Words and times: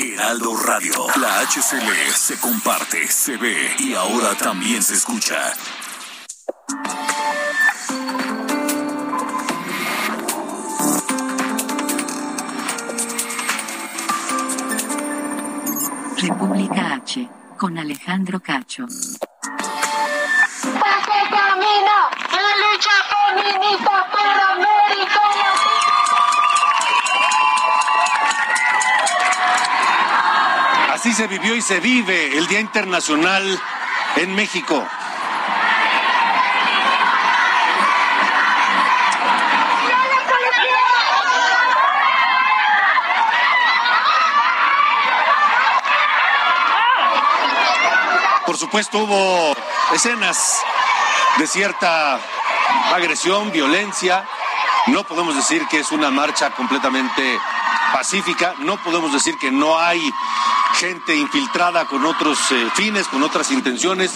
Heraldo 0.00 0.56
Radio, 0.56 1.06
la 1.16 1.40
HCL 1.40 2.12
se 2.14 2.38
comparte, 2.38 3.08
se 3.08 3.36
ve 3.36 3.74
y 3.80 3.94
ahora 3.94 4.32
también 4.36 4.80
se 4.80 4.94
escucha. 4.94 5.52
República 16.16 16.94
H, 16.94 17.28
con 17.56 17.76
Alejandro 17.76 18.38
Cacho. 18.38 18.86
Porque 20.62 21.18
camina 21.28 22.08
la 22.30 22.52
lucha 22.62 22.94
feminista 23.10 24.06
por 24.12 24.37
Así 31.08 31.16
se 31.16 31.26
vivió 31.26 31.56
y 31.56 31.62
se 31.62 31.80
vive 31.80 32.36
el 32.36 32.46
Día 32.48 32.60
Internacional 32.60 33.58
en 34.16 34.34
México. 34.34 34.86
Por 48.44 48.58
supuesto 48.58 48.98
hubo 48.98 49.56
escenas 49.94 50.58
de 51.38 51.46
cierta 51.46 52.20
agresión, 52.92 53.50
violencia. 53.50 54.28
No 54.88 55.04
podemos 55.04 55.34
decir 55.34 55.66
que 55.68 55.80
es 55.80 55.90
una 55.90 56.10
marcha 56.10 56.50
completamente 56.50 57.40
pacífica, 57.94 58.54
no 58.58 58.76
podemos 58.76 59.10
decir 59.10 59.38
que 59.38 59.50
no 59.50 59.78
hay 59.78 60.12
gente 60.78 61.16
infiltrada 61.16 61.86
con 61.86 62.04
otros 62.06 62.38
eh, 62.52 62.68
fines, 62.74 63.08
con 63.08 63.24
otras 63.24 63.50
intenciones, 63.50 64.12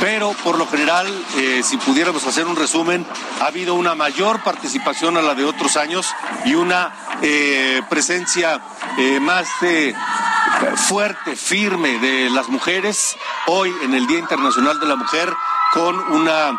pero 0.00 0.32
por 0.44 0.58
lo 0.58 0.66
general, 0.66 1.06
eh, 1.38 1.62
si 1.64 1.78
pudiéramos 1.78 2.26
hacer 2.26 2.46
un 2.46 2.56
resumen, 2.56 3.06
ha 3.40 3.46
habido 3.46 3.74
una 3.74 3.94
mayor 3.94 4.42
participación 4.42 5.16
a 5.16 5.22
la 5.22 5.34
de 5.34 5.46
otros 5.46 5.78
años 5.78 6.14
y 6.44 6.54
una 6.54 6.92
eh, 7.22 7.80
presencia 7.88 8.60
más 9.22 9.48
fuerte, 10.88 11.36
firme 11.36 11.98
de 11.98 12.30
las 12.30 12.48
mujeres 12.48 13.16
hoy 13.46 13.74
en 13.82 13.94
el 13.94 14.06
Día 14.06 14.18
Internacional 14.18 14.78
de 14.78 14.86
la 14.86 14.96
Mujer 14.96 15.32
con 15.72 15.98
una 16.12 16.56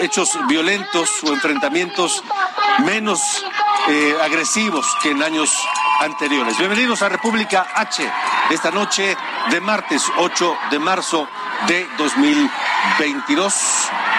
hechos 0.00 0.36
violentos 0.48 1.08
o 1.22 1.28
enfrentamientos 1.28 2.24
menos 2.84 3.20
agresivos 4.22 4.86
que 5.02 5.10
en 5.10 5.22
años 5.22 5.56
anteriores. 6.00 6.58
Bienvenidos 6.58 7.02
a 7.02 7.08
República 7.08 7.66
H 7.74 8.10
esta 8.50 8.70
noche 8.70 9.16
de 9.50 9.60
martes 9.60 10.02
8 10.18 10.58
de 10.70 10.78
marzo 10.78 11.28
de 11.66 11.88
2022. 11.98 13.54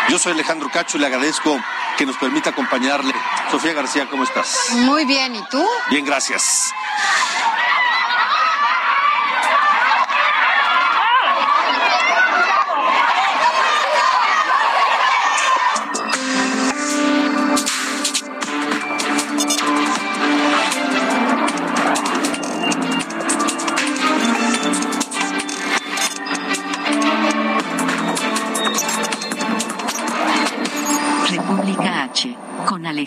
Yo 0.09 0.19
soy 0.19 0.33
Alejandro 0.33 0.69
Cacho 0.71 0.97
y 0.97 1.01
le 1.01 1.07
agradezco 1.07 1.59
que 1.97 2.05
nos 2.05 2.17
permita 2.17 2.51
acompañarle. 2.51 3.13
Sofía 3.51 3.73
García, 3.73 4.07
¿cómo 4.09 4.23
estás? 4.23 4.69
Muy 4.71 5.05
bien, 5.05 5.35
¿y 5.35 5.43
tú? 5.49 5.65
Bien, 5.89 6.05
gracias. 6.05 6.71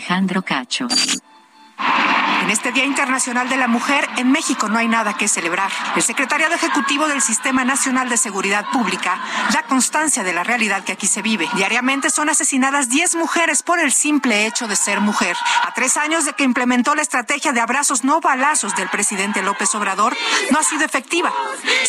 Alejandro 0.01 0.41
Cacho. 0.41 0.87
Este 2.51 2.73
Día 2.73 2.83
Internacional 2.83 3.47
de 3.47 3.55
la 3.55 3.69
Mujer, 3.69 4.05
en 4.17 4.29
México 4.29 4.67
no 4.67 4.77
hay 4.77 4.89
nada 4.89 5.13
que 5.13 5.29
celebrar. 5.29 5.71
El 5.95 6.03
Secretariado 6.03 6.53
Ejecutivo 6.53 7.07
del 7.07 7.21
Sistema 7.21 7.63
Nacional 7.63 8.09
de 8.09 8.17
Seguridad 8.17 8.65
Pública 8.73 9.21
da 9.53 9.63
constancia 9.63 10.21
de 10.25 10.33
la 10.33 10.43
realidad 10.43 10.83
que 10.83 10.91
aquí 10.91 11.07
se 11.07 11.21
vive. 11.21 11.47
Diariamente 11.55 12.09
son 12.09 12.27
asesinadas 12.27 12.89
10 12.89 13.15
mujeres 13.15 13.63
por 13.63 13.79
el 13.79 13.93
simple 13.93 14.45
hecho 14.47 14.67
de 14.67 14.75
ser 14.75 14.99
mujer. 14.99 15.37
A 15.63 15.73
tres 15.73 15.95
años 15.95 16.25
de 16.25 16.33
que 16.33 16.43
implementó 16.43 16.93
la 16.93 17.03
estrategia 17.03 17.53
de 17.53 17.61
abrazos 17.61 18.03
no 18.03 18.19
balazos 18.19 18.75
del 18.75 18.89
presidente 18.89 19.41
López 19.41 19.73
Obrador, 19.73 20.17
no 20.49 20.59
ha 20.59 20.63
sido 20.63 20.83
efectiva, 20.83 21.31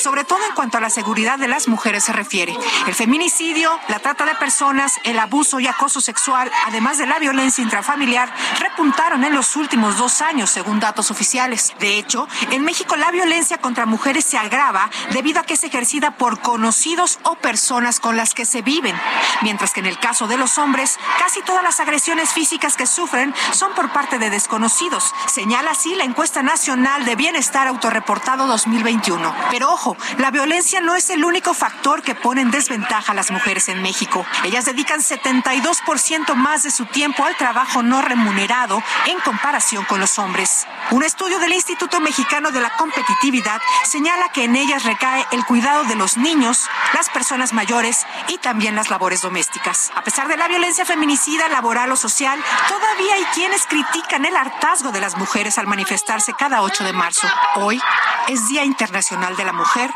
sobre 0.00 0.22
todo 0.22 0.38
en 0.48 0.54
cuanto 0.54 0.78
a 0.78 0.80
la 0.80 0.90
seguridad 0.90 1.40
de 1.40 1.48
las 1.48 1.66
mujeres 1.66 2.04
se 2.04 2.12
refiere. 2.12 2.56
El 2.86 2.94
feminicidio, 2.94 3.80
la 3.88 3.98
trata 3.98 4.24
de 4.26 4.36
personas, 4.36 4.92
el 5.02 5.18
abuso 5.18 5.58
y 5.58 5.66
acoso 5.66 6.00
sexual, 6.00 6.52
además 6.68 6.98
de 6.98 7.06
la 7.06 7.18
violencia 7.18 7.64
intrafamiliar, 7.64 8.32
repuntaron 8.60 9.24
en 9.24 9.34
los 9.34 9.56
últimos 9.56 9.98
dos 9.98 10.22
años, 10.22 10.51
según 10.52 10.80
datos 10.80 11.10
oficiales. 11.10 11.74
De 11.80 11.98
hecho, 11.98 12.28
en 12.50 12.62
México 12.64 12.96
la 12.96 13.10
violencia 13.10 13.58
contra 13.58 13.86
mujeres 13.86 14.24
se 14.24 14.38
agrava 14.38 14.90
debido 15.12 15.40
a 15.40 15.42
que 15.44 15.54
es 15.54 15.64
ejercida 15.64 16.12
por 16.12 16.40
conocidos 16.40 17.18
o 17.24 17.34
personas 17.36 18.00
con 18.00 18.16
las 18.16 18.34
que 18.34 18.44
se 18.44 18.62
viven, 18.62 18.96
mientras 19.40 19.72
que 19.72 19.80
en 19.80 19.86
el 19.86 19.98
caso 19.98 20.26
de 20.26 20.36
los 20.36 20.58
hombres, 20.58 20.98
casi 21.18 21.42
todas 21.42 21.62
las 21.62 21.80
agresiones 21.80 22.30
físicas 22.30 22.76
que 22.76 22.86
sufren 22.86 23.34
son 23.52 23.72
por 23.74 23.90
parte 23.92 24.18
de 24.18 24.30
desconocidos, 24.30 25.12
señala 25.26 25.72
así 25.72 25.94
la 25.94 26.04
encuesta 26.04 26.42
nacional 26.42 27.04
de 27.04 27.16
bienestar 27.16 27.66
autorreportado 27.66 28.46
2021. 28.46 29.34
Pero 29.50 29.72
ojo, 29.72 29.96
la 30.19 30.30
violencia 30.30 30.80
no 30.80 30.94
es 30.94 31.10
el 31.10 31.24
único 31.24 31.54
factor 31.54 32.02
que 32.02 32.14
pone 32.14 32.42
en 32.42 32.50
desventaja 32.50 33.12
a 33.12 33.14
las 33.14 33.30
mujeres 33.30 33.69
en 33.69 33.82
México. 33.82 34.26
Ellas 34.44 34.64
dedican 34.64 35.00
72% 35.00 36.34
más 36.34 36.62
de 36.62 36.70
su 36.70 36.86
tiempo 36.86 37.24
al 37.24 37.36
trabajo 37.36 37.82
no 37.82 38.02
remunerado 38.02 38.82
en 39.06 39.19
comparación 39.20 39.84
con 39.84 40.00
los 40.00 40.19
hombres. 40.19 40.41
Un 40.91 41.04
estudio 41.04 41.38
del 41.38 41.53
Instituto 41.53 42.00
Mexicano 42.00 42.50
de 42.50 42.60
la 42.60 42.70
Competitividad 42.76 43.60
señala 43.84 44.28
que 44.30 44.44
en 44.44 44.56
ellas 44.56 44.82
recae 44.82 45.25
el 45.30 45.44
cuidado 45.44 45.84
de 45.84 45.94
los 45.94 46.16
niños, 46.16 46.69
las 46.94 47.08
personas 47.10 47.53
mayores 47.53 48.06
y 48.28 48.38
también 48.38 48.75
las 48.75 48.91
labores 48.91 49.22
domésticas. 49.22 49.92
A 49.94 50.02
pesar 50.02 50.26
de 50.26 50.36
la 50.36 50.48
violencia 50.48 50.84
feminicida, 50.84 51.48
laboral 51.48 51.92
o 51.92 51.97
social, 51.97 52.42
todavía 52.69 53.14
hay 53.14 53.25
quienes 53.34 53.66
critican 53.66 54.25
el 54.25 54.36
hartazgo 54.36 54.91
de 54.91 55.00
las 55.00 55.16
mujeres 55.16 55.58
al 55.58 55.66
manifestarse 55.69 56.32
cada 56.34 56.62
8 56.62 56.84
de 56.84 56.92
marzo. 56.92 57.28
Hoy 57.56 57.81
es 58.28 58.48
Día 58.48 58.64
Internacional 58.64 59.36
de 59.36 59.44
la 59.44 59.52
Mujer 59.52 59.91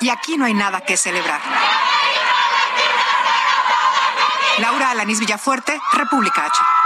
y 0.00 0.08
aquí 0.08 0.36
no 0.36 0.46
hay 0.46 0.54
nada 0.54 0.80
que 0.80 0.96
celebrar. 0.96 1.40
Laura 4.58 4.90
Alanis 4.90 5.20
Villafuerte, 5.20 5.80
República 5.92 6.46
H. 6.46 6.83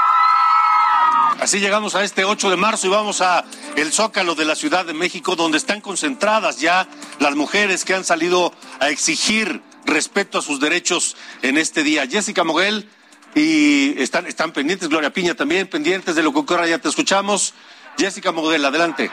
Así 1.41 1.61
llegamos 1.61 1.95
a 1.95 2.03
este 2.03 2.25
8 2.25 2.51
de 2.51 2.57
marzo 2.57 2.89
y 2.89 2.91
vamos 2.91 3.21
a 3.21 3.45
el 3.77 3.93
Zócalo 3.93 4.35
de 4.35 4.45
la 4.45 4.57
Ciudad 4.57 4.85
de 4.85 4.93
México, 4.93 5.37
donde 5.37 5.57
están 5.57 5.81
concentradas 5.81 6.59
ya 6.59 6.89
las 7.21 7.37
mujeres 7.37 7.85
que 7.85 7.95
han 7.95 8.05
salido 8.05 8.53
a 8.81 8.89
exigir 8.89 9.63
respeto 9.87 10.39
a 10.39 10.43
sus 10.43 10.59
derechos 10.59 11.17
en 11.43 11.57
este 11.57 11.85
día. 11.85 12.09
Jessica 12.09 12.43
Moguel 12.43 12.89
y 13.37 14.01
están, 14.03 14.27
están 14.27 14.53
pendientes, 14.53 14.89
Gloria 14.89 15.13
Piña 15.13 15.35
también, 15.35 15.69
pendientes 15.69 16.17
de 16.17 16.25
lo 16.25 16.33
que 16.33 16.41
ocurra, 16.41 16.67
ya 16.67 16.79
te 16.79 16.89
escuchamos. 16.89 17.55
Jessica 17.97 18.33
Moguel, 18.33 18.65
adelante. 18.65 19.09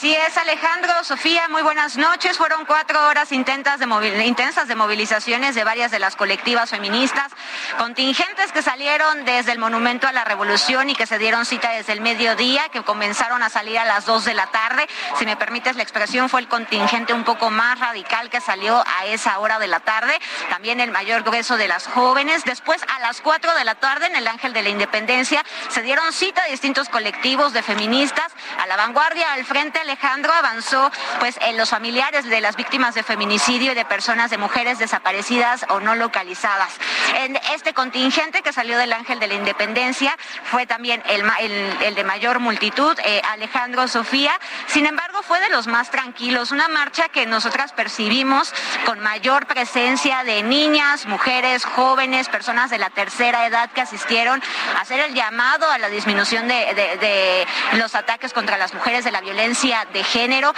Así 0.00 0.14
es, 0.14 0.34
Alejandro, 0.38 1.04
Sofía, 1.04 1.46
muy 1.50 1.60
buenas 1.60 1.98
noches. 1.98 2.38
Fueron 2.38 2.64
cuatro 2.64 3.06
horas 3.06 3.32
intensas 3.32 3.78
de, 3.78 4.24
intensas 4.24 4.66
de 4.66 4.74
movilizaciones 4.74 5.54
de 5.54 5.62
varias 5.62 5.90
de 5.90 5.98
las 5.98 6.16
colectivas 6.16 6.70
feministas, 6.70 7.30
contingentes 7.76 8.50
que 8.50 8.62
salieron 8.62 9.26
desde 9.26 9.52
el 9.52 9.58
Monumento 9.58 10.08
a 10.08 10.12
la 10.12 10.24
Revolución 10.24 10.88
y 10.88 10.94
que 10.94 11.04
se 11.04 11.18
dieron 11.18 11.44
cita 11.44 11.72
desde 11.72 11.92
el 11.92 12.00
mediodía, 12.00 12.70
que 12.70 12.82
comenzaron 12.82 13.42
a 13.42 13.50
salir 13.50 13.78
a 13.78 13.84
las 13.84 14.06
dos 14.06 14.24
de 14.24 14.32
la 14.32 14.46
tarde. 14.46 14.88
Si 15.18 15.26
me 15.26 15.36
permites 15.36 15.76
la 15.76 15.82
expresión, 15.82 16.30
fue 16.30 16.40
el 16.40 16.48
contingente 16.48 17.12
un 17.12 17.24
poco 17.24 17.50
más 17.50 17.78
radical 17.78 18.30
que 18.30 18.40
salió 18.40 18.82
a 18.86 19.04
esa 19.04 19.38
hora 19.38 19.58
de 19.58 19.66
la 19.66 19.80
tarde. 19.80 20.18
También 20.48 20.80
el 20.80 20.92
mayor 20.92 21.24
grueso 21.24 21.58
de 21.58 21.68
las 21.68 21.86
jóvenes. 21.86 22.46
Después, 22.46 22.80
a 22.88 23.00
las 23.00 23.20
cuatro 23.20 23.54
de 23.54 23.66
la 23.66 23.74
tarde, 23.74 24.06
en 24.06 24.16
el 24.16 24.26
Ángel 24.28 24.54
de 24.54 24.62
la 24.62 24.70
Independencia, 24.70 25.44
se 25.68 25.82
dieron 25.82 26.10
cita 26.14 26.42
distintos 26.46 26.88
colectivos 26.88 27.52
de 27.52 27.62
feministas 27.62 28.32
a 28.58 28.66
la 28.66 28.76
vanguardia, 28.76 29.34
al 29.34 29.44
frente 29.44 29.89
Alejandro 29.90 30.32
avanzó 30.32 30.88
pues 31.18 31.36
en 31.40 31.56
los 31.56 31.68
familiares 31.68 32.24
de 32.24 32.40
las 32.40 32.54
víctimas 32.54 32.94
de 32.94 33.02
feminicidio 33.02 33.72
y 33.72 33.74
de 33.74 33.84
personas 33.84 34.30
de 34.30 34.38
mujeres 34.38 34.78
desaparecidas 34.78 35.66
o 35.68 35.80
no 35.80 35.96
localizadas. 35.96 36.68
En 37.16 37.34
este 37.52 37.74
contingente 37.74 38.42
que 38.42 38.52
salió 38.52 38.78
del 38.78 38.92
Ángel 38.92 39.18
de 39.18 39.26
la 39.26 39.34
Independencia 39.34 40.16
fue 40.44 40.64
también 40.64 41.02
el, 41.08 41.94
de 41.96 42.04
mayor 42.04 42.38
multitud, 42.38 42.96
eh, 43.04 43.20
Alejandro 43.32 43.88
Sofía. 43.88 44.30
Sin 44.68 44.86
embargo, 44.86 45.24
fue 45.24 45.40
de 45.40 45.48
los 45.48 45.66
más 45.66 45.90
tranquilos, 45.90 46.52
una 46.52 46.68
marcha 46.68 47.08
que 47.08 47.26
nosotras 47.26 47.72
percibimos 47.72 48.54
con 48.86 49.00
mayor 49.00 49.46
presencia 49.46 50.22
de 50.22 50.44
niñas, 50.44 51.06
mujeres, 51.06 51.64
jóvenes, 51.64 52.28
personas 52.28 52.70
de 52.70 52.78
la 52.78 52.90
tercera 52.90 53.44
edad 53.44 53.70
que 53.72 53.80
asistieron 53.80 54.40
a 54.76 54.82
hacer 54.82 55.00
el 55.00 55.14
llamado 55.14 55.68
a 55.68 55.78
la 55.78 55.88
disminución 55.88 56.46
de 56.46 57.46
los 57.72 57.96
ataques 57.96 58.32
contra 58.32 58.56
las 58.56 58.72
mujeres, 58.72 59.02
de 59.04 59.10
la 59.10 59.20
violencia 59.20 59.79
de 59.86 60.04
género, 60.04 60.54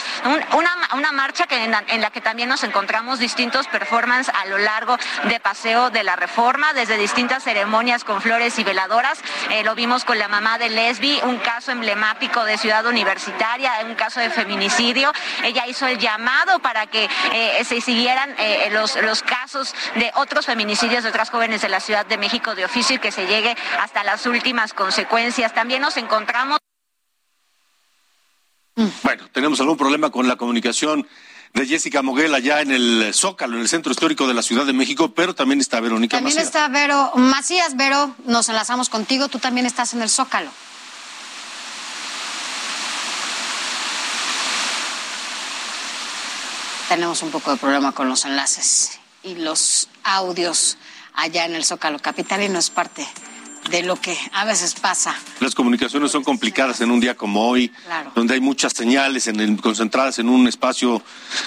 una, 0.55 1.13
marcha 1.13 1.47
que 1.47 1.65
en, 1.65 1.71
la, 1.71 2.11
que 2.11 2.21
también 2.21 2.49
nos 2.49 2.65
encontramos 2.65 3.19
distintos 3.19 3.67
performances 3.69 4.35
a 4.35 4.47
lo 4.47 4.59
largo 4.59 4.97
de 5.25 5.41
Paseo 5.41 5.91
de 5.91 6.05
la 6.05 6.17
Reforma, 6.17 6.73
desde 6.73 6.97
distintas 6.97 7.45
ceremonias 7.45 8.05
con 8.05 8.23
flores 8.23 8.59
y 8.59 8.65
veladoras. 8.65 9.21
Eh, 9.51 9.63
lo 9.63 9.75
vimos 9.75 10.05
con 10.05 10.19
la 10.19 10.29
mamá 10.29 10.59
de 10.59 10.71
Lesbi, 10.71 11.21
un 11.25 11.39
caso 11.39 11.71
emblemático 11.71 12.45
de 12.45 12.59
ciudad 12.59 12.87
universitaria, 12.87 13.73
un 13.85 13.95
caso 13.95 14.21
de 14.21 14.31
feminicidio. 14.31 15.13
Ella 15.43 15.67
hizo 15.67 15.87
el 15.87 15.99
llamado 15.99 16.59
para 16.61 16.87
que 16.87 17.09
eh, 17.33 17.65
se 17.65 17.81
siguieran 17.81 18.35
eh, 18.39 18.71
los, 18.73 18.97
los 18.97 19.23
casos 19.23 19.75
de 19.95 20.11
otros 20.15 20.47
feminicidios 20.47 21.03
de 21.03 21.11
otras 21.11 21.31
jóvenes 21.31 21.63
de 21.63 21.69
la 21.69 21.81
Ciudad 21.81 22.07
de 22.07 22.19
México 22.19 22.55
de 22.55 22.65
oficio 22.65 22.97
y 22.97 22.99
que 22.99 23.13
se 23.13 23.27
llegue 23.27 23.57
hasta 23.81 24.05
las 24.05 24.27
últimas 24.27 24.73
consecuencias. 24.73 25.55
También 25.55 25.83
nos 25.83 25.97
encontramos 25.97 26.59
bueno, 29.03 29.29
tenemos 29.33 29.61
algún 29.61 29.77
problema 29.77 30.11
con 30.11 30.29
la 30.29 30.37
comunicación 30.37 31.07
de 31.55 31.67
Jessica 31.67 32.03
Moguel 32.03 32.35
allá 32.35 32.63
en 32.63 32.71
el 32.71 33.13
Zócalo, 33.13 33.57
en 33.57 33.63
el 33.63 33.69
centro 33.69 33.93
histórico 33.93 34.27
de 34.27 34.35
la 34.35 34.43
Ciudad 34.43 34.65
de 34.65 34.73
México, 34.73 35.13
pero 35.15 35.35
también 35.35 35.61
está 35.61 35.81
Verónica 35.81 36.17
También 36.17 36.39
está 36.39 36.69
Vero 36.69 37.13
Macías. 37.17 37.77
Vero, 37.77 38.15
nos 38.25 38.49
enlazamos 38.49 38.89
contigo. 38.89 39.29
Tú 39.29 39.39
también 39.39 39.67
estás 39.67 39.93
en 39.93 40.03
el 40.03 40.09
Zócalo. 40.09 40.51
Tenemos 46.89 47.23
un 47.23 47.31
poco 47.31 47.51
de 47.51 47.57
problema 47.57 47.93
con 47.93 48.09
los 48.09 48.25
enlaces 48.25 48.99
y 49.23 49.35
los 49.37 49.89
audios 50.05 50.77
allá 51.15 51.47
en 51.47 51.55
el 51.55 51.65
Zócalo 51.65 51.99
Capital 51.99 52.43
y 52.43 52.49
no 52.49 52.59
es 52.59 52.71
parte 52.71 53.07
de 53.71 53.83
lo 53.83 53.97
que 53.97 54.17
a 54.33 54.45
veces 54.45 54.75
pasa. 54.75 55.15
Las 55.41 55.55
comunicaciones 55.55 56.11
son 56.11 56.25
complicadas 56.25 56.81
en 56.81 56.91
un 56.91 57.01
día 57.01 57.17
como 57.17 57.49
hoy, 57.49 57.73
donde 58.15 58.35
hay 58.35 58.41
muchas 58.41 58.73
señales 58.73 59.27
en 59.27 59.57
concentradas 59.57 60.19
en 60.19 60.29
un 60.29 60.47
espacio 60.49 61.03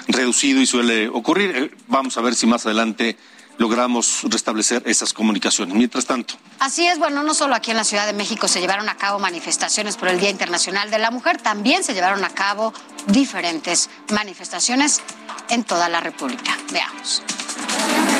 reducido 0.07 0.61
y 0.61 0.65
suele 0.65 1.07
ocurrir. 1.09 1.55
Eh, 1.55 1.71
vamos 1.87 2.17
a 2.17 2.21
ver 2.21 2.35
si 2.35 2.47
más 2.47 2.65
adelante 2.65 3.17
logramos 3.57 4.21
restablecer 4.23 4.83
esas 4.85 5.13
comunicaciones. 5.13 5.75
Mientras 5.75 6.05
tanto. 6.05 6.35
Así 6.59 6.85
es, 6.85 6.99
bueno, 6.99 7.23
no 7.23 7.33
solo 7.33 7.55
aquí 7.55 7.71
en 7.71 7.77
la 7.77 7.83
Ciudad 7.83 8.05
de 8.05 8.13
México 8.13 8.47
se 8.47 8.59
llevaron 8.59 8.89
a 8.89 8.95
cabo 8.95 9.19
manifestaciones 9.19 9.97
por 9.97 10.09
el 10.09 10.19
Día 10.19 10.29
Internacional 10.29 10.91
de 10.91 10.99
la 10.99 11.11
Mujer, 11.11 11.41
también 11.41 11.83
se 11.83 11.93
llevaron 11.93 12.23
a 12.23 12.29
cabo 12.29 12.73
diferentes 13.07 13.89
manifestaciones 14.11 15.01
en 15.49 15.63
toda 15.63 15.89
la 15.89 16.01
República. 16.01 16.57
Veamos. 16.71 17.21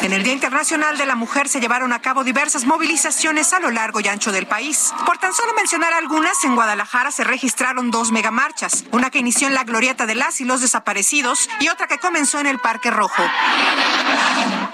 En 0.05 0.13
el 0.13 0.21
Día 0.23 0.33
Internacional 0.33 0.99
de 0.99 1.07
la 1.07 1.15
Mujer 1.15 1.49
se 1.49 1.59
llevaron 1.59 1.91
a 1.91 1.99
cabo 1.99 2.23
diversas 2.23 2.65
movilizaciones 2.65 3.53
a 3.53 3.59
lo 3.59 3.71
largo 3.71 3.99
y 4.01 4.07
ancho 4.07 4.31
del 4.31 4.45
país. 4.45 4.93
Por 5.03 5.17
tan 5.17 5.33
solo 5.33 5.53
mencionar 5.55 5.93
algunas, 5.93 6.43
en 6.43 6.53
Guadalajara 6.53 7.09
se 7.09 7.23
registraron 7.23 7.89
dos 7.89 8.11
megamarchas, 8.11 8.85
una 8.91 9.09
que 9.09 9.17
inició 9.17 9.47
en 9.47 9.55
la 9.55 9.63
glorieta 9.63 10.05
de 10.05 10.13
las 10.13 10.41
y 10.41 10.45
los 10.45 10.61
desaparecidos 10.61 11.49
y 11.59 11.69
otra 11.69 11.87
que 11.87 11.97
comenzó 11.97 12.39
en 12.39 12.45
el 12.45 12.59
Parque 12.59 12.91
Rojo. 12.91 13.23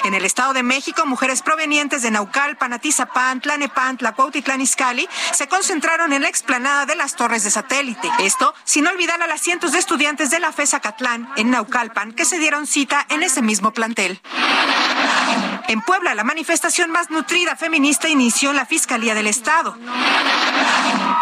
En 0.04 0.16
el 0.16 0.26
Estado 0.26 0.54
de 0.54 0.64
México, 0.64 1.06
mujeres 1.06 1.42
provenientes 1.42 2.02
de 2.02 2.12
Naucalpan, 2.12 2.74
Atizapán, 2.74 3.40
Tlanepantla, 3.40 4.14
Cuautitlán 4.14 4.60
Izcalli 4.60 5.08
se 5.32 5.48
concentraron 5.48 6.12
en 6.12 6.24
la 6.24 6.28
explanada 6.28 6.86
de 6.86 6.96
las 6.96 7.16
torres 7.16 7.44
de 7.44 7.52
satélite. 7.52 8.10
Esto 8.20 8.54
sin 8.66 8.88
olvidar 8.88 9.22
a 9.22 9.28
las 9.28 9.42
cientos 9.42 9.72
de 9.72 9.80
estudiantes 9.80 10.30
de 10.30 10.40
la 10.40 10.52
FESA 10.52 10.80
Catlán 10.80 11.30
en 11.38 11.52
Naucalpan 11.52 12.14
que 12.14 12.26
se 12.26 12.40
dieron 12.40 12.68
cita 12.68 13.06
en 13.10 13.24
ese 13.24 13.42
mismo 13.42 13.72
plantel. 13.72 14.20
En 15.68 15.82
Puebla, 15.82 16.14
la 16.16 16.26
manifestación 16.26 16.92
más 16.92 17.10
nutrida 17.10 17.56
feminista 17.56 18.10
inició 18.10 18.50
en 18.50 18.58
la 18.58 18.66
Fiscalía 18.66 19.16
del 19.16 19.28
Estado. 19.28 19.78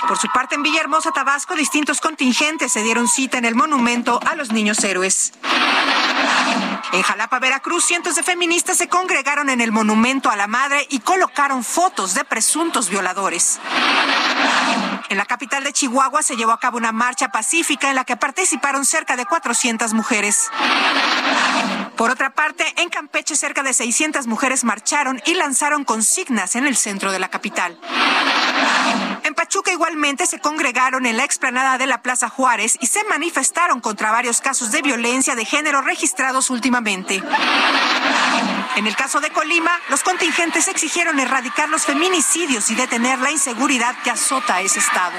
Por 0.08 0.18
su 0.18 0.28
parte, 0.30 0.56
en 0.56 0.64
Villahermosa, 0.64 1.12
Tabasco, 1.12 1.56
distintos 1.56 2.02
contingentes 2.02 2.72
se 2.72 2.82
dieron 2.82 3.08
cita 3.08 3.38
en 3.38 3.46
el 3.46 3.54
monumento 3.54 4.20
a 4.26 4.36
los 4.36 4.52
niños 4.52 4.84
héroes. 4.84 5.34
En 6.92 7.04
Jalapa, 7.04 7.38
Veracruz, 7.38 7.86
cientos 7.86 8.16
de 8.16 8.24
feministas 8.24 8.78
se 8.78 8.88
congregaron 8.88 9.50
en 9.52 9.62
el 9.62 9.72
monumento 9.72 10.32
a 10.32 10.36
la 10.36 10.48
madre 10.48 10.88
y 10.90 11.00
colocaron 11.02 11.64
fotos 11.64 12.16
de 12.16 12.26
presuntos 12.26 12.90
violadores. 12.90 13.60
En 15.10 15.18
la 15.18 15.26
capital 15.26 15.64
de 15.64 15.74
Chihuahua 15.74 16.24
se 16.24 16.36
llevó 16.36 16.52
a 16.52 16.60
cabo 16.60 16.78
una 16.78 16.92
marcha 16.92 17.30
pacífica 17.30 17.90
en 17.90 17.96
la 17.96 18.06
que 18.06 18.18
participaron 18.18 18.86
cerca 18.86 19.16
de 19.16 19.26
400 19.26 19.94
mujeres. 19.94 20.50
Por 22.00 22.12
otra 22.12 22.30
parte, 22.30 22.64
en 22.78 22.88
Campeche 22.88 23.36
cerca 23.36 23.62
de 23.62 23.74
600 23.74 24.26
mujeres 24.26 24.64
marcharon 24.64 25.22
y 25.26 25.34
lanzaron 25.34 25.84
consignas 25.84 26.56
en 26.56 26.66
el 26.66 26.78
centro 26.78 27.12
de 27.12 27.20
la 27.20 27.28
capital. 27.28 27.78
En 29.26 29.34
Pachuca 29.34 29.74
igualmente 29.74 30.26
se 30.26 30.40
congregaron 30.40 31.06
en 31.06 31.18
la 31.18 31.26
explanada 31.26 31.78
de 31.78 31.88
la 31.88 32.02
Plaza 32.02 32.30
Juárez 32.30 32.78
y 32.80 32.88
se 32.88 33.04
manifestaron 33.04 33.82
contra 33.82 34.12
varios 34.12 34.40
casos 34.40 34.72
de 34.72 34.82
violencia 34.82 35.36
de 35.36 35.44
género 35.44 35.82
registrados 35.82 36.50
últimamente. 36.50 37.22
En 38.76 38.88
el 38.88 38.96
caso 38.96 39.20
de 39.20 39.30
Colima, 39.32 39.72
los 39.90 40.04
contingentes 40.04 40.68
exigieron 40.68 41.20
erradicar 41.20 41.70
los 41.70 41.84
feminicidios 41.84 42.70
y 42.70 42.76
detener 42.76 43.20
la 43.20 43.32
inseguridad 43.32 43.96
que 44.04 44.12
azota 44.12 44.62
ese 44.62 44.80
estado. 44.80 45.14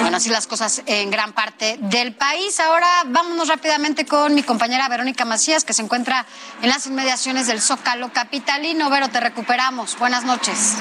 Bueno, 0.00 0.16
así 0.16 0.28
las 0.28 0.46
cosas 0.46 0.82
en 0.86 1.10
gran 1.10 1.32
parte 1.32 1.78
del 1.80 2.14
país. 2.14 2.60
Ahora 2.60 2.88
vámonos 3.06 3.48
rápidamente 3.48 4.06
con 4.06 4.34
mi 4.34 4.42
compañera 4.42 4.88
Verónica 4.88 5.24
Macías, 5.24 5.64
que 5.64 5.72
se 5.72 5.82
encuentra 5.82 6.26
en 6.62 6.68
las 6.68 6.86
inmediaciones 6.86 7.46
del 7.46 7.60
Zócalo 7.60 8.12
Capitalino. 8.12 8.90
Vero, 8.90 9.08
te 9.08 9.20
recuperamos. 9.20 9.98
Buenas 9.98 10.24
noches. 10.24 10.76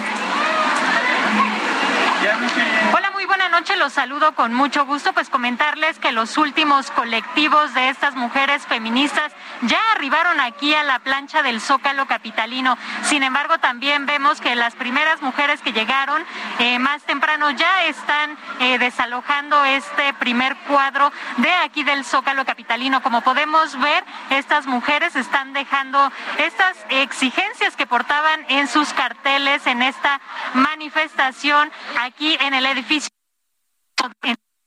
Noche. 3.50 3.78
Los 3.78 3.94
saludo 3.94 4.36
con 4.36 4.54
mucho 4.54 4.86
gusto. 4.86 5.14
Pues 5.14 5.30
comentarles 5.30 6.00
que 6.00 6.12
los 6.12 6.38
últimos 6.38 6.92
colectivos 6.92 7.74
de 7.74 7.90
estas 7.90 8.16
mujeres 8.16 8.66
feministas 8.66 9.32
ya 9.62 9.80
arribaron 9.96 10.40
aquí 10.40 10.74
a 10.74 10.84
la 10.84 11.00
plancha 11.00 11.44
del 11.44 11.62
Zócalo 11.62 12.08
Capitalino. 12.08 12.78
Sin 13.04 13.24
embargo, 13.24 13.58
también 13.58 14.06
vemos 14.06 14.42
que 14.42 14.56
las 14.56 14.76
primeras 14.76 15.22
mujeres 15.22 15.62
que 15.62 15.74
llegaron 15.74 16.24
eh, 16.60 16.80
más 16.80 17.04
temprano 17.04 17.52
ya 17.52 17.86
están 17.86 18.38
eh, 18.60 18.78
desalojando 18.80 19.64
este 19.66 20.14
primer 20.14 20.56
cuadro 20.68 21.12
de 21.38 21.52
aquí 21.52 21.84
del 21.84 22.06
Zócalo 22.06 22.46
Capitalino. 22.46 23.02
Como 23.02 23.22
podemos 23.22 23.80
ver, 23.80 24.04
estas 24.30 24.68
mujeres 24.68 25.16
están 25.16 25.54
dejando 25.54 26.12
estas 26.38 26.78
exigencias 26.90 27.76
que 27.76 27.88
portaban 27.88 28.46
en 28.50 28.68
sus 28.68 28.94
carteles 28.94 29.66
en 29.68 29.82
esta 29.82 30.20
manifestación 30.54 31.72
aquí 31.98 32.38
en 32.42 32.54
el 32.54 32.66
edificio 32.66 33.17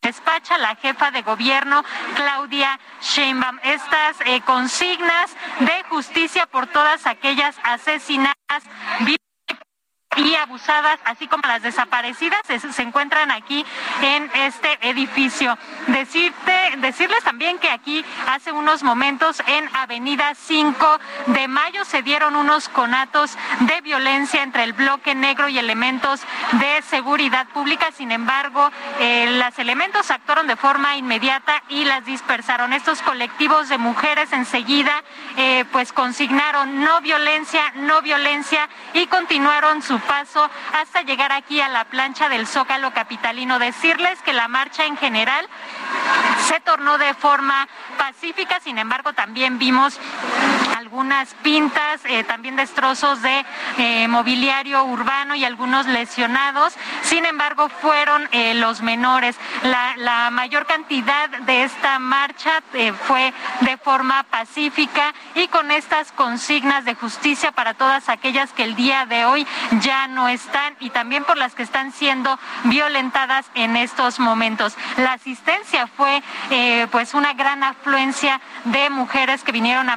despacha 0.03 0.59
la 0.59 0.77
jefa 0.77 1.11
de 1.11 1.23
gobierno 1.23 1.85
Claudia 2.17 2.79
Sheinbaum. 3.03 3.59
Estas 3.63 4.21
eh, 4.27 4.41
consignas 4.43 5.37
de 5.61 5.85
justicia 5.89 6.47
por 6.47 6.67
todas 6.67 7.07
aquellas 7.07 7.57
asesinadas 7.63 8.35
y 10.27 10.35
abusadas, 10.35 10.99
así 11.05 11.27
como 11.27 11.43
las 11.47 11.63
desaparecidas, 11.63 12.41
se, 12.47 12.83
encuentran 12.83 13.31
aquí 13.31 13.65
en 14.03 14.31
este 14.35 14.79
edificio. 14.89 15.57
Decirte, 15.87 16.77
decirles 16.79 17.23
también 17.25 17.59
que 17.59 17.71
aquí 17.71 18.05
hace 18.29 18.53
unos 18.53 18.83
momentos 18.83 19.43
en 19.47 19.69
Avenida 19.75 20.35
5 20.35 21.01
de 21.27 21.49
Mayo 21.49 21.85
se 21.85 22.03
dieron 22.03 22.37
unos 22.37 22.69
conatos 22.69 23.37
de 23.61 23.81
violencia 23.81 24.43
entre 24.43 24.65
el 24.65 24.73
bloque 24.73 25.15
negro 25.15 25.49
y 25.49 25.59
elementos 25.59 26.21
de 26.53 26.83
seguridad 26.83 27.47
pública. 27.49 27.91
Sin 27.93 28.13
embargo, 28.13 28.71
eh, 28.99 29.27
los 29.39 29.59
elementos 29.59 30.11
actuaron 30.11 30.47
de 30.47 30.57
forma 30.57 30.97
inmediata 30.97 31.63
y 31.69 31.85
las 31.85 32.05
dispersaron. 32.05 32.73
Estos 32.73 33.03
colectivos 33.03 33.69
de 33.69 33.79
mujeres 33.79 34.33
enseguida 34.33 35.03
eh, 35.37 35.65
pues 35.73 35.93
consignaron 35.93 36.81
no 36.81 37.01
violencia, 37.01 37.73
no 37.77 38.03
violencia 38.03 38.69
y 38.95 39.07
continuaron 39.07 39.83
su 39.83 39.99
paso 40.11 40.51
hasta 40.73 41.03
llegar 41.03 41.31
aquí 41.31 41.61
a 41.61 41.69
la 41.69 41.85
plancha 41.85 42.29
del 42.29 42.45
Zócalo 42.45 42.93
Capitalino. 42.93 43.61
Decirles 43.61 44.21
que 44.23 44.33
la 44.33 44.49
marcha 44.49 44.85
en 44.85 44.97
general 44.97 45.47
se 46.49 46.59
tornó 46.59 46.99
de 46.99 47.15
forma 47.15 47.69
pacífica, 47.97 48.59
sin 48.59 48.79
embargo 48.79 49.13
también 49.13 49.61
vimos 49.61 50.01
algunas 50.81 51.35
pintas, 51.43 52.01
eh, 52.07 52.25
también 52.25 52.57
destrozos 52.57 53.21
de 53.21 53.45
eh, 53.77 54.09
mobiliario 54.09 54.83
urbano 54.85 55.35
y 55.35 55.45
algunos 55.45 55.85
lesionados. 55.85 56.73
Sin 57.03 57.27
embargo, 57.27 57.69
fueron 57.69 58.27
eh, 58.33 58.55
los 58.55 58.81
menores. 58.81 59.37
La, 59.63 59.95
la, 59.99 60.31
mayor 60.31 60.65
cantidad 60.65 61.29
de 61.29 61.65
esta 61.65 61.99
marcha 61.99 62.63
fue 63.07 63.35
de 63.61 63.77
forma 63.77 64.23
pacífica 64.23 65.13
y 65.35 65.49
con 65.49 65.71
estas 65.71 66.13
consignas 66.13 66.87
de 66.87 66.95
justicia 66.95 67.53
para 67.53 67.75
todas 67.75 68.09
aquellas 68.09 68.53
que 68.53 68.63
el 68.63 68.75
día 68.75 69.05
de 69.05 69.27
hoy 69.27 69.47
ya 69.83 70.07
no 70.07 70.29
están 70.29 70.77
y 70.81 70.89
también 70.91 71.25
por 71.25 71.37
las 71.37 71.55
que 71.55 71.63
están 71.63 71.93
siendo 71.93 72.39
violentadas 72.65 73.51
en 73.55 73.77
estos 73.77 74.19
momentos. 74.19 74.77
La 74.97 75.15
asistencia 75.15 75.89
fue 75.89 76.23
pues 76.91 77.13
una 77.13 77.35
gran 77.35 77.65
afluencia 77.65 78.41
de 78.65 78.89
mujeres 78.89 79.43
que 79.43 79.53
vinieron 79.53 79.91
a 79.91 79.97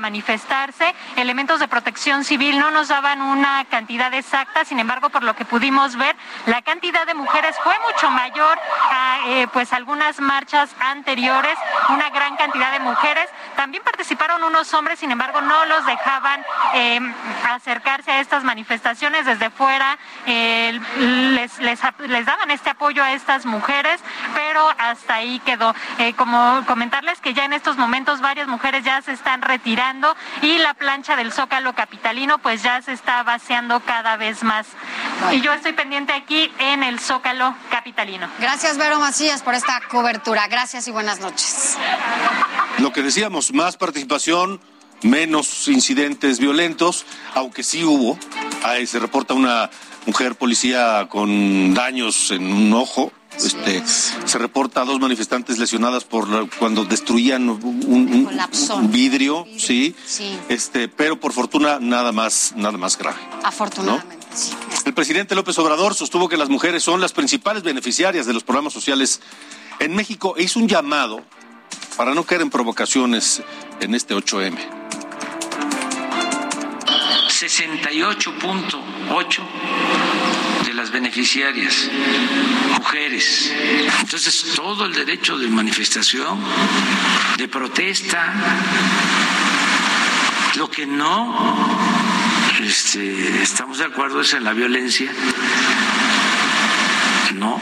Elementos 1.15 1.59
de 1.59 1.67
protección 1.67 2.23
civil 2.23 2.57
no 2.59 2.71
nos 2.71 2.87
daban 2.87 3.21
una 3.21 3.65
cantidad 3.65 4.13
exacta, 4.13 4.65
sin 4.65 4.79
embargo, 4.79 5.09
por 5.09 5.23
lo 5.23 5.35
que 5.35 5.45
pudimos 5.45 5.95
ver, 5.95 6.15
la 6.47 6.61
cantidad 6.61 7.05
de 7.05 7.13
mujeres 7.13 7.55
fue 7.63 7.75
mucho 7.91 8.09
mayor 8.09 8.57
a 8.89 9.19
eh, 9.27 9.47
pues 9.53 9.71
algunas 9.73 10.19
marchas 10.19 10.75
anteriores, 10.79 11.57
una 11.89 12.09
gran 12.09 12.35
cantidad 12.35 12.71
de 12.71 12.79
mujeres. 12.79 13.29
También 13.55 13.83
participaron 13.83 14.43
unos 14.43 14.73
hombres, 14.73 14.99
sin 14.99 15.11
embargo, 15.11 15.41
no 15.41 15.65
los 15.65 15.85
dejaban 15.85 16.43
eh, 16.73 16.99
acercarse 17.49 18.11
a 18.11 18.19
estas 18.19 18.43
manifestaciones 18.43 19.25
desde 19.25 19.49
fuera, 19.49 19.97
eh, 20.25 20.79
les, 20.97 21.59
les, 21.59 21.79
les, 22.07 22.25
daban 22.25 22.51
este 22.51 22.71
apoyo 22.71 23.03
a 23.03 23.13
estas 23.13 23.45
mujeres, 23.45 24.01
pero 24.33 24.67
hasta 24.79 25.15
ahí 25.15 25.39
quedó. 25.39 25.75
como 26.17 26.63
comentarles 26.65 27.19
que 27.21 27.33
ya 27.33 27.45
en 27.45 27.53
estos 27.53 27.77
momentos 27.77 28.21
varias 28.21 28.47
mujeres 28.47 28.83
ya 28.83 29.01
se 29.01 29.11
están 29.11 29.41
retirando 29.41 30.15
y 30.41 30.57
la 30.63 30.73
plancha 30.73 31.17
del 31.17 31.31
Zócalo 31.33 31.75
Capitalino 31.75 32.39
pues 32.39 32.63
ya 32.63 32.81
se 32.81 32.93
está 32.93 33.21
vaciando 33.23 33.81
cada 33.81 34.15
vez 34.15 34.43
más. 34.43 34.65
Y 35.31 35.41
yo 35.41 35.51
estoy 35.53 35.73
pendiente 35.73 36.13
aquí 36.13 36.49
en 36.57 36.83
el 36.83 36.99
Zócalo 36.99 37.53
Capitalino. 37.69 38.29
Gracias, 38.39 38.77
Vero 38.77 38.97
Macías, 38.99 39.43
por 39.43 39.53
esta 39.53 39.81
cobertura. 39.89 40.47
Gracias 40.47 40.87
y 40.87 40.91
buenas 40.91 41.19
noches. 41.19 41.77
Lo 42.79 42.93
que 42.93 43.03
decíamos, 43.03 43.53
más 43.53 43.75
participación, 43.75 44.61
menos 45.01 45.67
incidentes 45.67 46.39
violentos, 46.39 47.05
aunque 47.35 47.61
sí 47.61 47.83
hubo. 47.83 48.17
Ahí 48.63 48.87
se 48.87 48.99
reporta 48.99 49.33
una 49.33 49.69
mujer 50.05 50.35
policía 50.35 51.07
con 51.09 51.73
daños 51.73 52.31
en 52.31 52.51
un 52.51 52.73
ojo, 52.73 53.11
este, 53.37 53.83
se 53.85 54.37
reporta 54.37 54.81
a 54.81 54.85
dos 54.85 54.99
manifestantes 54.99 55.57
lesionadas 55.57 56.03
por 56.03 56.49
cuando 56.57 56.85
destruían 56.85 57.49
un, 57.49 58.29
vidrio, 58.91 59.45
sí, 59.57 59.95
este, 60.49 60.87
pero 60.87 61.19
por 61.19 61.33
fortuna 61.33 61.79
nada 61.79 62.11
más, 62.11 62.53
nada 62.55 62.77
más 62.77 62.97
grave. 62.97 63.19
Afortunadamente. 63.43 64.27
El 64.85 64.93
presidente 64.93 65.35
López 65.35 65.57
Obrador 65.59 65.95
sostuvo 65.95 66.27
que 66.27 66.37
las 66.37 66.49
mujeres 66.49 66.83
son 66.83 67.01
las 67.01 67.13
principales 67.13 67.63
beneficiarias 67.63 68.25
de 68.25 68.33
los 68.33 68.43
programas 68.43 68.73
sociales 68.73 69.21
en 69.79 69.95
México 69.95 70.35
e 70.37 70.43
hizo 70.43 70.59
un 70.59 70.67
llamado 70.67 71.23
para 71.95 72.13
no 72.13 72.23
caer 72.23 72.41
en 72.41 72.49
provocaciones 72.49 73.41
en 73.79 73.95
este 73.95 74.15
8M. 74.15 74.57
68.8 77.27 80.22
las 80.83 80.91
beneficiarias, 80.91 81.89
mujeres. 82.77 83.53
Entonces, 84.01 84.51
todo 84.53 84.83
el 84.85 84.93
derecho 84.93 85.37
de 85.37 85.47
manifestación, 85.47 86.37
de 87.37 87.47
protesta, 87.47 88.33
lo 90.57 90.69
que 90.69 90.85
no 90.85 91.77
este, 92.59 93.41
estamos 93.41 93.77
de 93.77 93.85
acuerdo 93.85 94.19
es 94.19 94.33
en 94.33 94.43
la 94.43 94.51
violencia, 94.51 95.09
no 97.35 97.61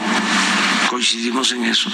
coincidimos 0.90 1.52
en 1.52 1.66
eso. 1.66 1.92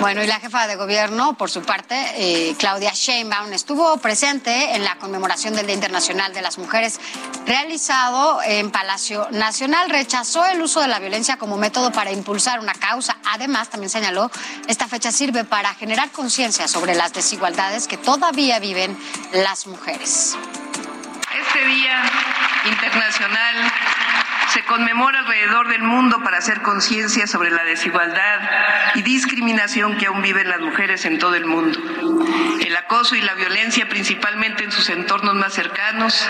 Bueno, 0.00 0.22
y 0.22 0.28
la 0.28 0.38
jefa 0.38 0.68
de 0.68 0.76
gobierno, 0.76 1.34
por 1.34 1.50
su 1.50 1.62
parte, 1.62 1.96
eh, 2.14 2.54
Claudia 2.56 2.92
Sheinbaum, 2.94 3.52
estuvo 3.52 3.96
presente 3.96 4.76
en 4.76 4.84
la 4.84 4.96
conmemoración 4.96 5.56
del 5.56 5.66
Día 5.66 5.74
Internacional 5.74 6.32
de 6.32 6.40
las 6.40 6.56
Mujeres 6.56 7.00
realizado 7.46 8.40
en 8.44 8.70
Palacio 8.70 9.26
Nacional. 9.32 9.90
Rechazó 9.90 10.46
el 10.46 10.62
uso 10.62 10.80
de 10.80 10.86
la 10.86 11.00
violencia 11.00 11.36
como 11.36 11.56
método 11.56 11.90
para 11.90 12.12
impulsar 12.12 12.60
una 12.60 12.74
causa. 12.74 13.16
Además, 13.24 13.70
también 13.70 13.90
señaló, 13.90 14.30
esta 14.68 14.86
fecha 14.86 15.10
sirve 15.10 15.42
para 15.42 15.74
generar 15.74 16.12
conciencia 16.12 16.68
sobre 16.68 16.94
las 16.94 17.12
desigualdades 17.12 17.88
que 17.88 17.96
todavía 17.96 18.60
viven 18.60 18.96
las 19.32 19.66
mujeres. 19.66 20.36
Este 21.40 21.64
Día 21.66 22.02
Internacional 22.66 23.72
se 24.48 24.64
conmemora 24.64 25.20
alrededor 25.20 25.68
del 25.68 25.82
mundo 25.82 26.22
para 26.22 26.38
hacer 26.38 26.62
conciencia 26.62 27.26
sobre 27.26 27.50
la 27.50 27.64
desigualdad 27.64 28.40
y 28.94 29.02
discriminación 29.02 29.96
que 29.96 30.06
aún 30.06 30.22
viven 30.22 30.48
las 30.48 30.60
mujeres 30.60 31.04
en 31.04 31.18
todo 31.18 31.34
el 31.34 31.44
mundo. 31.44 31.78
El 32.60 32.76
acoso 32.76 33.14
y 33.14 33.20
la 33.20 33.34
violencia 33.34 33.88
principalmente 33.88 34.64
en 34.64 34.72
sus 34.72 34.88
entornos 34.88 35.34
más 35.34 35.52
cercanos, 35.52 36.28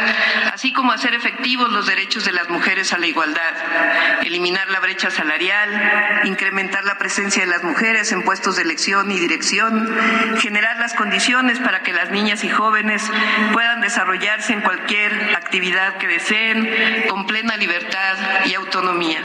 así 0.52 0.72
como 0.72 0.92
hacer 0.92 1.14
efectivos 1.14 1.70
los 1.72 1.86
derechos 1.86 2.24
de 2.24 2.32
las 2.32 2.48
mujeres 2.48 2.92
a 2.92 2.98
la 2.98 3.06
igualdad, 3.06 3.54
eliminar 4.22 4.68
la 4.68 4.80
brecha 4.80 5.10
salarial, 5.10 6.22
incrementar 6.24 6.84
la 6.84 6.98
presencia 6.98 7.44
de 7.44 7.50
las 7.50 7.62
mujeres 7.62 8.12
en 8.12 8.22
puestos 8.22 8.56
de 8.56 8.62
elección 8.62 9.10
y 9.12 9.18
dirección, 9.18 9.88
generar 10.38 10.78
las 10.78 10.94
condiciones 10.94 11.58
para 11.60 11.82
que 11.82 11.92
las 11.92 12.10
niñas 12.10 12.44
y 12.44 12.48
jóvenes 12.48 13.02
puedan 13.52 13.80
desarrollarse 13.80 14.52
en 14.52 14.60
cualquier 14.60 15.37
actividad 15.48 15.96
que 15.96 16.06
deseen 16.06 16.68
con 17.08 17.26
plena 17.26 17.56
libertad 17.56 18.44
y 18.44 18.52
autonomía. 18.52 19.22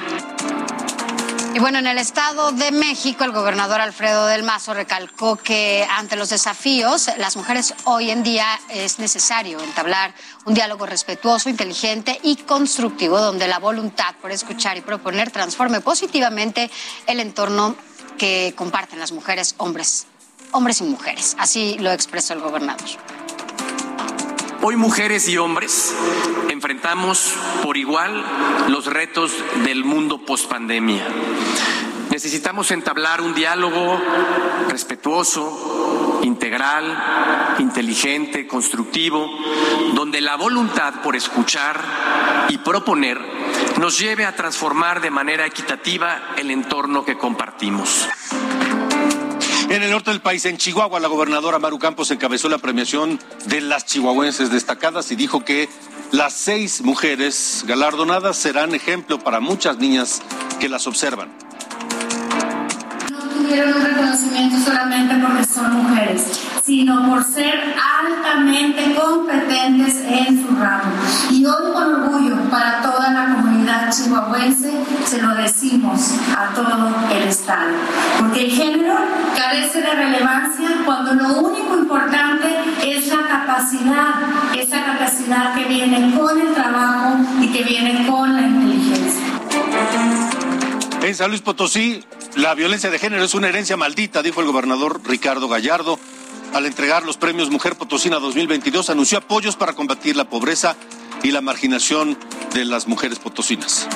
Y 1.54 1.60
bueno, 1.60 1.80
en 1.80 1.86
el 1.86 1.98
Estado 1.98 2.54
de 2.54 2.72
México, 2.72 3.26
el 3.26 3.34
gobernador 3.34 3.82
Alfredo 3.82 4.28
del 4.28 4.44
Mazo 4.44 4.74
recalcó 4.74 5.36
que 5.36 5.86
ante 5.92 6.16
los 6.16 6.30
desafíos, 6.30 7.10
las 7.18 7.36
mujeres 7.36 7.74
hoy 7.84 8.10
en 8.10 8.24
día 8.24 8.48
es 8.70 9.00
necesario 9.00 9.60
entablar 9.60 10.14
un 10.46 10.54
diálogo 10.54 10.86
respetuoso, 10.86 11.50
inteligente 11.50 12.18
y 12.24 12.38
constructivo, 12.38 13.20
donde 13.20 13.50
la 13.50 13.60
voluntad 13.60 14.16
por 14.22 14.32
escuchar 14.32 14.78
y 14.78 14.82
proponer 14.82 15.30
transforme 15.30 15.82
positivamente 15.82 16.72
el 17.06 17.20
entorno 17.20 17.76
que 18.18 18.54
comparten 18.56 18.98
las 18.98 19.12
mujeres, 19.12 19.56
hombres, 19.58 20.08
hombres 20.54 20.80
y 20.80 20.86
mujeres. 20.86 21.36
Así 21.38 21.78
lo 21.80 21.92
expresó 21.92 22.34
el 22.34 22.40
gobernador. 22.40 22.88
Hoy 24.66 24.78
mujeres 24.78 25.28
y 25.28 25.38
hombres 25.38 25.94
enfrentamos 26.48 27.34
por 27.62 27.76
igual 27.76 28.24
los 28.70 28.86
retos 28.86 29.34
del 29.66 29.84
mundo 29.84 30.20
pospandemia. 30.26 31.06
Necesitamos 32.10 32.72
entablar 32.72 33.20
un 33.20 33.34
diálogo 33.34 34.02
respetuoso, 34.70 36.22
integral, 36.24 37.58
inteligente, 37.60 38.48
constructivo, 38.48 39.30
donde 39.96 40.22
la 40.22 40.38
voluntad 40.38 41.02
por 41.04 41.18
escuchar 41.18 41.84
y 42.48 42.58
proponer 42.60 43.20
nos 43.82 44.00
lleve 44.00 44.26
a 44.26 44.34
transformar 44.34 45.02
de 45.02 45.12
manera 45.12 45.46
equitativa 45.46 46.36
el 46.38 46.52
entorno 46.52 47.04
que 47.04 47.18
compartimos. 47.18 48.08
En 49.70 49.82
el 49.82 49.90
norte 49.90 50.12
del 50.12 50.22
país, 50.22 50.46
en 50.46 50.58
Chihuahua, 50.58 51.00
la 51.00 51.08
gobernadora 51.08 51.58
Maru 51.58 51.80
Campos 51.80 52.12
encabezó 52.12 52.48
la 52.50 52.58
premiación 52.58 53.20
de 53.46 53.62
las 53.62 53.86
chihuahuenses 53.86 54.52
destacadas 54.52 55.12
y 55.12 55.16
dijo 55.16 55.44
que 55.44 55.68
las 56.12 56.34
seis 56.34 56.82
mujeres 56.84 57.64
galardonadas 57.66 58.38
serán 58.38 58.76
ejemplo 58.76 59.20
para 59.20 59.40
muchas 59.40 59.78
niñas 59.78 60.22
que 60.60 60.70
las 60.70 60.86
observan. 60.86 61.30
No 63.12 63.18
tuvieron 63.18 63.74
un 63.74 63.84
reconocimiento 63.84 64.58
solamente 64.64 65.16
porque 65.16 65.46
son 65.46 65.74
mujeres, 65.74 66.24
sino 66.64 67.10
por 67.10 67.24
ser 67.24 67.76
altamente 68.00 68.94
competentes 68.94 69.96
en 70.08 70.46
su 70.46 70.56
ramo. 70.56 70.92
Y 71.32 71.46
hoy 71.46 71.74
con 71.74 71.96
orgullo 71.96 72.36
para 72.52 72.82
toda 72.82 73.12
la 73.12 73.36
comunidad 73.36 73.53
chihuahuense 73.90 74.72
se 75.06 75.22
lo 75.22 75.36
decimos 75.36 76.00
a 76.36 76.54
todo 76.54 76.96
el 77.16 77.24
Estado, 77.28 77.72
porque 78.20 78.46
el 78.46 78.52
género 78.52 78.96
carece 79.36 79.82
de 79.82 79.94
relevancia 79.94 80.70
cuando 80.86 81.14
lo 81.14 81.42
único 81.42 81.78
importante 81.78 82.48
es 82.84 83.08
la 83.08 83.28
capacidad, 83.28 84.54
esa 84.58 84.84
capacidad 84.84 85.56
que 85.56 85.66
viene 85.66 86.16
con 86.18 86.40
el 86.40 86.54
trabajo 86.54 87.18
y 87.42 87.48
que 87.52 87.64
viene 87.64 88.08
con 88.08 88.36
la 88.36 88.42
inteligencia. 88.42 89.22
En 91.02 91.16
San 91.16 91.30
Luis 91.30 91.42
Potosí, 91.42 92.04
la 92.36 92.56
violencia 92.56 92.90
de 92.90 93.00
género 93.00 93.24
es 93.24 93.34
una 93.34 93.50
herencia 93.50 93.78
maldita, 93.78 94.22
dijo 94.22 94.42
el 94.42 94.48
gobernador 94.48 95.02
Ricardo 95.06 95.48
Gallardo. 95.48 96.00
Al 96.54 96.66
entregar 96.66 97.04
los 97.04 97.18
premios 97.18 97.50
Mujer 97.50 97.76
Potosina 97.76 98.20
2022, 98.20 98.90
anunció 98.90 99.18
apoyos 99.18 99.56
para 99.56 99.74
combatir 99.74 100.16
la 100.16 100.26
pobreza 100.26 100.76
y 101.24 101.32
la 101.32 101.42
marginación 101.42 102.18
de 102.54 102.66
las 102.66 102.88
mujeres 102.88 103.20
potosinas. 103.20 103.88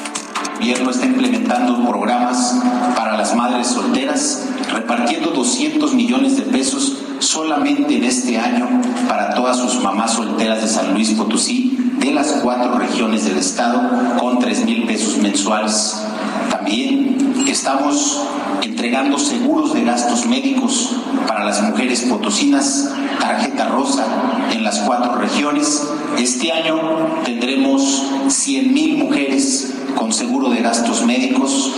Gobierno 0.59 0.89
está 0.89 1.05
implementando 1.05 1.87
programas 1.87 2.55
para 2.95 3.15
las 3.15 3.35
madres 3.35 3.67
solteras, 3.67 4.47
repartiendo 4.73 5.29
200 5.29 5.93
millones 5.93 6.37
de 6.37 6.43
pesos 6.43 6.97
solamente 7.19 7.97
en 7.97 8.03
este 8.03 8.37
año 8.37 8.67
para 9.07 9.35
todas 9.35 9.57
sus 9.57 9.81
mamás 9.83 10.13
solteras 10.13 10.61
de 10.61 10.67
San 10.67 10.93
Luis 10.93 11.11
Potosí, 11.11 11.77
de 11.99 12.11
las 12.11 12.27
cuatro 12.43 12.77
regiones 12.79 13.25
del 13.25 13.37
estado, 13.37 14.17
con 14.19 14.39
3 14.39 14.65
mil 14.65 14.85
pesos 14.85 15.17
mensuales. 15.17 16.01
También 16.49 17.26
estamos 17.57 18.21
entregando 18.61 19.17
seguros 19.17 19.73
de 19.73 19.83
gastos 19.83 20.27
médicos 20.27 20.95
para 21.27 21.43
las 21.43 21.59
mujeres 21.63 22.01
potosinas, 22.01 22.93
tarjeta 23.19 23.69
rosa 23.69 24.05
en 24.51 24.63
las 24.63 24.77
cuatro 24.81 25.15
regiones. 25.15 25.87
Este 26.19 26.51
año 26.51 26.77
tendremos 27.25 28.03
100 28.27 28.73
mil 28.73 28.97
mujeres 28.99 29.73
con 29.95 30.13
seguro 30.13 30.51
de 30.51 30.61
gastos 30.61 31.03
médicos 31.03 31.71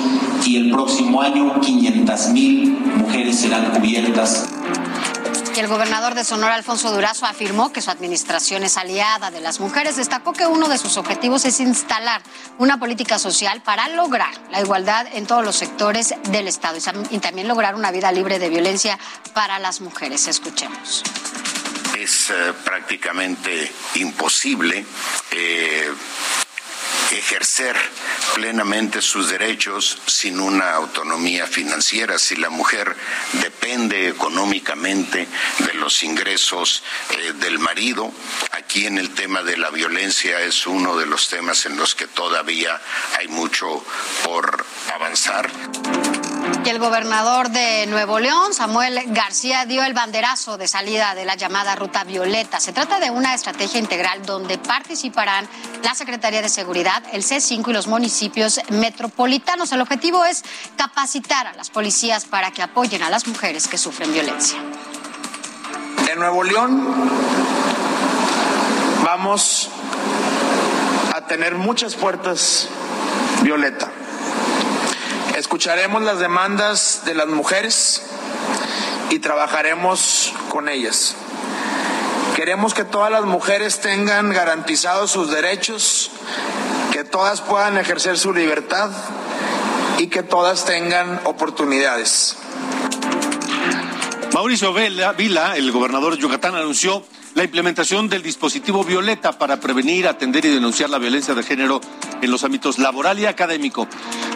y 0.45 0.57
el 0.57 0.69
próximo 0.69 1.21
año 1.21 1.61
500 1.61 2.29
mil 2.31 2.77
mujeres 2.97 3.37
serán 3.37 3.71
cubiertas 3.71 4.49
el 5.59 5.67
gobernador 5.67 6.15
de 6.15 6.23
Sonora, 6.23 6.55
Alfonso 6.55 6.89
Durazo, 6.91 7.25
afirmó 7.25 7.73
que 7.73 7.81
su 7.81 7.91
administración 7.91 8.63
es 8.63 8.77
aliada 8.77 9.29
de 9.29 9.41
las 9.41 9.59
mujeres. 9.59 9.97
Destacó 9.97 10.31
que 10.31 10.47
uno 10.47 10.69
de 10.69 10.77
sus 10.77 10.95
objetivos 10.95 11.43
es 11.43 11.59
instalar 11.59 12.21
una 12.57 12.79
política 12.79 13.19
social 13.19 13.61
para 13.61 13.89
lograr 13.89 14.33
la 14.51 14.61
igualdad 14.61 15.05
en 15.11 15.27
todos 15.27 15.43
los 15.43 15.57
sectores 15.57 16.15
del 16.29 16.47
Estado 16.47 16.77
y 17.09 17.19
también 17.19 17.47
lograr 17.47 17.75
una 17.75 17.91
vida 17.91 18.11
libre 18.11 18.39
de 18.39 18.49
violencia 18.49 18.97
para 19.33 19.59
las 19.59 19.81
mujeres. 19.81 20.27
Escuchemos. 20.27 21.03
Es 21.97 22.29
eh, 22.29 22.53
prácticamente 22.63 23.69
imposible. 23.95 24.85
Eh, 25.31 25.93
ejercer 27.17 27.75
plenamente 28.35 29.01
sus 29.01 29.29
derechos 29.29 29.97
sin 30.05 30.39
una 30.39 30.71
autonomía 30.71 31.47
financiera. 31.47 32.19
Si 32.19 32.35
la 32.35 32.49
mujer 32.49 32.95
depende 33.33 34.07
económicamente 34.07 35.27
de 35.59 35.73
los 35.73 36.03
ingresos 36.03 36.83
eh, 37.11 37.33
del 37.33 37.59
marido, 37.59 38.11
aquí 38.51 38.85
en 38.85 38.97
el 38.97 39.13
tema 39.13 39.43
de 39.43 39.57
la 39.57 39.69
violencia 39.69 40.41
es 40.41 40.67
uno 40.67 40.97
de 40.97 41.05
los 41.05 41.29
temas 41.29 41.65
en 41.65 41.77
los 41.77 41.95
que 41.95 42.07
todavía 42.07 42.79
hay 43.17 43.27
mucho 43.27 43.83
por 44.23 44.65
avanzar. 44.93 45.49
Y 46.65 46.69
el 46.69 46.79
gobernador 46.79 47.49
de 47.49 47.87
Nuevo 47.87 48.19
León, 48.19 48.53
Samuel 48.53 48.99
García, 49.07 49.65
dio 49.65 49.83
el 49.83 49.93
banderazo 49.93 50.57
de 50.57 50.67
salida 50.67 51.15
de 51.15 51.23
la 51.23 51.35
llamada 51.35 51.75
Ruta 51.75 52.03
Violeta. 52.03 52.59
Se 52.59 52.73
trata 52.73 52.99
de 52.99 53.09
una 53.09 53.33
estrategia 53.33 53.79
integral 53.79 54.25
donde 54.25 54.57
participarán 54.57 55.47
la 55.83 55.95
Secretaría 55.95 56.41
de 56.41 56.49
Seguridad, 56.49 56.98
el 57.11 57.23
C5 57.23 57.69
y 57.69 57.73
los 57.73 57.87
municipios 57.87 58.59
metropolitanos. 58.69 59.71
El 59.71 59.81
objetivo 59.81 60.25
es 60.25 60.43
capacitar 60.77 61.47
a 61.47 61.53
las 61.53 61.69
policías 61.69 62.25
para 62.25 62.51
que 62.51 62.61
apoyen 62.61 63.03
a 63.03 63.09
las 63.09 63.27
mujeres 63.27 63.67
que 63.67 63.77
sufren 63.77 64.11
violencia. 64.13 64.59
En 66.11 66.19
Nuevo 66.19 66.43
León 66.43 67.09
vamos 69.03 69.69
a 71.15 71.25
tener 71.27 71.55
muchas 71.55 71.95
puertas 71.95 72.67
violeta 73.41 73.91
Escucharemos 75.39 76.01
las 76.01 76.19
demandas 76.19 77.03
de 77.05 77.13
las 77.13 77.27
mujeres 77.27 78.01
y 79.09 79.19
trabajaremos 79.19 80.33
con 80.49 80.67
ellas. 80.67 81.15
Queremos 82.35 82.73
que 82.73 82.83
todas 82.83 83.09
las 83.09 83.23
mujeres 83.23 83.79
tengan 83.79 84.31
garantizados 84.31 85.11
sus 85.11 85.31
derechos, 85.31 86.11
todas 87.11 87.41
puedan 87.41 87.77
ejercer 87.77 88.17
su 88.17 88.33
libertad 88.33 88.89
y 89.97 90.07
que 90.07 90.23
todas 90.23 90.65
tengan 90.65 91.19
oportunidades. 91.25 92.37
Mauricio 94.33 94.73
Vila, 94.73 95.57
el 95.57 95.71
gobernador 95.71 96.15
de 96.15 96.21
Yucatán, 96.21 96.55
anunció 96.55 97.03
la 97.33 97.43
implementación 97.43 98.09
del 98.09 98.23
dispositivo 98.23 98.83
Violeta 98.83 99.37
para 99.37 99.59
prevenir, 99.59 100.07
atender 100.07 100.45
y 100.45 100.49
denunciar 100.49 100.89
la 100.89 100.97
violencia 100.97 101.33
de 101.33 101.43
género 101.43 101.81
en 102.21 102.31
los 102.31 102.43
ámbitos 102.43 102.79
laboral 102.79 103.19
y 103.19 103.25
académico. 103.25 103.87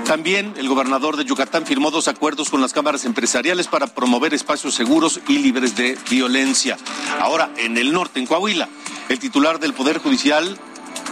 También 0.05 0.53
el 0.57 0.67
gobernador 0.67 1.15
de 1.15 1.25
Yucatán 1.25 1.65
firmó 1.65 1.91
dos 1.91 2.07
acuerdos 2.07 2.49
con 2.49 2.61
las 2.61 2.73
cámaras 2.73 3.05
empresariales 3.05 3.67
para 3.67 3.87
promover 3.87 4.33
espacios 4.33 4.75
seguros 4.75 5.19
y 5.27 5.39
libres 5.39 5.75
de 5.75 5.97
violencia. 6.09 6.77
Ahora, 7.19 7.51
en 7.57 7.77
el 7.77 7.93
norte, 7.93 8.19
en 8.19 8.25
Coahuila, 8.25 8.67
el 9.09 9.19
titular 9.19 9.59
del 9.59 9.73
Poder 9.73 9.99
Judicial, 9.99 10.57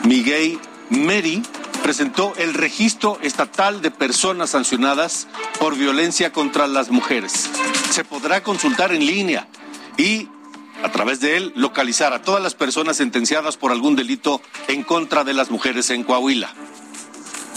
Miguel 0.03 0.59
Meri, 0.91 1.41
presentó 1.81 2.33
el 2.37 2.53
registro 2.53 3.17
estatal 3.21 3.81
de 3.81 3.91
personas 3.91 4.51
sancionadas 4.51 5.27
por 5.57 5.75
violencia 5.77 6.33
contra 6.33 6.67
las 6.67 6.89
mujeres. 6.89 7.49
Se 7.91 8.03
podrá 8.03 8.43
consultar 8.43 8.93
en 8.93 9.05
línea 9.05 9.47
y 9.97 10.27
a 10.83 10.91
través 10.91 11.19
de 11.19 11.37
él, 11.37 11.53
localizar 11.55 12.13
a 12.13 12.21
todas 12.21 12.43
las 12.43 12.55
personas 12.55 12.97
sentenciadas 12.97 13.55
por 13.55 13.71
algún 13.71 13.95
delito 13.95 14.41
en 14.67 14.83
contra 14.83 15.23
de 15.23 15.33
las 15.33 15.49
mujeres 15.49 15.89
en 15.91 16.03
Coahuila. 16.03 16.53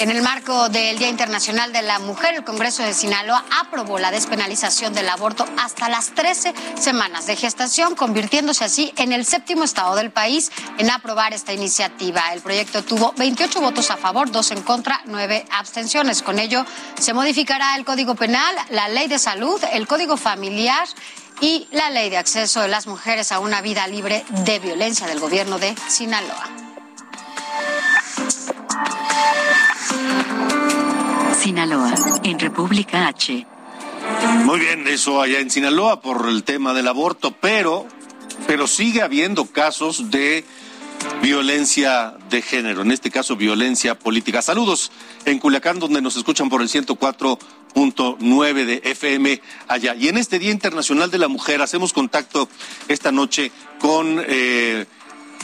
En 0.01 0.11
el 0.11 0.23
marco 0.23 0.69
del 0.69 0.99
Día 0.99 1.09
Internacional 1.09 1.73
de 1.73 1.81
la 1.81 2.01
Mujer, 2.01 2.35
el 2.35 2.45
Congreso 2.45 2.83
de 2.83 2.93
Sinaloa 2.93 3.45
aprobó 3.61 3.99
la 3.99 4.11
despenalización 4.11 4.93
del 4.93 5.09
aborto 5.09 5.47
hasta 5.57 5.89
las 5.89 6.11
13 6.15 6.53
semanas 6.79 7.27
de 7.27 7.37
gestación, 7.37 7.95
convirtiéndose 7.95 8.65
así 8.65 8.93
en 8.97 9.13
el 9.13 9.25
séptimo 9.25 9.63
estado 9.63 9.95
del 9.95 10.11
país 10.11 10.51
en 10.79 10.91
aprobar 10.91 11.33
esta 11.33 11.53
iniciativa. 11.53 12.33
El 12.33 12.41
proyecto 12.41 12.83
tuvo 12.83 13.15
28 13.17 13.61
votos 13.61 13.91
a 13.91 13.97
favor, 13.97 14.31
dos 14.31 14.51
en 14.51 14.63
contra, 14.63 15.01
nueve 15.07 15.47
abstenciones. 15.51 16.23
Con 16.23 16.41
ello 16.41 16.67
se 16.99 17.15
modificará 17.15 17.77
el 17.77 17.85
Código 17.85 18.17
Penal, 18.17 18.55
la 18.71 18.89
Ley 18.89 19.07
de 19.07 19.21
Salud, 19.21 19.63
el 19.73 19.87
Código 19.87 20.17
Familiar 20.17 20.87
y 21.41 21.69
la 21.71 21.91
ley 21.91 22.11
de 22.11 22.17
acceso 22.17 22.61
de 22.61 22.69
las 22.69 22.87
mujeres 22.87 23.33
a 23.33 23.39
una 23.39 23.61
vida 23.61 23.87
libre 23.87 24.25
de 24.45 24.59
violencia 24.59 25.07
del 25.07 25.21
gobierno 25.21 25.59
de 25.59 25.75
Sinaloa. 25.89 26.64
Sinaloa, 31.45 31.93
en 32.23 32.39
República 32.39 33.07
H. 33.07 33.47
Muy 34.47 34.61
bien, 34.61 34.89
eso 34.89 35.21
allá 35.21 35.41
en 35.41 35.51
Sinaloa 35.51 36.01
por 36.01 36.27
el 36.27 36.43
tema 36.43 36.73
del 36.73 36.89
aborto, 36.89 37.33
pero, 37.39 37.87
pero 38.47 38.67
sigue 38.67 39.03
habiendo 39.03 39.45
casos 39.45 40.11
de 40.11 40.47
violencia 41.21 42.17
de 42.31 42.41
género, 42.41 42.81
en 42.81 42.93
este 42.93 43.11
caso 43.11 43.37
violencia 43.37 43.99
política. 43.99 44.41
Saludos 44.41 44.91
en 45.27 45.39
Culiacán, 45.39 45.79
donde 45.81 46.01
nos 46.01 46.17
escuchan 46.17 46.49
por 46.49 46.63
el 46.63 46.71
104.9 46.71 48.65
de 48.65 48.81
FM 48.83 49.43
allá. 49.69 49.95
Y 49.97 50.09
en 50.09 50.17
este 50.17 50.39
Día 50.39 50.51
Internacional 50.51 51.11
de 51.11 51.19
la 51.19 51.29
Mujer 51.29 51.61
hacemos 51.61 51.93
contacto 51.93 52.49
esta 52.89 53.13
noche 53.13 53.53
con 53.81 54.25
eh, 54.27 54.87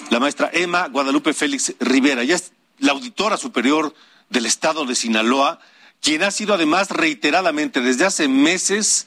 la 0.08 0.18
maestra 0.18 0.48
Emma 0.50 0.88
Guadalupe 0.88 1.34
Félix 1.34 1.74
Rivera. 1.78 2.22
Ella 2.22 2.36
es 2.36 2.52
la 2.78 2.92
auditora 2.92 3.36
superior 3.36 3.94
del 4.30 4.46
Estado 4.46 4.86
de 4.86 4.94
Sinaloa, 4.94 5.60
quien 6.00 6.22
ha 6.22 6.30
sido 6.30 6.54
además 6.54 6.90
reiteradamente 6.90 7.80
desde 7.80 8.06
hace 8.06 8.28
meses 8.28 9.06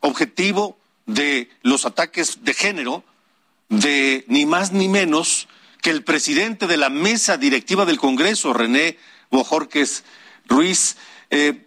objetivo 0.00 0.78
de 1.06 1.50
los 1.62 1.86
ataques 1.86 2.44
de 2.44 2.54
género 2.54 3.04
de 3.68 4.24
ni 4.28 4.46
más 4.46 4.72
ni 4.72 4.88
menos 4.88 5.48
que 5.82 5.90
el 5.90 6.04
presidente 6.04 6.66
de 6.66 6.76
la 6.76 6.88
mesa 6.88 7.36
directiva 7.36 7.84
del 7.84 7.98
Congreso, 7.98 8.52
René 8.52 8.98
Bojorques 9.30 10.04
Ruiz. 10.46 10.96
Eh, 11.30 11.66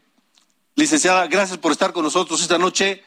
licenciada, 0.75 1.27
gracias 1.27 1.57
por 1.57 1.71
estar 1.71 1.93
con 1.93 2.03
nosotros 2.03 2.41
esta 2.41 2.57
noche. 2.57 3.03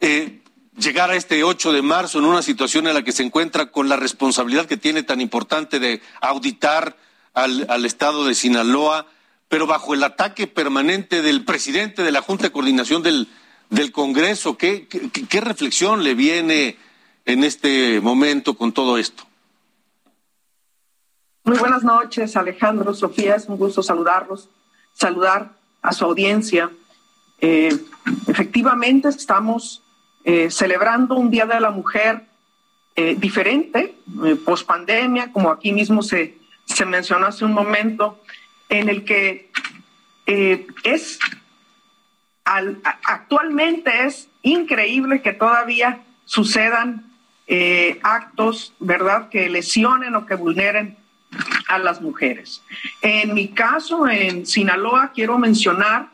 Eh, 0.00 0.42
llegar 0.76 1.10
a 1.10 1.16
este 1.16 1.44
8 1.44 1.72
de 1.72 1.82
marzo 1.82 2.18
en 2.18 2.24
una 2.24 2.42
situación 2.42 2.86
en 2.86 2.94
la 2.94 3.02
que 3.02 3.12
se 3.12 3.22
encuentra 3.22 3.70
con 3.70 3.88
la 3.88 3.96
responsabilidad 3.96 4.66
que 4.66 4.76
tiene 4.76 5.02
tan 5.02 5.20
importante 5.20 5.78
de 5.78 6.02
auditar 6.20 6.96
al, 7.34 7.84
Estado 7.84 8.26
de 8.26 8.34
Sinaloa, 8.34 9.06
pero 9.52 9.66
bajo 9.66 9.92
el 9.92 10.02
ataque 10.02 10.46
permanente 10.46 11.20
del 11.20 11.44
presidente 11.44 12.02
de 12.02 12.10
la 12.10 12.22
Junta 12.22 12.44
de 12.44 12.52
Coordinación 12.52 13.02
del, 13.02 13.28
Congreso. 13.92 14.56
¿Qué, 14.56 14.88
reflexión 15.42 16.02
le 16.02 16.14
viene 16.14 16.78
en 17.26 17.44
este 17.44 18.00
momento 18.00 18.54
con 18.54 18.72
todo 18.72 18.96
esto? 18.96 19.24
Muy 21.44 21.58
buenas 21.58 21.84
noches, 21.84 22.34
Alejandro, 22.34 22.94
Sofía, 22.94 23.36
es 23.36 23.44
un 23.46 23.58
gusto 23.58 23.82
saludarlos, 23.82 24.48
saludar 24.94 25.52
a 25.82 25.92
su 25.92 26.06
audiencia. 26.06 26.70
Eh, 27.38 27.76
efectivamente, 28.28 29.10
estamos 29.10 29.82
eh, 30.24 30.50
celebrando 30.50 31.14
un 31.16 31.30
Día 31.30 31.44
de 31.44 31.60
la 31.60 31.70
Mujer 31.70 32.24
eh, 32.96 33.16
diferente, 33.18 33.98
post 34.46 34.66
pandemia, 34.66 35.30
como 35.30 35.50
aquí 35.50 35.72
mismo 35.72 36.02
se, 36.02 36.38
se 36.64 36.86
mencionó 36.86 37.26
hace 37.26 37.44
un 37.44 37.52
momento, 37.52 38.18
en 38.72 38.88
el 38.88 39.04
que 39.04 39.50
es 40.26 41.18
actualmente 42.44 44.06
es 44.06 44.28
increíble 44.42 45.22
que 45.22 45.32
todavía 45.32 46.00
sucedan 46.24 47.04
actos, 48.02 48.72
¿verdad?, 48.80 49.28
que 49.28 49.48
lesionen 49.48 50.14
o 50.16 50.26
que 50.26 50.34
vulneren 50.34 50.96
a 51.68 51.78
las 51.78 52.00
mujeres. 52.00 52.62
En 53.00 53.34
mi 53.34 53.48
caso, 53.48 54.08
en 54.08 54.46
Sinaloa, 54.46 55.12
quiero 55.14 55.38
mencionar 55.38 56.10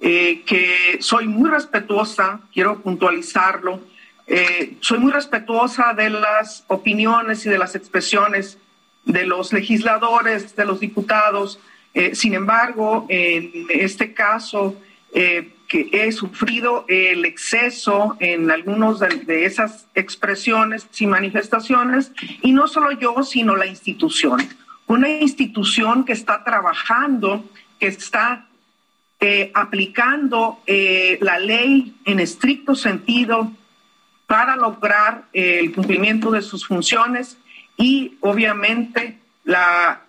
eh, 0.00 0.42
que 0.46 0.98
soy 1.00 1.26
muy 1.26 1.48
respetuosa, 1.50 2.40
quiero 2.52 2.80
puntualizarlo, 2.80 3.80
eh, 4.26 4.76
soy 4.80 4.98
muy 4.98 5.12
respetuosa 5.12 5.92
de 5.94 6.10
las 6.10 6.64
opiniones 6.68 7.44
y 7.46 7.50
de 7.50 7.58
las 7.58 7.74
expresiones 7.74 8.58
de 9.04 9.26
los 9.26 9.52
legisladores, 9.52 10.56
de 10.56 10.64
los 10.64 10.80
diputados. 10.80 11.60
Eh, 11.94 12.14
sin 12.14 12.34
embargo, 12.34 13.06
en 13.08 13.66
este 13.70 14.12
caso, 14.12 14.76
que 15.12 15.88
he 15.92 16.12
sufrido 16.12 16.84
el 16.88 17.24
exceso 17.24 18.16
en 18.20 18.50
algunas 18.50 18.98
de, 18.98 19.44
esas 19.44 19.86
expresiones 19.94 20.88
y 20.98 21.06
manifestaciones, 21.06 22.12
y 22.42 22.52
no 22.52 22.66
solo 22.66 22.92
yo, 22.92 23.22
sino 23.22 23.56
la 23.56 23.66
institución. 23.66 24.40
Una 24.86 25.08
institución 25.08 26.04
que 26.04 26.12
está 26.12 26.44
trabajando, 26.44 27.44
que 27.78 27.86
está 27.86 28.46
eh, 29.20 29.50
aplicando 29.54 30.60
eh, 30.66 31.18
la 31.22 31.38
ley 31.38 31.96
en 32.04 32.20
estricto 32.20 32.74
sentido 32.74 33.50
para 34.26 34.56
lograr 34.56 35.24
eh, 35.32 35.60
el 35.60 35.72
cumplimiento 35.72 36.30
de 36.30 36.42
sus 36.42 36.66
funciones 36.66 37.38
y 37.76 38.16
obviamente 38.20 39.18
la 39.44 40.03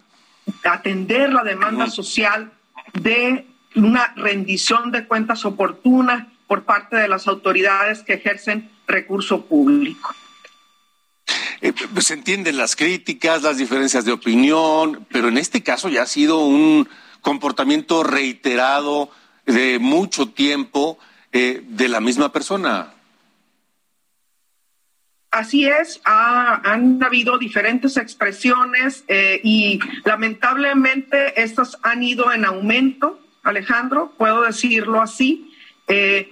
atender 0.63 1.31
la 1.31 1.43
demanda 1.43 1.89
social 1.89 2.51
de 2.93 3.47
una 3.75 4.13
rendición 4.15 4.91
de 4.91 5.08
cuentas 5.08 5.45
oportuna 5.45 6.31
por 6.47 6.63
parte 6.63 6.95
de 6.95 7.08
las 7.08 7.27
autoridades 7.27 8.03
que 8.03 8.13
ejercen 8.13 8.69
recurso 8.88 9.45
público. 9.45 10.13
Eh, 11.62 11.73
se 11.99 12.13
entienden 12.13 12.58
las 12.58 12.75
críticas, 12.75 13.41
las 13.41 13.58
diferencias 13.58 14.05
de 14.05 14.12
opinión, 14.12 15.05
pero 15.12 15.27
en 15.27 15.38
este 15.38 15.63
caso 15.63 15.89
ya 15.89 16.03
ha 16.03 16.08
sido 16.08 16.45
un 16.45 16.88
comportamiento 17.21 18.03
reiterado 18.03 19.10
de 19.45 19.79
mucho 19.79 20.29
tiempo 20.29 20.99
eh, 21.31 21.63
de 21.67 21.88
la 21.88 21.99
misma 21.99 22.31
persona. 22.31 22.94
Así 25.36 25.65
es, 25.65 26.00
han 26.06 27.04
habido 27.04 27.38
diferentes 27.38 27.98
expresiones 27.98 29.04
eh, 29.10 29.41
y 29.43 29.82
lamentablemente 30.06 31.41
estas 31.41 31.78
han 31.84 32.04
ido 32.04 32.32
en 32.32 32.45
aumento 32.45 33.19
Alejandro, 33.43 34.13
puedo 34.17 34.43
decirlo 34.43 35.02
así. 35.02 35.54
Eh, 35.89 36.30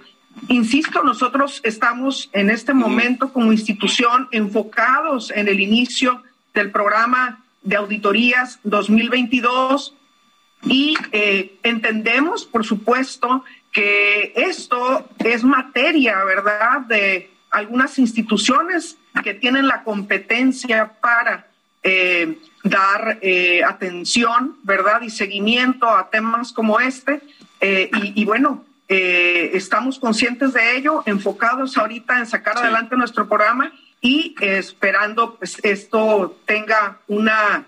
insisto, 0.48 1.02
nosotros 1.02 1.60
estamos 1.64 2.30
en 2.32 2.48
este 2.48 2.72
momento 2.72 3.30
como 3.30 3.52
institución 3.52 4.26
enfocados 4.32 5.30
en 5.32 5.48
el 5.48 5.60
inicio 5.60 6.22
del 6.54 6.70
programa 6.70 7.44
de 7.60 7.76
auditorías 7.76 8.58
2022 8.62 9.94
y 10.62 10.96
eh, 11.12 11.58
entendemos, 11.62 12.46
por 12.46 12.64
supuesto, 12.64 13.44
que 13.70 14.32
esto 14.34 15.06
es 15.18 15.44
materia, 15.44 16.24
¿verdad?, 16.24 16.80
de 16.88 17.33
algunas 17.54 17.98
instituciones 18.00 18.98
que 19.22 19.32
tienen 19.32 19.68
la 19.68 19.84
competencia 19.84 20.92
para 21.00 21.46
eh, 21.84 22.38
dar 22.64 23.18
eh, 23.22 23.62
atención, 23.62 24.56
¿verdad? 24.64 25.02
Y 25.02 25.10
seguimiento 25.10 25.88
a 25.88 26.10
temas 26.10 26.52
como 26.52 26.80
este. 26.80 27.20
Eh, 27.60 27.90
y, 27.92 28.24
bueno, 28.24 28.64
estamos 28.88 29.98
conscientes 29.98 30.52
de 30.52 30.76
ello, 30.76 31.02
enfocados 31.06 31.76
ahorita 31.78 32.18
en 32.18 32.26
sacar 32.26 32.58
adelante 32.58 32.96
nuestro 32.96 33.28
programa 33.28 33.72
y 34.00 34.34
esperando 34.40 35.36
pues 35.36 35.58
esto 35.62 36.38
tenga 36.44 36.98
una 37.08 37.64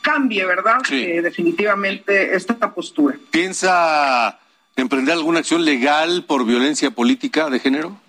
cambie, 0.00 0.44
¿verdad? 0.46 0.78
definitivamente 0.88 2.34
esta 2.34 2.72
postura. 2.72 3.16
¿Piensa 3.30 4.38
emprender 4.76 5.14
alguna 5.14 5.40
acción 5.40 5.64
legal 5.64 6.24
por 6.24 6.46
violencia 6.46 6.90
política 6.90 7.50
de 7.50 7.58
género? 7.58 8.05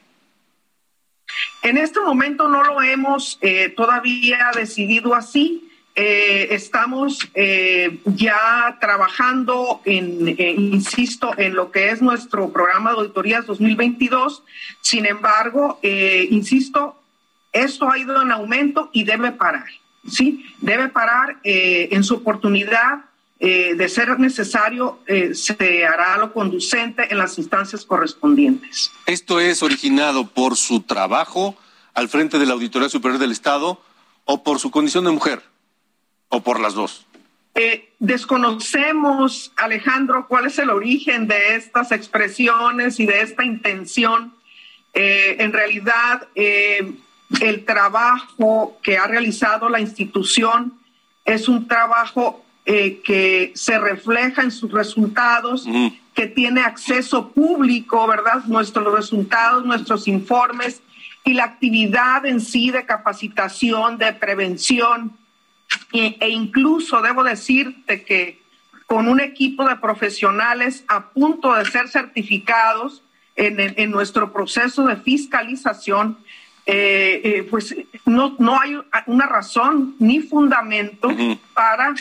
En 1.61 1.77
este 1.77 1.99
momento 1.99 2.47
no 2.47 2.63
lo 2.63 2.81
hemos 2.81 3.37
eh, 3.41 3.69
todavía 3.75 4.51
decidido 4.55 5.15
así. 5.15 5.63
Eh, 5.95 6.49
estamos 6.51 7.27
eh, 7.33 7.99
ya 8.05 8.77
trabajando 8.79 9.81
en, 9.83 10.35
insisto, 10.39 11.33
en 11.37 11.55
lo 11.55 11.71
que 11.71 11.89
es 11.89 12.01
nuestro 12.01 12.51
programa 12.53 12.91
de 12.91 12.97
auditorías 12.97 13.45
2022. 13.47 14.43
Sin 14.81 15.05
embargo, 15.07 15.79
insisto, 15.81 17.01
esto 17.51 17.89
ha 17.89 17.97
ido 17.97 18.21
en 18.21 18.31
aumento 18.31 18.89
y 18.93 19.03
debe 19.03 19.31
parar. 19.31 19.65
Sí, 20.07 20.45
debe 20.61 20.87
parar 20.87 21.37
en 21.43 22.03
su 22.03 22.15
oportunidad 22.15 23.06
eh, 23.39 23.75
de 23.75 23.87
ser 23.87 24.19
necesario, 24.19 24.99
eh, 25.05 25.35
se 25.35 25.85
hará 25.85 26.17
lo 26.17 26.33
conducente 26.33 27.07
en 27.11 27.19
las 27.19 27.37
instancias 27.37 27.85
correspondientes. 27.85 28.91
¿Esto 29.05 29.39
es 29.39 29.61
originado 29.61 30.25
por 30.25 30.55
su 30.55 30.81
trabajo 30.81 31.55
al 31.93 32.09
frente 32.09 32.39
de 32.39 32.47
la 32.47 32.53
Auditoría 32.53 32.89
Superior 32.89 33.19
del 33.19 33.31
Estado 33.31 33.79
o 34.25 34.41
por 34.41 34.59
su 34.59 34.71
condición 34.71 35.05
de 35.05 35.11
mujer? 35.11 35.43
¿O 36.29 36.41
por 36.41 36.59
las 36.59 36.73
dos? 36.73 37.05
Eh, 37.53 37.93
desconocemos, 37.99 39.51
Alejandro, 39.55 40.27
cuál 40.27 40.47
es 40.47 40.57
el 40.57 40.71
origen 40.71 41.27
de 41.27 41.55
estas 41.55 41.91
expresiones 41.91 42.99
y 42.99 43.05
de 43.05 43.21
esta 43.21 43.45
intención. 43.45 44.33
en 44.93 45.53
realidad, 45.53 46.27
el 46.33 47.65
trabajo 47.65 48.79
que 48.81 48.97
ha 48.97 49.05
realizado 49.05 49.69
la 49.69 49.79
institución 49.79 50.73
es 51.23 51.47
un 51.47 51.67
trabajo 51.67 52.43
eh, 52.69 52.99
que 53.01 53.53
se 53.55 53.79
refleja 53.79 54.43
en 54.43 54.51
sus 54.51 54.69
resultados, 54.69 55.65
que 56.13 56.27
tiene 56.27 56.59
acceso 56.59 57.31
público, 57.31 58.05
¿verdad? 58.07 58.43
Nuestros 58.45 58.93
resultados, 58.93 59.65
nuestros 59.65 60.05
informes 60.05 60.81
y 61.23 61.33
la 61.33 61.45
actividad 61.45 62.25
en 62.25 62.41
sí 62.41 62.69
de 62.71 62.85
capacitación, 62.85 63.97
de 63.97 64.11
prevención. 64.11 65.13
E, 65.93 66.17
e 66.19 66.27
incluso 66.27 67.01
debo 67.01 67.23
decirte 67.23 68.03
que 68.03 68.41
con 68.85 69.07
un 69.07 69.21
equipo 69.21 69.65
de 69.65 69.77
profesionales 69.77 70.83
a 70.89 71.09
punto 71.11 71.53
de 71.53 71.63
ser 71.63 71.87
certificados 71.87 73.01
en, 73.37 73.61
en 73.61 73.91
nuestro 73.91 74.33
proceso 74.33 74.85
de 74.87 74.97
fiscalización, 74.97 76.17
eh, 76.65 77.21
eh, 77.23 77.47
pues 77.49 77.73
no, 78.05 78.35
no 78.39 78.59
hay 78.59 78.77
una 79.05 79.25
razón 79.25 79.95
ni 79.99 80.19
fundamento 80.19 81.09
para 81.53 81.95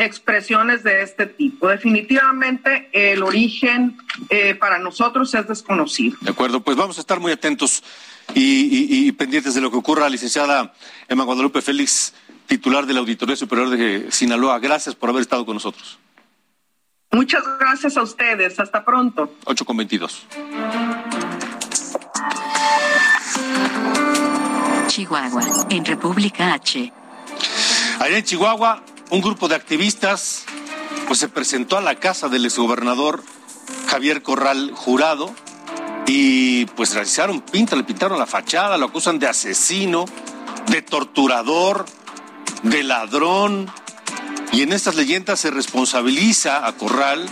expresiones 0.00 0.82
de 0.82 1.02
este 1.02 1.26
tipo. 1.26 1.68
Definitivamente 1.68 2.88
el 2.92 3.22
origen 3.22 3.98
eh, 4.30 4.54
para 4.54 4.78
nosotros 4.78 5.32
es 5.34 5.46
desconocido. 5.46 6.16
De 6.22 6.30
acuerdo, 6.30 6.60
pues 6.60 6.76
vamos 6.76 6.96
a 6.96 7.00
estar 7.02 7.20
muy 7.20 7.32
atentos 7.32 7.82
y, 8.34 9.12
pendientes 9.12 9.54
de 9.54 9.60
lo 9.60 9.70
que 9.70 9.76
ocurra. 9.76 10.08
Licenciada 10.08 10.72
Emma 11.06 11.24
Guadalupe 11.24 11.60
Félix, 11.60 12.14
titular 12.46 12.86
de 12.86 12.94
la 12.94 13.00
Auditoría 13.00 13.36
Superior 13.36 13.68
de 13.70 14.10
Sinaloa, 14.10 14.58
gracias 14.58 14.94
por 14.94 15.10
haber 15.10 15.22
estado 15.22 15.44
con 15.44 15.54
nosotros. 15.54 15.98
Muchas 17.12 17.42
gracias 17.58 17.96
a 17.96 18.02
ustedes. 18.02 18.58
Hasta 18.58 18.84
pronto. 18.84 19.34
8 19.44 19.64
con 19.64 19.76
22. 19.76 20.26
Chihuahua, 24.86 25.66
en 25.68 25.84
República 25.84 26.54
H. 26.54 26.92
Allá 27.98 28.16
en 28.16 28.24
Chihuahua, 28.24 28.82
un 29.10 29.20
grupo 29.20 29.48
de 29.48 29.56
activistas 29.56 30.44
pues 31.06 31.18
se 31.18 31.28
presentó 31.28 31.76
a 31.76 31.80
la 31.80 31.96
casa 31.96 32.28
del 32.28 32.44
exgobernador 32.44 33.22
Javier 33.88 34.22
Corral 34.22 34.70
Jurado 34.72 35.34
y 36.06 36.66
pues 36.66 36.94
realizaron 36.94 37.40
pinta, 37.40 37.76
le 37.76 37.84
pintaron 37.84 38.18
la 38.18 38.26
fachada, 38.26 38.78
lo 38.78 38.86
acusan 38.86 39.18
de 39.18 39.28
asesino, 39.28 40.04
de 40.68 40.82
torturador, 40.82 41.86
de 42.62 42.82
ladrón. 42.82 43.70
Y 44.52 44.62
en 44.62 44.72
estas 44.72 44.96
leyendas 44.96 45.40
se 45.40 45.50
responsabiliza 45.50 46.66
a 46.66 46.72
Corral 46.72 47.28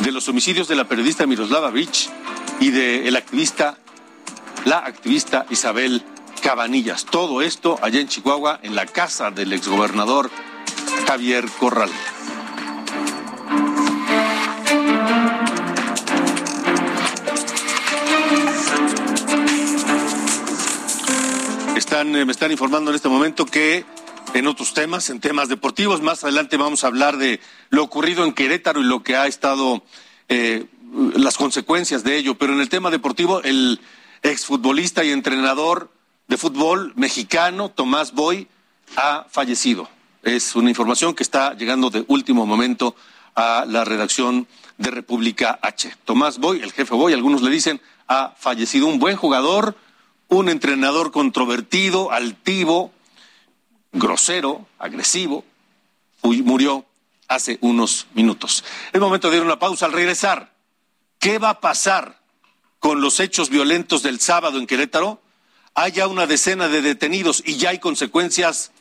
de 0.00 0.12
los 0.12 0.28
homicidios 0.28 0.68
de 0.68 0.76
la 0.76 0.84
periodista 0.84 1.26
Miroslava 1.26 1.70
Rich 1.70 2.08
y 2.60 2.70
de 2.70 3.08
el 3.08 3.16
activista, 3.16 3.78
la 4.64 4.78
activista 4.78 5.46
Isabel 5.50 6.04
Cabanillas. 6.42 7.04
Todo 7.04 7.42
esto 7.42 7.78
allá 7.82 8.00
en 8.00 8.08
Chihuahua, 8.08 8.60
en 8.62 8.74
la 8.74 8.86
casa 8.86 9.30
del 9.30 9.52
exgobernador 9.52 10.30
Javier 11.06 11.46
Corral. 11.58 11.90
Están, 21.76 22.14
eh, 22.14 22.24
me 22.24 22.32
están 22.32 22.50
informando 22.52 22.90
en 22.90 22.96
este 22.96 23.08
momento 23.08 23.46
que 23.46 23.84
en 24.34 24.46
otros 24.46 24.74
temas, 24.74 25.10
en 25.10 25.20
temas 25.20 25.48
deportivos, 25.48 26.02
más 26.02 26.22
adelante 26.22 26.56
vamos 26.56 26.84
a 26.84 26.86
hablar 26.86 27.16
de 27.16 27.40
lo 27.70 27.82
ocurrido 27.82 28.24
en 28.24 28.32
Querétaro 28.32 28.80
y 28.80 28.84
lo 28.84 29.02
que 29.02 29.16
ha 29.16 29.26
estado, 29.26 29.82
eh, 30.28 30.66
las 31.16 31.36
consecuencias 31.36 32.04
de 32.04 32.16
ello. 32.16 32.36
Pero 32.36 32.52
en 32.52 32.60
el 32.60 32.68
tema 32.68 32.90
deportivo, 32.90 33.42
el 33.42 33.80
exfutbolista 34.22 35.02
y 35.04 35.10
entrenador 35.10 35.90
de 36.28 36.36
fútbol 36.36 36.92
mexicano, 36.94 37.70
Tomás 37.70 38.12
Boy, 38.12 38.46
ha 38.96 39.26
fallecido. 39.28 39.88
Es 40.22 40.54
una 40.54 40.68
información 40.68 41.14
que 41.14 41.22
está 41.22 41.54
llegando 41.54 41.88
de 41.88 42.04
último 42.08 42.44
momento 42.44 42.94
a 43.34 43.64
la 43.66 43.84
redacción 43.84 44.46
de 44.76 44.90
República 44.90 45.58
H. 45.62 45.94
Tomás 46.04 46.38
Boy, 46.38 46.60
el 46.60 46.72
jefe 46.72 46.94
Boy, 46.94 47.14
algunos 47.14 47.42
le 47.42 47.50
dicen, 47.50 47.80
ha 48.06 48.34
fallecido 48.38 48.86
un 48.86 48.98
buen 48.98 49.16
jugador, 49.16 49.76
un 50.28 50.48
entrenador 50.48 51.10
controvertido, 51.10 52.12
altivo, 52.12 52.92
grosero, 53.92 54.66
agresivo, 54.78 55.44
murió 56.22 56.84
hace 57.28 57.58
unos 57.62 58.06
minutos. 58.14 58.64
Es 58.92 59.00
momento 59.00 59.30
de 59.30 59.36
ir 59.36 59.42
a 59.42 59.46
una 59.46 59.58
pausa 59.58 59.86
al 59.86 59.92
regresar. 59.92 60.52
¿Qué 61.18 61.38
va 61.38 61.50
a 61.50 61.60
pasar 61.60 62.20
con 62.78 63.00
los 63.00 63.20
hechos 63.20 63.48
violentos 63.48 64.02
del 64.02 64.20
sábado 64.20 64.58
en 64.58 64.66
Querétaro? 64.66 65.22
Hay 65.74 65.92
ya 65.92 66.08
una 66.08 66.26
decena 66.26 66.68
de 66.68 66.82
detenidos 66.82 67.42
y 67.46 67.56
ya 67.56 67.70
hay 67.70 67.78
consecuencias 67.78 68.72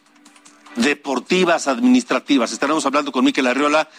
deportivas, 0.75 1.67
administrativas. 1.67 2.51
Estaremos 2.51 2.85
hablando 2.85 3.11
con 3.11 3.25
Miquel 3.25 3.47
Arriola, 3.47 3.89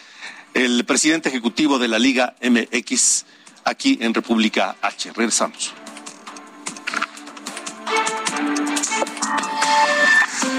el 0.55 0.85
presidente 0.85 1.29
ejecutivo 1.29 1.79
de 1.79 1.89
la 1.89 1.99
Liga 1.99 2.37
MX, 2.43 3.25
aquí 3.65 3.99
en 4.01 4.15
República 4.15 4.77
H. 4.81 5.13
Regresamos. 5.15 5.73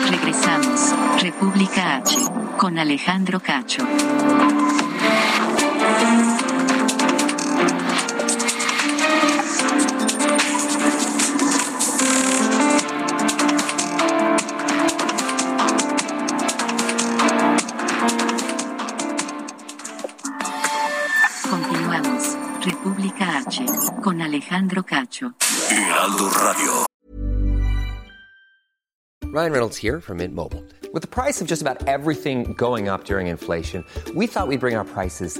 Regresamos. 0.10 0.95
República 1.21 1.97
H. 1.97 2.17
Con 2.58 2.78
Alejandro 2.78 3.39
Cacho. 3.39 3.88
Con 24.02 24.20
Alejandro 24.20 24.82
Cacho. 24.82 25.36
Heraldo 25.70 26.30
Radio. 26.44 26.86
Ryan 29.32 29.52
Reynolds 29.52 29.78
here 29.78 30.02
from 30.02 30.18
Mint 30.18 30.34
Mobile. 30.34 30.64
With 30.92 31.04
the 31.04 31.08
price 31.08 31.40
of 31.40 31.48
just 31.48 31.62
about 31.62 31.88
everything 31.88 32.54
going 32.54 32.90
up 32.90 33.06
during 33.06 33.28
inflation, 33.28 33.86
we 34.16 34.26
thought 34.26 34.48
we'd 34.48 34.60
bring 34.60 34.76
our 34.76 34.84
prices 34.84 35.40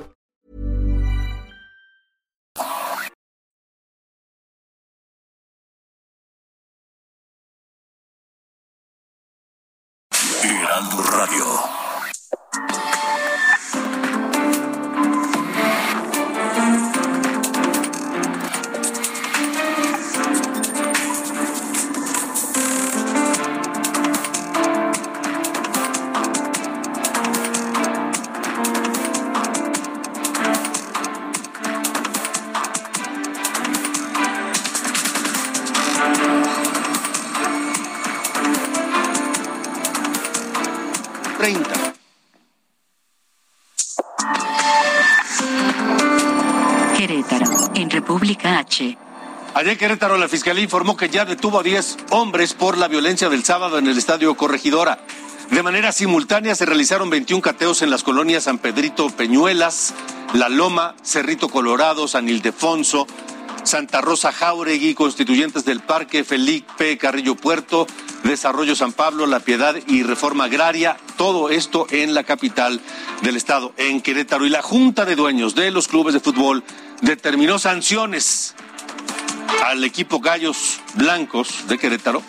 Allá 49.61 49.73
en 49.73 49.77
Querétaro, 49.77 50.17
la 50.17 50.27
Fiscalía 50.27 50.63
informó 50.63 50.97
que 50.97 51.07
ya 51.07 51.23
detuvo 51.23 51.59
a 51.59 51.61
10 51.61 51.97
hombres 52.09 52.55
por 52.55 52.79
la 52.79 52.87
violencia 52.87 53.29
del 53.29 53.43
sábado 53.43 53.77
en 53.77 53.85
el 53.85 53.95
Estadio 53.95 54.35
Corregidora. 54.35 54.97
De 55.51 55.61
manera 55.61 55.91
simultánea 55.91 56.55
se 56.55 56.65
realizaron 56.65 57.11
21 57.11 57.43
cateos 57.43 57.83
en 57.83 57.91
las 57.91 58.01
colonias 58.01 58.45
San 58.45 58.57
Pedrito 58.57 59.11
Peñuelas, 59.11 59.93
La 60.33 60.49
Loma, 60.49 60.95
Cerrito 61.03 61.47
Colorado, 61.47 62.07
San 62.07 62.27
Ildefonso, 62.27 63.05
Santa 63.61 64.01
Rosa 64.01 64.31
Jauregui, 64.31 64.95
constituyentes 64.95 65.63
del 65.63 65.81
Parque 65.81 66.23
Felipe 66.23 66.97
Carrillo 66.97 67.35
Puerto, 67.35 67.85
Desarrollo 68.23 68.75
San 68.75 68.93
Pablo, 68.93 69.27
La 69.27 69.41
Piedad 69.41 69.75
y 69.85 70.01
Reforma 70.01 70.45
Agraria. 70.45 70.97
Todo 71.17 71.51
esto 71.51 71.85
en 71.91 72.15
la 72.15 72.23
capital 72.23 72.81
del 73.21 73.37
estado, 73.37 73.73
en 73.77 74.01
Querétaro. 74.01 74.43
Y 74.47 74.49
la 74.49 74.63
Junta 74.63 75.05
de 75.05 75.15
Dueños 75.15 75.53
de 75.53 75.69
los 75.69 75.87
clubes 75.87 76.15
de 76.15 76.19
fútbol 76.19 76.63
determinó 77.01 77.59
sanciones 77.59 78.55
al 79.61 79.83
equipo 79.83 80.19
Gallos 80.19 80.79
Blancos 80.95 81.67
de 81.67 81.77
Querétaro. 81.77 82.21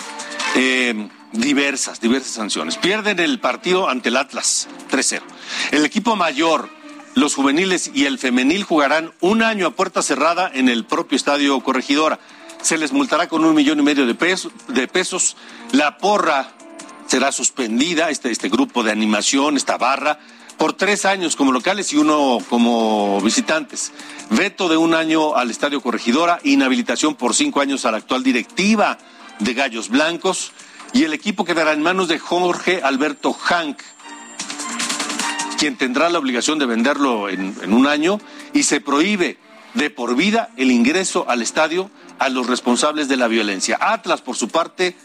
eh, 0.54 1.08
diversas, 1.32 2.00
diversas 2.00 2.32
sanciones. 2.32 2.76
Pierden 2.76 3.18
el 3.18 3.40
partido 3.40 3.88
ante 3.88 4.10
el 4.10 4.18
Atlas 4.18 4.68
3-0. 4.90 5.22
El 5.70 5.84
equipo 5.86 6.14
mayor, 6.14 6.68
los 7.14 7.34
juveniles 7.34 7.90
y 7.94 8.04
el 8.04 8.18
femenil 8.18 8.64
jugarán 8.64 9.12
un 9.20 9.42
año 9.42 9.66
a 9.66 9.70
puerta 9.70 10.02
cerrada 10.02 10.50
en 10.52 10.68
el 10.68 10.84
propio 10.84 11.16
estadio 11.16 11.58
Corregidora. 11.60 12.18
Se 12.60 12.76
les 12.76 12.92
multará 12.92 13.28
con 13.28 13.44
un 13.46 13.54
millón 13.54 13.78
y 13.78 13.82
medio 13.82 14.06
de 14.06 14.14
pesos. 14.14 14.52
De 14.68 14.86
pesos. 14.88 15.36
La 15.72 15.96
porra 15.96 16.52
será 17.06 17.32
suspendida, 17.32 18.10
este, 18.10 18.30
este 18.30 18.50
grupo 18.50 18.82
de 18.82 18.92
animación, 18.92 19.56
esta 19.56 19.78
barra, 19.78 20.18
por 20.58 20.72
tres 20.72 21.04
años 21.04 21.36
como 21.36 21.52
locales 21.52 21.92
y 21.92 21.96
uno 21.96 22.38
como 22.48 23.20
visitantes. 23.20 23.92
Veto 24.30 24.68
de 24.68 24.76
un 24.76 24.94
año 24.94 25.34
al 25.34 25.50
Estadio 25.50 25.80
Corregidora, 25.80 26.38
inhabilitación 26.44 27.14
por 27.14 27.34
cinco 27.34 27.60
años 27.60 27.84
a 27.84 27.90
la 27.90 27.98
actual 27.98 28.22
directiva 28.22 28.98
de 29.38 29.54
Gallos 29.54 29.88
Blancos 29.88 30.52
y 30.92 31.04
el 31.04 31.12
equipo 31.12 31.44
quedará 31.44 31.72
en 31.72 31.82
manos 31.82 32.08
de 32.08 32.18
Jorge 32.18 32.80
Alberto 32.82 33.32
Hank, 33.32 33.78
quien 35.58 35.76
tendrá 35.76 36.10
la 36.10 36.18
obligación 36.18 36.58
de 36.58 36.66
venderlo 36.66 37.28
en, 37.28 37.56
en 37.62 37.72
un 37.72 37.86
año 37.86 38.20
y 38.52 38.64
se 38.64 38.80
prohíbe 38.80 39.38
de 39.74 39.90
por 39.90 40.16
vida 40.16 40.50
el 40.56 40.70
ingreso 40.70 41.24
al 41.28 41.42
estadio 41.42 41.90
a 42.18 42.28
los 42.28 42.46
responsables 42.46 43.08
de 43.08 43.16
la 43.16 43.28
violencia. 43.28 43.78
Atlas, 43.80 44.20
por 44.20 44.36
su 44.36 44.48
parte, 44.48 44.96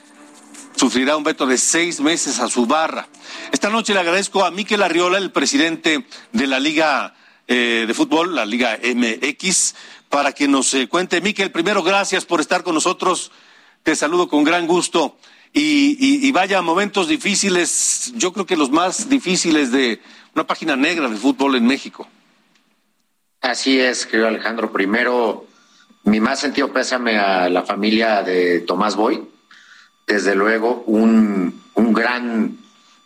sufrirá 0.77 1.17
un 1.17 1.23
veto 1.23 1.45
de 1.45 1.57
seis 1.57 1.99
meses 1.99 2.39
a 2.39 2.47
su 2.47 2.65
barra. 2.65 3.07
Esta 3.51 3.69
noche 3.69 3.93
le 3.93 3.99
agradezco 3.99 4.45
a 4.45 4.51
Miquel 4.51 4.81
Arriola, 4.83 5.17
el 5.17 5.31
presidente 5.31 6.05
de 6.31 6.47
la 6.47 6.59
Liga 6.59 7.13
eh, 7.47 7.83
de 7.87 7.93
Fútbol, 7.93 8.35
la 8.35 8.45
Liga 8.45 8.79
MX, 8.81 9.75
para 10.09 10.31
que 10.31 10.47
nos 10.47 10.73
eh, 10.73 10.87
cuente. 10.87 11.19
Miquel, 11.19 11.51
primero, 11.51 11.83
gracias 11.83 12.25
por 12.25 12.39
estar 12.39 12.63
con 12.63 12.75
nosotros. 12.75 13.31
Te 13.83 13.95
saludo 13.95 14.27
con 14.27 14.43
gran 14.43 14.67
gusto. 14.67 15.17
Y, 15.53 15.97
y- 15.99 16.27
y 16.27 16.31
vaya, 16.31 16.61
momentos 16.61 17.07
difíciles, 17.07 18.11
yo 18.15 18.31
creo 18.33 18.45
que 18.45 18.55
los 18.57 18.69
más 18.69 19.09
difíciles 19.09 19.71
de 19.71 20.01
una 20.35 20.45
página 20.45 20.75
negra 20.75 21.09
de 21.09 21.17
fútbol 21.17 21.55
en 21.55 21.65
México. 21.65 22.07
Así 23.41 23.79
es, 23.79 24.05
querido 24.05 24.27
Alejandro. 24.27 24.71
Primero, 24.71 25.47
mi 26.03 26.19
más 26.19 26.39
sentido 26.39 26.71
pésame 26.71 27.17
a 27.17 27.49
la 27.49 27.63
familia 27.63 28.21
de 28.23 28.59
Tomás 28.61 28.95
Boy. 28.95 29.23
Desde 30.07 30.35
luego, 30.35 30.83
un, 30.87 31.61
un 31.73 31.93
gran 31.93 32.57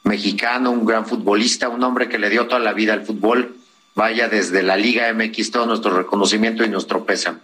mexicano, 0.04 0.72
un 0.72 0.86
gran 0.86 1.06
futbolista, 1.06 1.68
un 1.68 1.84
hombre 1.84 2.08
que 2.08 2.20
le 2.20 2.30
dio 2.30 2.48
toda 2.48 2.60
la 2.60 2.74
vida 2.74 2.94
al 2.94 3.06
fútbol. 3.06 3.58
Vaya 3.96 4.30
desde 4.30 4.64
la 4.64 4.78
Liga 4.78 5.12
MX 5.14 5.52
todo 5.52 5.66
nuestro 5.66 5.92
reconocimiento 5.92 6.64
y 6.64 6.70
nuestro 6.70 7.04
pésame. 7.06 7.40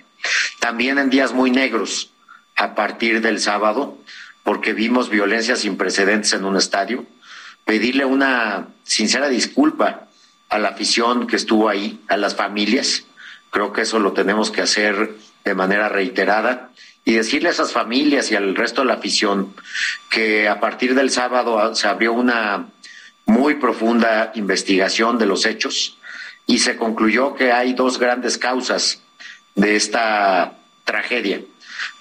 También 0.59 0.97
en 0.97 1.09
días 1.09 1.33
muy 1.33 1.51
negros, 1.51 2.11
a 2.55 2.75
partir 2.75 3.21
del 3.21 3.39
sábado, 3.39 3.97
porque 4.43 4.73
vimos 4.73 5.09
violencia 5.09 5.55
sin 5.55 5.75
precedentes 5.75 6.33
en 6.33 6.45
un 6.45 6.55
estadio, 6.55 7.05
pedirle 7.65 8.05
una 8.05 8.67
sincera 8.83 9.27
disculpa 9.27 10.07
a 10.49 10.57
la 10.57 10.69
afición 10.69 11.27
que 11.27 11.35
estuvo 11.35 11.67
ahí, 11.67 11.99
a 12.07 12.15
las 12.15 12.35
familias. 12.35 13.05
Creo 13.51 13.73
que 13.73 13.81
eso 13.81 13.99
lo 13.99 14.13
tenemos 14.13 14.51
que 14.51 14.61
hacer 14.61 15.15
de 15.43 15.53
manera 15.53 15.89
reiterada 15.89 16.71
y 17.07 17.13
decirle 17.13 17.47
a 17.47 17.53
esas 17.53 17.71
familias 17.71 18.29
y 18.31 18.35
al 18.35 18.53
resto 18.53 18.81
de 18.81 18.87
la 18.87 18.95
afición 18.95 19.55
que 20.09 20.49
a 20.49 20.59
partir 20.59 20.93
del 20.93 21.09
sábado 21.09 21.73
se 21.73 21.87
abrió 21.87 22.11
una 22.11 22.67
muy 23.25 23.55
profunda 23.55 24.33
investigación 24.35 25.17
de 25.17 25.25
los 25.25 25.45
hechos 25.45 25.97
y 26.47 26.59
se 26.59 26.75
concluyó 26.75 27.33
que 27.33 27.53
hay 27.53 27.71
dos 27.71 27.97
grandes 27.97 28.37
causas 28.37 29.01
de 29.55 29.77
esta 29.77 30.57
tragedia. 30.83 31.39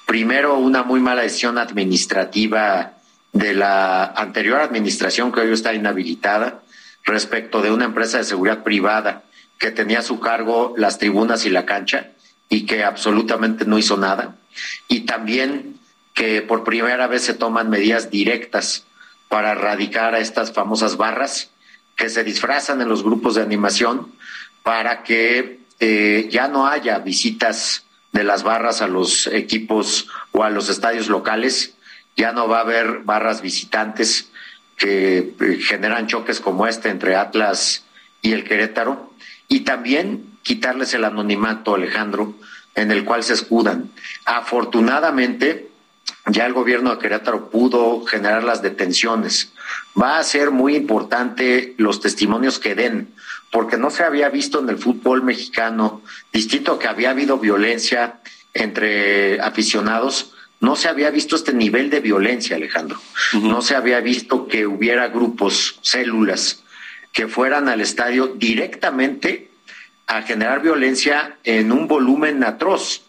Primero, 0.06 0.58
una 0.58 0.82
muy 0.82 0.98
mala 0.98 1.22
decisión 1.22 1.56
administrativa 1.56 2.94
de 3.32 3.54
la 3.54 4.06
anterior 4.06 4.60
administración 4.60 5.30
que 5.30 5.38
hoy 5.38 5.52
está 5.52 5.72
inhabilitada 5.72 6.62
respecto 7.04 7.62
de 7.62 7.70
una 7.70 7.84
empresa 7.84 8.18
de 8.18 8.24
seguridad 8.24 8.64
privada 8.64 9.22
que 9.56 9.70
tenía 9.70 10.00
a 10.00 10.02
su 10.02 10.18
cargo 10.18 10.74
las 10.76 10.98
tribunas 10.98 11.46
y 11.46 11.50
la 11.50 11.64
cancha 11.64 12.08
y 12.48 12.66
que 12.66 12.82
absolutamente 12.82 13.66
no 13.66 13.78
hizo 13.78 13.96
nada. 13.96 14.34
Y 14.88 15.00
también 15.00 15.78
que 16.14 16.42
por 16.42 16.64
primera 16.64 17.06
vez 17.06 17.22
se 17.22 17.34
toman 17.34 17.70
medidas 17.70 18.10
directas 18.10 18.84
para 19.28 19.52
erradicar 19.52 20.14
a 20.14 20.18
estas 20.18 20.52
famosas 20.52 20.96
barras 20.96 21.50
que 21.96 22.08
se 22.08 22.24
disfrazan 22.24 22.80
en 22.80 22.88
los 22.88 23.02
grupos 23.02 23.34
de 23.34 23.42
animación 23.42 24.12
para 24.62 25.02
que 25.02 25.60
eh, 25.80 26.28
ya 26.30 26.48
no 26.48 26.66
haya 26.66 26.98
visitas 26.98 27.84
de 28.12 28.24
las 28.24 28.42
barras 28.42 28.80
a 28.80 28.88
los 28.88 29.26
equipos 29.26 30.08
o 30.32 30.42
a 30.42 30.50
los 30.50 30.68
estadios 30.70 31.08
locales, 31.08 31.74
ya 32.16 32.32
no 32.32 32.48
va 32.48 32.58
a 32.58 32.62
haber 32.62 33.00
barras 33.00 33.42
visitantes 33.42 34.30
que 34.76 35.34
eh, 35.38 35.58
generan 35.60 36.06
choques 36.06 36.40
como 36.40 36.66
este 36.66 36.88
entre 36.88 37.14
Atlas 37.16 37.84
y 38.22 38.32
el 38.32 38.44
Querétaro, 38.44 39.12
y 39.48 39.60
también 39.60 40.38
quitarles 40.42 40.94
el 40.94 41.04
anonimato, 41.04 41.74
Alejandro, 41.74 42.34
en 42.76 42.92
el 42.92 43.04
cual 43.04 43.24
se 43.24 43.32
escudan. 43.32 43.90
Afortunadamente, 44.24 45.68
ya 46.26 46.46
el 46.46 46.52
gobierno 46.52 46.90
de 46.90 46.98
Querétaro 46.98 47.50
pudo 47.50 48.04
generar 48.04 48.44
las 48.44 48.62
detenciones. 48.62 49.52
Va 50.00 50.18
a 50.18 50.24
ser 50.24 50.50
muy 50.50 50.76
importante 50.76 51.74
los 51.78 52.00
testimonios 52.00 52.58
que 52.58 52.74
den, 52.74 53.08
porque 53.50 53.76
no 53.76 53.90
se 53.90 54.04
había 54.04 54.28
visto 54.28 54.60
en 54.60 54.68
el 54.68 54.78
fútbol 54.78 55.22
mexicano, 55.22 56.02
distinto 56.32 56.78
que 56.78 56.86
había 56.86 57.10
habido 57.10 57.38
violencia 57.38 58.20
entre 58.54 59.40
aficionados, 59.40 60.32
no 60.60 60.76
se 60.76 60.88
había 60.88 61.10
visto 61.10 61.36
este 61.36 61.52
nivel 61.52 61.90
de 61.90 62.00
violencia, 62.00 62.56
Alejandro. 62.56 62.98
No 63.34 63.60
se 63.62 63.76
había 63.76 64.00
visto 64.00 64.48
que 64.48 64.66
hubiera 64.66 65.08
grupos, 65.08 65.78
células, 65.82 66.62
que 67.12 67.28
fueran 67.28 67.68
al 67.68 67.80
estadio 67.80 68.28
directamente 68.28 69.50
a 70.06 70.22
generar 70.22 70.62
violencia 70.62 71.36
en 71.44 71.72
un 71.72 71.88
volumen 71.88 72.44
atroz, 72.44 73.02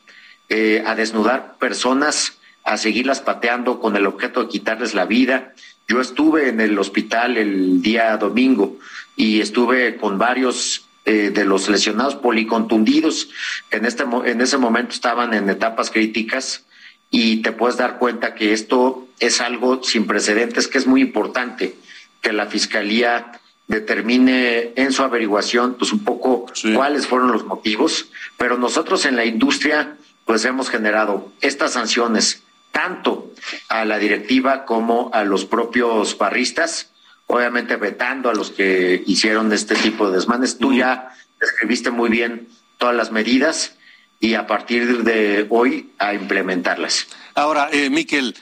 eh, 0.49 0.83
a 0.85 0.95
desnudar 0.95 1.57
personas, 1.57 2.39
a 2.63 2.77
seguirlas 2.77 3.21
pateando 3.21 3.79
con 3.79 3.95
el 3.95 4.07
objeto 4.07 4.43
de 4.43 4.49
quitarles 4.49 4.93
la 4.93 5.05
vida. 5.05 5.53
Yo 5.87 6.01
estuve 6.01 6.49
en 6.49 6.59
el 6.59 6.77
hospital 6.79 7.37
el 7.37 7.81
día 7.81 8.17
domingo 8.17 8.77
y 9.15 9.41
estuve 9.41 9.97
con 9.97 10.17
varios 10.17 10.87
eh, 11.05 11.31
de 11.33 11.45
los 11.45 11.69
lesionados 11.69 12.15
policontundidos. 12.15 13.29
En, 13.71 13.85
este, 13.85 14.03
en 14.25 14.41
ese 14.41 14.57
momento 14.57 14.93
estaban 14.93 15.33
en 15.33 15.49
etapas 15.49 15.91
críticas 15.91 16.65
y 17.09 17.37
te 17.37 17.51
puedes 17.51 17.77
dar 17.77 17.99
cuenta 17.99 18.35
que 18.35 18.51
esto 18.51 19.07
es 19.19 19.39
algo 19.39 19.83
sin 19.83 20.07
precedentes, 20.07 20.67
que 20.67 20.77
es 20.77 20.87
muy 20.87 21.01
importante 21.01 21.75
que 22.21 22.33
la 22.33 22.47
Fiscalía 22.47 23.39
determine 23.67 24.73
en 24.75 24.93
su 24.93 25.03
averiguación 25.03 25.75
pues 25.77 25.91
un 25.91 26.03
poco 26.03 26.45
cuáles 26.75 27.07
fueron 27.07 27.31
los 27.31 27.45
motivos, 27.45 28.09
pero 28.37 28.57
nosotros 28.57 29.05
en 29.05 29.15
la 29.15 29.25
industria 29.25 29.97
pues 30.25 30.45
hemos 30.45 30.69
generado 30.69 31.31
estas 31.41 31.73
sanciones 31.73 32.43
tanto 32.71 33.33
a 33.69 33.85
la 33.85 33.97
directiva 33.97 34.65
como 34.65 35.09
a 35.13 35.23
los 35.23 35.45
propios 35.45 36.17
barristas, 36.17 36.91
obviamente 37.25 37.75
vetando 37.75 38.29
a 38.29 38.33
los 38.33 38.51
que 38.51 39.03
hicieron 39.05 39.51
este 39.51 39.75
tipo 39.75 40.09
de 40.09 40.17
desmanes. 40.17 40.57
Tú 40.57 40.73
ya 40.73 41.11
describiste 41.39 41.91
muy 41.91 42.09
bien 42.09 42.47
todas 42.77 42.95
las 42.95 43.11
medidas 43.11 43.75
y 44.19 44.35
a 44.35 44.47
partir 44.47 45.03
de 45.03 45.47
hoy 45.49 45.91
a 45.97 46.13
implementarlas. 46.13 47.07
Ahora, 47.35 47.69
eh, 47.71 47.89
Miquel, 47.89 48.35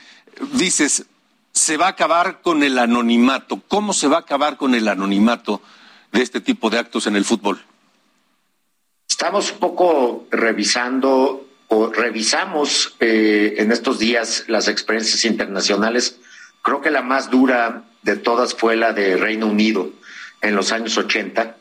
dices, 0.54 1.06
se 1.56 1.78
va 1.78 1.88
a 1.88 1.92
acabar 1.92 2.42
con 2.42 2.64
el 2.64 2.78
anonimato. 2.78 3.62
¿Cómo 3.68 3.94
se 3.94 4.08
va 4.08 4.18
a 4.18 4.20
acabar 4.20 4.58
con 4.58 4.76
el 4.76 4.88
anonimato 4.90 5.62
de 6.12 6.22
este 6.22 6.42
tipo 6.42 6.70
de 6.70 6.78
actos 6.78 7.08
en 7.08 7.16
el 7.16 7.24
fútbol? 7.24 7.64
Estamos 9.10 9.54
un 9.54 9.60
poco 9.60 10.28
revisando 10.32 11.48
o 11.70 11.88
revisamos 11.92 12.96
eh, 13.00 13.56
en 13.58 13.72
estos 13.72 14.00
días 14.00 14.44
las 14.48 14.68
experiencias 14.68 15.24
internacionales. 15.24 16.20
Creo 16.62 16.82
que 16.82 16.92
la 16.92 17.02
más 17.02 17.32
dura 17.32 17.84
de 18.02 18.18
todas 18.18 18.54
fue 18.54 18.76
la 18.76 18.92
de 18.92 19.16
Reino 19.16 19.48
Unido 19.48 19.90
en 20.42 20.56
los 20.56 20.74
años 20.74 20.98
80, 20.98 21.56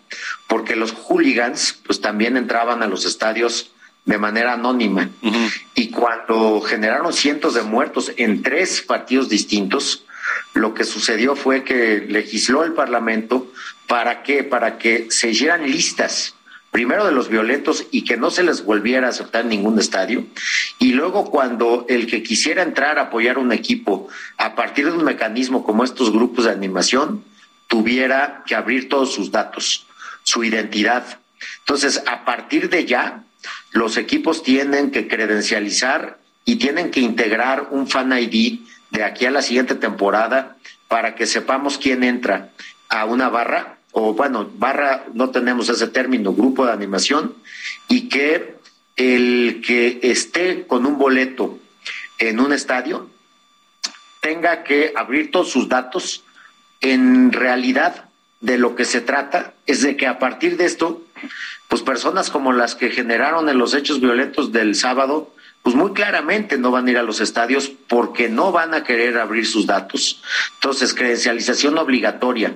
porque 0.49 0.75
los 0.75 0.93
hooligans 0.93 1.81
pues 1.87 2.01
también 2.01 2.37
entraban 2.37 2.83
a 2.83 2.89
los 2.89 3.07
estadios 3.07 3.71
de 4.05 4.19
manera 4.19 4.55
anónima. 4.55 5.11
Y 5.75 5.91
cuando 5.91 6.61
generaron 6.61 7.13
cientos 7.13 7.55
de 7.55 7.63
muertos 7.63 8.13
en 8.17 8.43
tres 8.43 8.83
partidos 8.83 9.29
distintos, 9.29 10.05
lo 10.53 10.75
que 10.75 10.85
sucedió 10.85 11.37
fue 11.37 11.65
que 11.65 12.05
legisló 12.09 12.65
el 12.65 12.73
Parlamento 12.73 13.51
para 13.87 14.23
que 14.23 14.45
para 14.45 14.79
que 14.79 15.09
se 15.11 15.31
hicieran 15.31 15.71
listas 15.71 16.35
primero 16.71 17.07
de 17.07 17.13
los 17.13 17.29
violentos 17.29 17.87
y 17.91 18.03
que 18.03 18.17
no 18.17 18.31
se 18.31 18.43
les 18.43 18.65
volviera 18.65 19.07
a 19.07 19.11
aceptar 19.11 19.43
en 19.43 19.51
ningún 19.51 19.79
estadio 19.79 20.25
y 20.79 20.93
luego 20.93 21.31
cuando 21.31 21.87
el 21.89 22.07
que 22.07 22.23
quisiera 22.23 22.63
entrar 22.63 22.99
a 22.99 23.03
apoyar 23.03 23.39
un 23.39 23.53
equipo 23.53 24.09
a 24.39 24.55
partir 24.55 24.87
de 24.87 24.93
un 24.93 25.05
mecanismo 25.05 25.63
como 25.63 25.85
estos 25.85 26.11
grupos 26.11 26.47
de 26.47 26.51
animación 26.51 27.23
tuviera 27.69 28.43
que 28.47 28.55
abrir 28.55 28.89
todos 28.89 29.13
sus 29.13 29.31
datos, 29.31 29.87
su 30.23 30.45
identidad. 30.45 31.19
Entonces, 31.61 32.03
a 32.07 32.25
partir 32.25 32.69
de 32.71 32.85
ya 32.87 33.25
los 33.73 33.97
equipos 33.97 34.43
tienen 34.43 34.91
que 34.91 35.09
credencializar 35.09 36.19
y 36.45 36.57
tienen 36.57 36.91
que 36.91 37.01
integrar 37.01 37.69
un 37.71 37.89
fan 37.89 38.13
ID 38.13 38.61
de 38.91 39.05
aquí 39.05 39.27
a 39.27 39.31
la 39.31 39.43
siguiente 39.43 39.75
temporada 39.75 40.57
para 40.89 41.15
que 41.15 41.27
sepamos 41.27 41.79
quién 41.79 42.05
entra 42.05 42.51
a 42.89 43.05
una 43.05 43.29
barra, 43.29 43.79
o 43.93 44.15
bueno, 44.15 44.51
barra 44.57 45.05
no 45.15 45.31
tenemos 45.31 45.69
ese 45.69 45.89
término, 45.89 46.33
grupo 46.33 46.67
de 46.67 46.73
animación, 46.73 47.35
y 47.89 48.09
que 48.09 48.55
el 48.97 49.63
que 49.67 49.99
esté 50.03 50.67
con 50.67 50.87
un 50.87 50.99
boleto 50.99 51.59
en 52.19 52.39
un 52.39 52.53
estadio 52.53 53.11
tenga 54.21 54.63
que 54.63 54.93
abrir 54.95 55.31
todos 55.31 55.51
sus 55.51 55.69
datos. 55.69 56.23
En 56.81 57.33
realidad, 57.33 58.09
de 58.41 58.59
lo 58.59 58.77
que 58.77 58.85
se 58.85 59.01
trata 59.01 59.55
es 59.67 59.81
de 59.81 59.97
que 59.97 60.07
a 60.07 60.19
partir 60.19 60.57
de 60.59 60.67
esto 60.67 61.03
pues 61.69 61.83
personas 61.83 62.31
como 62.31 62.53
las 62.53 62.75
que 62.75 62.91
generaron 62.91 63.49
en 63.49 63.59
los 63.59 63.75
hechos 63.75 64.01
violentos 64.01 64.53
del 64.53 64.75
sábado, 64.75 65.33
pues 65.63 65.75
muy 65.75 65.93
claramente 65.93 66.59
no 66.59 66.71
van 66.71 66.87
a 66.87 66.91
ir 66.91 66.99
a 66.99 67.03
los 67.03 67.21
estadios 67.21 67.71
porque 67.89 68.29
no 68.29 68.53
van 68.53 68.75
a 68.75 68.85
querer 68.85 69.19
abrir 69.19 69.47
sus 69.47 69.67
datos. 69.67 70.23
Entonces, 70.55 70.93
credencialización 70.93 71.79
obligatoria, 71.79 72.55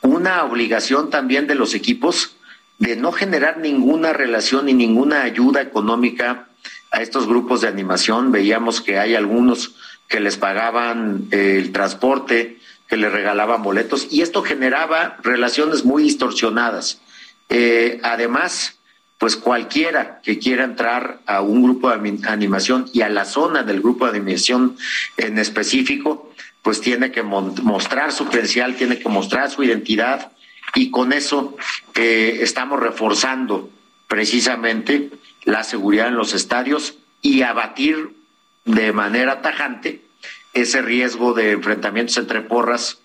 una 0.00 0.42
obligación 0.44 1.10
también 1.10 1.46
de 1.46 1.54
los 1.54 1.74
equipos 1.74 2.36
de 2.78 2.96
no 2.96 3.12
generar 3.12 3.58
ninguna 3.58 4.12
relación 4.12 4.66
ni 4.66 4.74
ninguna 4.74 5.22
ayuda 5.22 5.60
económica 5.60 6.48
a 6.90 7.02
estos 7.02 7.26
grupos 7.26 7.60
de 7.60 7.68
animación. 7.68 8.32
Veíamos 8.32 8.80
que 8.80 8.98
hay 8.98 9.14
algunos 9.14 9.74
que 10.08 10.20
les 10.20 10.36
pagaban 10.36 11.28
eh, 11.32 11.56
el 11.58 11.72
transporte, 11.72 12.58
que 12.88 12.96
les 12.96 13.12
regalaban 13.12 13.62
boletos, 13.62 14.08
y 14.10 14.22
esto 14.22 14.42
generaba 14.42 15.18
relaciones 15.22 15.84
muy 15.84 16.04
distorsionadas. 16.04 17.00
Eh, 17.48 18.00
además, 18.02 18.78
pues 19.18 19.36
cualquiera 19.36 20.20
que 20.22 20.38
quiera 20.38 20.64
entrar 20.64 21.20
a 21.26 21.40
un 21.40 21.62
grupo 21.62 21.90
de 21.90 22.18
animación 22.28 22.90
y 22.92 23.00
a 23.00 23.08
la 23.08 23.24
zona 23.24 23.62
del 23.62 23.80
grupo 23.80 24.04
de 24.04 24.18
animación 24.18 24.76
en 25.16 25.38
específico, 25.38 26.32
pues 26.62 26.80
tiene 26.80 27.12
que 27.12 27.22
mostrar 27.22 28.12
su 28.12 28.26
credencial, 28.26 28.76
tiene 28.76 28.98
que 28.98 29.08
mostrar 29.08 29.50
su 29.50 29.62
identidad 29.62 30.32
y 30.74 30.90
con 30.90 31.12
eso 31.12 31.56
eh, 31.94 32.38
estamos 32.40 32.80
reforzando 32.80 33.70
precisamente 34.08 35.10
la 35.44 35.64
seguridad 35.64 36.08
en 36.08 36.16
los 36.16 36.34
estadios 36.34 36.98
y 37.22 37.42
abatir 37.42 38.10
de 38.64 38.92
manera 38.92 39.42
tajante 39.42 40.02
ese 40.52 40.82
riesgo 40.82 41.34
de 41.34 41.52
enfrentamientos 41.52 42.16
entre 42.16 42.42
porras 42.42 42.98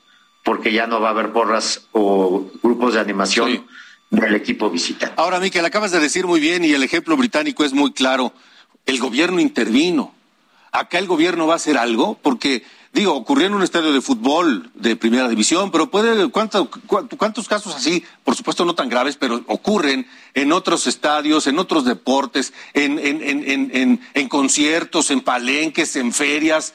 porque 0.44 0.74
ya 0.74 0.88
no 0.88 1.00
va 1.00 1.10
a 1.10 1.12
haber 1.12 1.32
porras 1.32 1.88
o 1.92 2.50
grupos 2.64 2.96
de 2.96 3.00
animación 3.00 3.68
del 4.12 4.36
equipo 4.36 4.70
visitante. 4.70 5.16
Ahora, 5.18 5.40
Miquel, 5.40 5.66
acabas 5.66 5.92
de 5.92 6.00
decir 6.00 6.28
muy 6.28 6.40
bien 6.40 6.64
y 6.64 6.74
el 6.74 6.84
ejemplo 6.84 7.18
británico 7.18 7.64
es 7.64 7.74
muy 7.74 7.94
claro. 7.94 8.34
El 8.86 9.00
gobierno 9.00 9.40
intervino. 9.40 10.14
Acá 10.72 11.00
el 11.00 11.08
gobierno 11.08 11.48
va 11.48 11.54
a 11.54 11.56
hacer 11.58 11.78
algo 11.78 12.20
porque 12.22 12.64
digo, 12.94 13.14
ocurrió 13.16 13.48
en 13.48 13.54
un 13.54 13.64
estadio 13.64 13.94
de 13.94 14.02
fútbol 14.02 14.70
de 14.74 14.96
primera 14.96 15.30
división, 15.30 15.72
pero 15.72 15.90
puede, 15.90 16.30
¿cuánto, 16.30 16.70
¿cuántos 16.88 17.48
casos 17.48 17.76
así, 17.76 18.04
por 18.24 18.36
supuesto 18.36 18.66
no 18.66 18.76
tan 18.76 18.90
graves, 18.90 19.16
pero 19.18 19.44
ocurren 19.48 20.08
en 20.34 20.52
otros 20.52 20.88
estadios, 20.88 21.48
en 21.48 21.60
otros 21.60 21.86
deportes, 21.86 22.54
en, 22.74 23.00
en, 24.14 24.30
conciertos, 24.30 25.12
en 25.12 25.22
palenques, 25.22 25.96
en 25.96 26.12
ferias? 26.12 26.74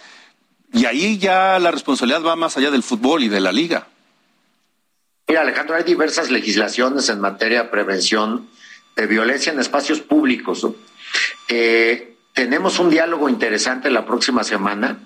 Y 0.72 0.86
ahí 0.86 1.18
ya 1.18 1.58
la 1.58 1.70
responsabilidad 1.70 2.22
va 2.22 2.36
más 2.36 2.56
allá 2.56 2.70
del 2.70 2.82
fútbol 2.82 3.22
y 3.22 3.28
de 3.28 3.40
la 3.40 3.52
liga. 3.52 3.88
Mira, 5.28 5.40
Alejandro, 5.40 5.74
hay 5.74 5.82
diversas 5.82 6.30
legislaciones 6.30 7.08
en 7.08 7.20
materia 7.20 7.64
de 7.64 7.68
prevención 7.68 8.46
de 8.94 9.08
violencia 9.08 9.52
en 9.52 9.58
espacios 9.58 10.00
públicos. 10.00 10.64
Eh, 11.48 12.14
tenemos 12.32 12.78
un 12.78 12.90
diálogo 12.90 13.28
interesante 13.28 13.90
la 13.90 14.06
próxima 14.06 14.44
semana 14.44 15.00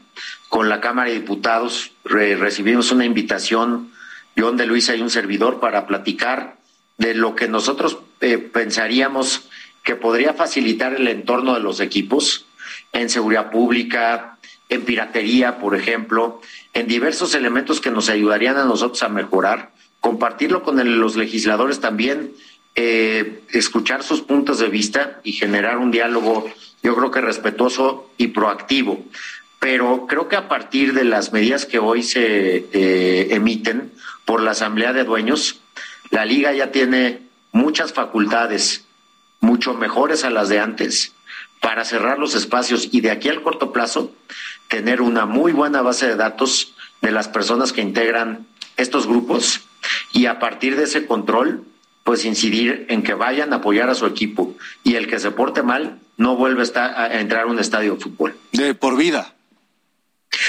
con 0.51 0.69
la 0.69 0.83
Cámara 0.83 1.09
de 1.09 1.21
Diputados. 1.21 1.93
recibimos 2.05 2.93
una 2.93 3.07
invitación, 3.07 3.93
John 4.37 4.59
de 4.59 4.67
Luisa 4.67 4.95
y 4.95 5.01
un 5.01 5.09
servidor, 5.09 5.59
para 5.59 5.87
platicar 5.87 6.57
de 6.99 7.15
lo 7.15 7.35
que 7.35 7.49
nosotros 7.49 7.97
eh, 8.21 8.37
pensaríamos 8.37 9.49
que 9.83 9.97
podría 9.97 10.35
facilitar 10.35 10.93
el 10.93 11.09
entorno 11.09 11.55
de 11.55 11.61
los 11.61 11.81
equipos 11.81 12.45
en 12.93 13.09
seguridad 13.09 13.51
pública, 13.51 14.37
en 14.69 14.85
piratería, 14.85 15.57
por 15.57 15.75
ejemplo, 15.75 16.43
en 16.75 16.89
diversos 16.89 17.35
elementos 17.35 17.81
que 17.81 17.91
nos 17.91 18.11
ayudarían 18.11 18.59
a 18.59 18.65
nosotros 18.65 19.03
a 19.03 19.09
mejorar 19.09 19.80
compartirlo 20.01 20.63
con 20.63 21.01
los 21.01 21.17
legisladores 21.17 21.81
también, 21.81 22.33
eh, 22.75 23.43
escuchar 23.51 24.03
sus 24.03 24.23
puntos 24.23 24.59
de 24.59 24.69
vista 24.69 25.21
y 25.25 25.33
generar 25.33 25.79
un 25.79 25.91
diálogo, 25.91 26.49
yo 26.83 26.97
creo 26.97 27.11
que 27.11 27.21
respetuoso 27.21 28.11
y 28.17 28.29
proactivo. 28.29 29.05
Pero 29.59 30.07
creo 30.09 30.29
que 30.29 30.37
a 30.37 30.49
partir 30.49 30.95
de 30.95 31.05
las 31.05 31.33
medidas 31.33 31.67
que 31.67 31.79
hoy 31.79 32.03
se 32.03 32.67
eh, 32.73 33.29
emiten 33.31 33.93
por 34.25 34.41
la 34.41 34.53
Asamblea 34.53 34.93
de 34.93 35.05
Dueños, 35.05 35.61
la 36.11 36.25
Liga 36.25 36.53
ya 36.53 36.73
tiene 36.73 37.21
muchas 37.53 37.93
facultades, 37.93 38.87
mucho 39.41 39.75
mejores 39.75 40.25
a 40.25 40.31
las 40.31 40.49
de 40.49 40.61
antes, 40.61 41.13
para 41.61 41.85
cerrar 41.85 42.19
los 42.19 42.35
espacios 42.35 42.89
y 42.91 43.03
de 43.03 43.11
aquí 43.11 43.29
al 43.29 43.43
corto 43.43 43.73
plazo 43.73 44.15
tener 44.69 45.03
una 45.03 45.27
muy 45.27 45.53
buena 45.53 45.83
base 45.83 46.07
de 46.07 46.17
datos 46.17 46.75
de 47.03 47.11
las 47.11 47.29
personas 47.29 47.73
que 47.73 47.83
integran 47.83 48.47
estos 48.77 49.07
grupos 49.07 49.61
y 50.13 50.27
a 50.27 50.39
partir 50.39 50.77
de 50.77 50.85
ese 50.85 51.07
control, 51.07 51.65
pues 52.05 52.25
incidir 52.25 52.87
en 52.89 53.03
que 53.03 53.15
vayan 53.15 53.53
a 53.53 53.57
apoyar 53.57 53.91
a 53.91 53.95
su 53.95 54.07
equipo 54.07 54.57
y 54.83 54.95
el 54.95 55.07
que 55.07 55.19
se 55.19 55.31
porte 55.31 55.63
mal 55.63 56.01
no 56.17 56.37
vuelve 56.37 56.63
a, 56.75 57.21
entrar 57.21 57.45
a 57.45 57.47
un 57.47 57.59
estadio 57.59 57.95
de 57.95 58.01
fútbol. 58.01 58.37
De 58.53 58.75
por 58.75 58.97
vida. 58.97 59.35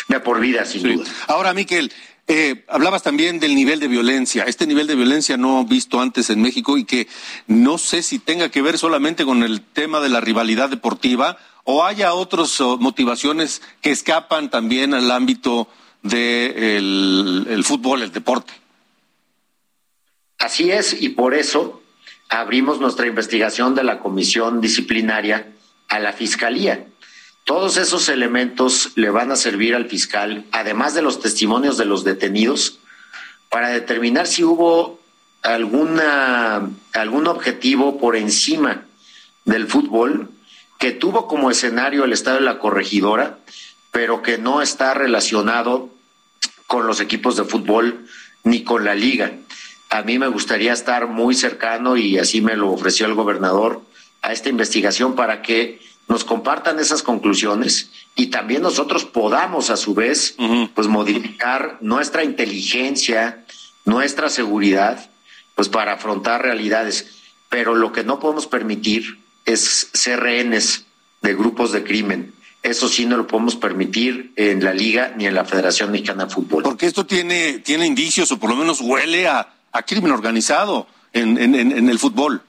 De 0.08 0.20
por 0.20 0.40
vida, 0.40 0.66
sin 0.66 0.84
duda. 0.84 1.10
Ahora, 1.28 1.54
Miquel, 1.54 1.92
eh, 2.28 2.64
hablabas 2.68 3.04
también 3.04 3.40
del 3.40 3.56
nivel 3.56 3.80
de 3.80 3.88
violencia, 3.88 4.44
este 4.46 4.68
nivel 4.68 4.88
de 4.88 4.96
violencia 4.96 5.38
no 5.38 5.66
visto 5.66 6.00
antes 6.00 6.30
en 6.30 6.42
México 6.42 6.78
y 6.78 6.86
que 6.86 7.08
no 7.48 7.78
sé 7.78 8.04
si 8.04 8.20
tenga 8.20 8.50
que 8.50 8.62
ver 8.62 8.78
solamente 8.78 9.26
con 9.26 9.44
el 9.44 9.62
tema 9.62 10.00
de 10.00 10.10
la 10.10 10.22
rivalidad 10.22 10.70
deportiva 10.70 11.38
o 11.64 11.84
haya 11.84 12.14
otras 12.14 12.60
motivaciones 12.80 13.62
que 13.82 13.92
escapan 13.92 14.50
también 14.50 14.94
al 14.94 15.12
ámbito 15.12 15.68
del 16.04 17.62
fútbol, 17.64 18.02
el 18.02 18.12
deporte. 18.12 18.61
Así 20.42 20.72
es, 20.72 21.00
y 21.00 21.10
por 21.10 21.36
eso 21.36 21.84
abrimos 22.28 22.80
nuestra 22.80 23.06
investigación 23.06 23.76
de 23.76 23.84
la 23.84 24.00
comisión 24.00 24.60
disciplinaria 24.60 25.52
a 25.88 26.00
la 26.00 26.14
fiscalía. 26.14 26.88
Todos 27.44 27.78
esos 27.78 28.10
elementos 28.10 28.92
le 28.96 29.12
van 29.12 29.32
a 29.32 29.36
servir 29.36 29.76
al 29.76 29.88
fiscal, 29.88 30.46
además 30.52 30.96
de 30.96 31.04
los 31.04 31.20
testimonios 31.20 31.78
de 31.78 31.86
los 31.86 32.04
detenidos, 32.04 32.80
para 33.50 33.70
determinar 33.70 34.26
si 34.26 34.44
hubo 34.44 35.00
alguna, 35.44 36.72
algún 36.94 37.28
objetivo 37.28 38.00
por 38.00 38.16
encima 38.16 38.86
del 39.46 39.68
fútbol 39.68 40.32
que 40.80 40.92
tuvo 40.92 41.28
como 41.28 41.52
escenario 41.52 42.04
el 42.04 42.14
estado 42.14 42.38
de 42.38 42.46
la 42.46 42.58
corregidora, 42.58 43.38
pero 43.92 44.24
que 44.24 44.40
no 44.40 44.64
está 44.64 44.96
relacionado 44.96 45.92
con 46.66 46.88
los 46.88 47.00
equipos 47.00 47.36
de 47.36 47.44
fútbol 47.44 48.08
ni 48.44 48.64
con 48.64 48.86
la 48.86 48.96
liga 48.96 49.34
a 49.92 50.04
mí 50.04 50.18
me 50.18 50.30
gustaría 50.30 50.72
estar 50.72 51.08
muy 51.08 51.36
cercano 51.36 51.98
y 51.98 52.18
así 52.18 52.40
me 52.40 52.56
lo 52.56 52.72
ofreció 52.72 53.06
el 53.06 53.14
gobernador 53.14 53.82
a 54.22 54.32
esta 54.32 54.48
investigación 54.48 55.16
para 55.16 55.42
que 55.42 55.82
nos 56.08 56.24
compartan 56.24 56.80
esas 56.80 57.04
conclusiones 57.04 57.92
y 58.16 58.28
también 58.28 58.62
nosotros 58.62 59.04
podamos 59.04 59.70
a 59.70 59.76
su 59.76 59.94
vez 59.94 60.36
pues 60.74 60.88
modificar 60.88 61.78
nuestra 61.82 62.24
inteligencia, 62.24 63.44
nuestra 63.84 64.30
seguridad 64.30 65.10
pues 65.56 65.68
para 65.68 65.94
afrontar 65.94 66.42
realidades, 66.42 67.12
pero 67.50 67.76
lo 67.76 67.92
que 67.92 68.06
no 68.06 68.20
podemos 68.20 68.48
permitir 68.48 69.20
es 69.46 69.90
ser 69.92 70.22
rehenes 70.22 70.86
de 71.22 71.36
grupos 71.36 71.74
de 71.74 71.84
crimen. 71.84 72.34
Eso 72.64 72.88
sí 72.88 73.06
no 73.06 73.18
lo 73.18 73.28
podemos 73.28 73.58
permitir 73.58 74.32
en 74.38 74.64
la 74.64 74.74
liga 74.74 75.14
ni 75.18 75.26
en 75.26 75.36
la 75.36 75.44
Federación 75.44 75.92
Mexicana 75.92 76.26
de 76.26 76.34
Fútbol. 76.34 76.64
Porque 76.64 76.86
esto 76.86 77.06
tiene 77.06 77.60
tiene 77.60 77.86
indicios 77.86 78.32
o 78.32 78.40
por 78.40 78.52
lo 78.52 78.56
menos 78.56 78.80
huele 78.80 79.28
a 79.28 79.61
a 79.72 79.84
crimen 79.84 80.12
organizado 80.12 80.88
en, 81.14 81.38
en, 81.38 81.90
el 81.90 82.00
fútbol. 82.00 82.42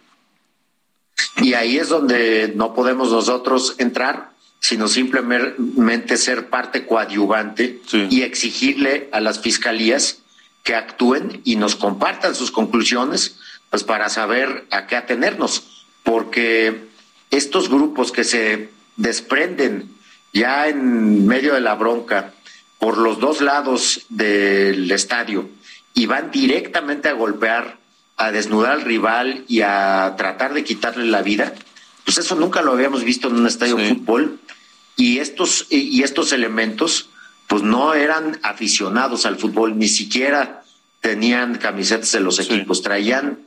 Y 1.36 1.54
ahí 1.54 1.78
es 1.78 1.88
donde 1.88 2.52
no 2.54 2.74
podemos 2.74 3.10
nosotros 3.10 3.74
entrar, 3.78 4.30
sino 4.60 4.88
simplemente 4.88 6.16
ser 6.16 6.48
parte 6.48 6.86
coadyuvante 6.86 7.80
y 8.10 8.22
exigirle 8.22 9.08
a 9.12 9.20
las 9.20 9.40
fiscalías 9.40 10.18
que 10.62 10.74
actúen 10.74 11.40
y 11.44 11.56
nos 11.56 11.74
compartan 11.74 12.34
sus 12.34 12.50
conclusiones, 12.50 13.38
pues 13.70 13.82
para 13.82 14.08
saber 14.08 14.66
a 14.70 14.86
qué 14.86 14.96
atenernos, 14.96 15.86
porque 16.04 16.88
estos 17.30 17.68
grupos 17.68 18.12
que 18.12 18.24
se 18.24 18.70
desprenden 18.96 19.90
ya 20.32 20.68
en 20.68 21.26
medio 21.26 21.54
de 21.54 21.60
la 21.60 21.74
bronca 21.74 22.32
por 22.78 22.98
los 22.98 23.20
dos 23.20 23.40
lados 23.40 24.06
del 24.08 24.90
estadio, 24.90 25.48
y 25.94 26.06
van 26.06 26.30
directamente 26.30 27.08
a 27.08 27.12
golpear, 27.12 27.78
a 28.16 28.30
desnudar 28.30 28.72
al 28.72 28.82
rival 28.82 29.44
y 29.48 29.60
a 29.60 30.14
tratar 30.16 30.54
de 30.54 30.64
quitarle 30.64 31.06
la 31.06 31.22
vida, 31.22 31.54
pues 32.04 32.18
eso 32.18 32.34
nunca 32.34 32.62
lo 32.62 32.72
habíamos 32.72 33.04
visto 33.04 33.28
en 33.28 33.36
un 33.36 33.46
estadio 33.46 33.76
de 33.76 33.88
fútbol. 33.88 34.40
Y 34.96 35.18
estos 35.18 35.66
y 35.70 36.02
estos 36.02 36.32
elementos 36.32 37.08
pues 37.46 37.62
no 37.62 37.94
eran 37.94 38.38
aficionados 38.42 39.26
al 39.26 39.36
fútbol, 39.36 39.78
ni 39.78 39.88
siquiera 39.88 40.62
tenían 41.00 41.56
camisetas 41.58 42.12
de 42.12 42.20
los 42.20 42.38
equipos, 42.38 42.80
traían 42.82 43.40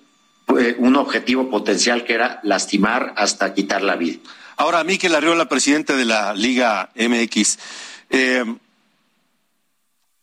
eh, 0.60 0.76
un 0.78 0.96
objetivo 0.96 1.50
potencial 1.50 2.04
que 2.04 2.14
era 2.14 2.40
lastimar 2.44 3.14
hasta 3.18 3.54
quitar 3.54 3.82
la 3.82 3.96
vida. 3.96 4.20
Ahora, 4.58 4.84
Miquel 4.84 5.16
Arriola, 5.16 5.50
presidente 5.50 5.96
de 5.96 6.06
la 6.06 6.34
Liga 6.36 6.92
MX, 6.96 7.58
eh, 8.12 8.46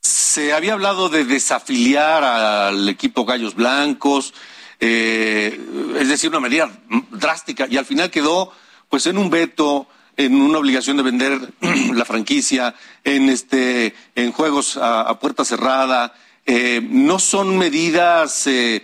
se 0.03 0.53
había 0.53 0.73
hablado 0.73 1.09
de 1.09 1.25
desafiliar 1.25 2.25
al 2.25 2.89
equipo 2.89 3.25
Gallos 3.25 3.55
Blancos, 3.55 4.35
eh, 4.81 5.61
es 5.99 6.09
decir, 6.09 6.31
una 6.31 6.41
medida 6.41 6.71
drástica, 7.11 7.67
y 7.71 7.77
al 7.77 7.85
final 7.85 8.11
quedó 8.11 8.53
pues 8.89 9.07
en 9.07 9.17
un 9.17 9.31
veto, 9.31 9.87
en 10.17 10.35
una 10.35 10.59
obligación 10.59 10.97
de 10.97 11.05
vender 11.05 11.39
la 11.95 12.05
franquicia, 12.05 12.75
en 13.05 13.29
este, 13.29 13.95
en 14.15 14.33
juegos 14.33 14.77
a, 14.77 15.19
puerta 15.21 15.45
cerrada. 15.45 16.15
Eh, 16.45 16.81
no 16.83 17.21
son 17.21 17.57
medidas 17.57 18.47
eh, 18.49 18.83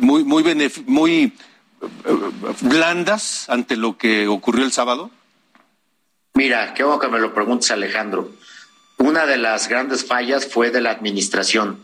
muy, 0.00 0.24
muy, 0.24 0.72
muy 0.86 1.32
blandas 2.62 3.48
ante 3.48 3.76
lo 3.76 3.96
que 3.96 4.26
ocurrió 4.26 4.64
el 4.64 4.72
sábado. 4.72 5.10
Mira, 6.34 6.74
qué 6.74 6.82
bueno 6.82 6.98
que 6.98 7.08
me 7.08 7.20
lo 7.20 7.32
preguntes, 7.32 7.70
Alejandro. 7.70 8.32
Una 8.98 9.26
de 9.26 9.36
las 9.36 9.68
grandes 9.68 10.04
fallas 10.04 10.46
fue 10.46 10.70
de 10.70 10.80
la 10.80 10.90
administración. 10.90 11.78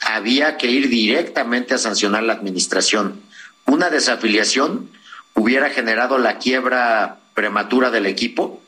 Había 0.00 0.56
que 0.56 0.68
ir 0.68 0.88
directamente 0.88 1.74
a 1.74 1.78
sancionar 1.78 2.22
la 2.22 2.32
administración. 2.32 3.20
Una 3.66 3.90
desafiliación 3.90 4.90
hubiera 5.34 5.70
generado 5.70 6.18
la 6.18 6.38
quiebra 6.38 7.18
prematura 7.34 7.90
del 7.90 8.06
equipo, 8.06 8.62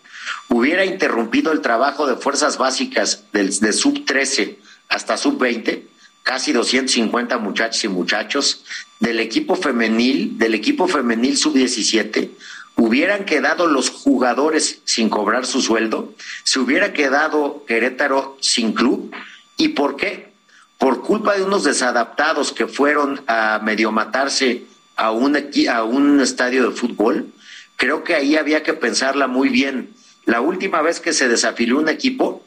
hubiera 0.49 0.85
interrumpido 0.85 1.53
el 1.53 1.61
trabajo 1.61 2.07
de 2.07 2.17
fuerzas 2.17 2.59
básicas 2.59 3.25
de 3.33 3.73
sub 3.73 4.05
13 4.05 4.59
hasta 4.89 5.17
sub 5.17 5.39
20, 5.39 5.87
casi 6.31 6.53
250 6.53 7.39
muchachos 7.39 7.83
y 7.83 7.89
muchachos, 7.89 8.65
del 9.01 9.19
equipo 9.19 9.57
femenil, 9.57 10.39
del 10.39 10.55
equipo 10.55 10.87
femenil 10.87 11.37
sub 11.37 11.55
17, 11.55 12.31
hubieran 12.77 13.25
quedado 13.25 13.67
los 13.67 13.91
jugadores 13.91 14.81
sin 14.85 15.09
cobrar 15.09 15.45
su 15.45 15.61
sueldo, 15.61 16.15
se 16.45 16.61
hubiera 16.61 16.93
quedado 16.93 17.65
Querétaro 17.67 18.37
sin 18.41 18.75
club. 18.75 19.13
¿Y 19.57 19.71
por 19.71 19.97
qué? 19.97 20.31
por 20.79 21.03
culpa 21.03 21.35
de 21.35 21.43
unos 21.43 21.65
desadaptados 21.65 22.53
que 22.53 22.69
fueron 22.69 23.23
a 23.27 23.61
medio 23.65 23.91
matarse 23.91 24.67
a 24.95 25.11
un, 25.11 25.37
a 25.69 25.83
un 25.83 26.21
estadio 26.21 26.71
de 26.71 26.77
fútbol, 26.77 27.27
creo 27.75 28.05
que 28.05 28.15
ahí 28.15 28.37
había 28.37 28.63
que 28.63 28.75
pensarla 28.75 29.27
muy 29.27 29.49
bien. 29.49 29.91
La 30.27 30.41
última 30.41 30.81
vez 30.81 31.01
que 31.01 31.13
se 31.13 31.27
desafilió 31.27 31.77
un 31.77 31.89
equipo, 31.89 32.45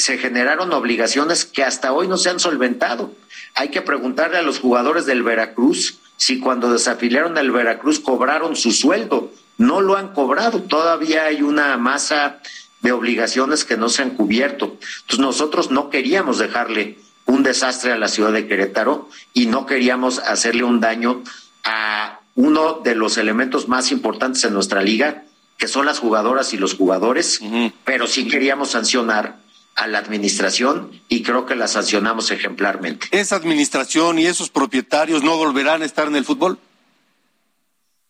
se 0.00 0.18
generaron 0.18 0.72
obligaciones 0.72 1.44
que 1.44 1.62
hasta 1.62 1.92
hoy 1.92 2.08
no 2.08 2.16
se 2.16 2.30
han 2.30 2.40
solventado. 2.40 3.12
Hay 3.54 3.68
que 3.68 3.82
preguntarle 3.82 4.38
a 4.38 4.42
los 4.42 4.58
jugadores 4.58 5.06
del 5.06 5.22
Veracruz 5.22 5.98
si 6.16 6.40
cuando 6.40 6.72
desafiliaron 6.72 7.38
al 7.38 7.50
Veracruz 7.50 8.00
cobraron 8.00 8.56
su 8.56 8.72
sueldo. 8.72 9.32
No 9.58 9.80
lo 9.80 9.96
han 9.96 10.08
cobrado. 10.08 10.62
Todavía 10.62 11.24
hay 11.24 11.42
una 11.42 11.76
masa 11.76 12.40
de 12.82 12.92
obligaciones 12.92 13.64
que 13.64 13.76
no 13.76 13.88
se 13.88 14.02
han 14.02 14.10
cubierto. 14.10 14.76
Entonces 15.00 15.18
nosotros 15.18 15.70
no 15.70 15.90
queríamos 15.90 16.38
dejarle 16.38 16.98
un 17.26 17.42
desastre 17.42 17.92
a 17.92 17.98
la 17.98 18.08
ciudad 18.08 18.32
de 18.32 18.46
Querétaro 18.46 19.08
y 19.32 19.46
no 19.46 19.66
queríamos 19.66 20.18
hacerle 20.18 20.64
un 20.64 20.80
daño 20.80 21.22
a 21.64 22.20
uno 22.34 22.80
de 22.82 22.94
los 22.94 23.18
elementos 23.18 23.68
más 23.68 23.92
importantes 23.92 24.44
en 24.44 24.54
nuestra 24.54 24.82
liga, 24.82 25.24
que 25.58 25.68
son 25.68 25.84
las 25.84 25.98
jugadoras 25.98 26.54
y 26.54 26.56
los 26.56 26.74
jugadores, 26.74 27.40
pero 27.84 28.06
sí 28.06 28.26
queríamos 28.28 28.70
sancionar 28.70 29.36
a 29.80 29.86
la 29.86 29.98
administración 29.98 30.90
y 31.08 31.22
creo 31.22 31.46
que 31.46 31.56
la 31.56 31.66
sancionamos 31.66 32.30
ejemplarmente. 32.30 33.08
¿Esa 33.12 33.36
administración 33.36 34.18
y 34.18 34.26
esos 34.26 34.50
propietarios 34.50 35.24
no 35.24 35.38
volverán 35.38 35.80
a 35.80 35.86
estar 35.86 36.06
en 36.06 36.16
el 36.16 36.24
fútbol? 36.24 36.58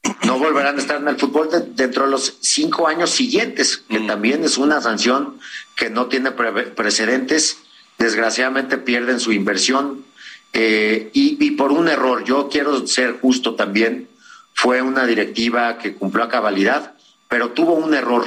No 0.24 0.38
volverán 0.38 0.76
a 0.76 0.80
estar 0.80 1.00
en 1.00 1.08
el 1.08 1.16
fútbol 1.16 1.48
dentro 1.74 2.04
de 2.04 2.10
los 2.10 2.38
cinco 2.40 2.88
años 2.88 3.10
siguientes, 3.10 3.78
que 3.88 4.00
también 4.00 4.44
es 4.44 4.58
una 4.58 4.80
sanción 4.80 5.38
que 5.76 5.90
no 5.90 6.06
tiene 6.06 6.32
precedentes. 6.32 7.58
Desgraciadamente 7.98 8.76
pierden 8.76 9.20
su 9.20 9.32
inversión 9.32 10.04
eh, 10.52 11.10
y, 11.12 11.44
y 11.44 11.52
por 11.52 11.72
un 11.72 11.88
error. 11.88 12.24
Yo 12.24 12.48
quiero 12.48 12.86
ser 12.86 13.18
justo 13.20 13.54
también. 13.54 14.08
Fue 14.54 14.82
una 14.82 15.06
directiva 15.06 15.78
que 15.78 15.94
cumplió 15.94 16.24
a 16.24 16.28
cabalidad, 16.28 16.94
pero 17.28 17.50
tuvo 17.50 17.74
un 17.74 17.94
error 17.94 18.26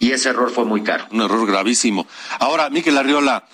y 0.00 0.12
ese 0.12 0.30
error 0.30 0.50
fue 0.50 0.64
muy 0.64 0.82
caro. 0.82 1.06
Un 1.12 1.20
error 1.20 1.46
gravísimo. 1.46 2.08
Ahora, 2.40 2.70
Miquel 2.70 2.96
Arriola, 2.96 3.46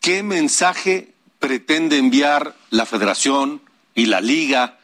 ¿qué 0.00 0.22
mensaje 0.22 1.14
pretende 1.40 1.96
enviar 1.96 2.54
la 2.70 2.84
federación 2.84 3.62
y 3.94 4.06
la 4.06 4.20
liga 4.20 4.78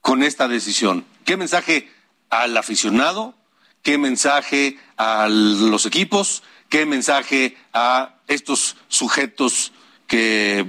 con 0.00 0.22
esta 0.22 0.48
decisión? 0.48 1.04
¿Qué 1.26 1.36
mensaje 1.36 1.90
al 2.30 2.56
aficionado? 2.56 3.34
¿Qué 3.82 3.98
mensaje 3.98 4.78
a 4.96 5.28
los 5.28 5.84
equipos? 5.84 6.42
¿Qué 6.70 6.86
mensaje 6.86 7.58
a 7.74 8.14
estos 8.26 8.76
sujetos 8.88 9.72
que 10.06 10.66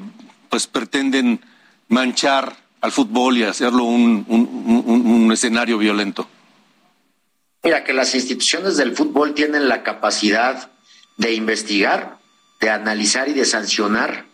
pues 0.49 0.67
pretenden 0.67 1.39
manchar 1.87 2.57
al 2.81 2.91
fútbol 2.91 3.37
y 3.37 3.43
hacerlo 3.43 3.85
un, 3.85 4.25
un 4.27 5.31
escenario 5.31 5.77
violento? 5.77 6.27
Mira, 7.63 7.85
que 7.85 7.93
las 7.93 8.13
instituciones 8.13 8.75
del 8.75 8.93
fútbol 8.93 9.33
tienen 9.33 9.69
la 9.69 9.83
capacidad 9.83 10.69
de 11.15 11.33
investigar, 11.33 12.17
de 12.59 12.69
analizar 12.69 13.29
y 13.29 13.33
de 13.33 13.45
sancionar 13.45 14.25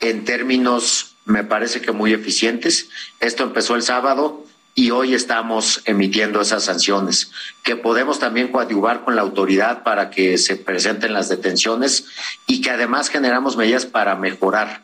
en 0.00 0.24
términos, 0.24 1.14
me 1.26 1.44
parece 1.44 1.82
que 1.82 1.92
muy 1.92 2.14
eficientes. 2.14 2.88
Esto 3.20 3.42
empezó 3.42 3.74
el 3.74 3.82
sábado 3.82 4.46
y 4.74 4.90
hoy 4.90 5.14
estamos 5.14 5.82
emitiendo 5.84 6.40
esas 6.40 6.64
sanciones, 6.64 7.30
que 7.62 7.76
podemos 7.76 8.18
también 8.18 8.48
coadyuvar 8.48 9.04
con 9.04 9.16
la 9.16 9.22
autoridad 9.22 9.82
para 9.82 10.08
que 10.08 10.38
se 10.38 10.56
presenten 10.56 11.12
las 11.12 11.28
detenciones 11.28 12.06
y 12.46 12.62
que 12.62 12.70
además 12.70 13.10
generamos 13.10 13.58
medidas 13.58 13.84
para 13.84 14.16
mejorar. 14.16 14.82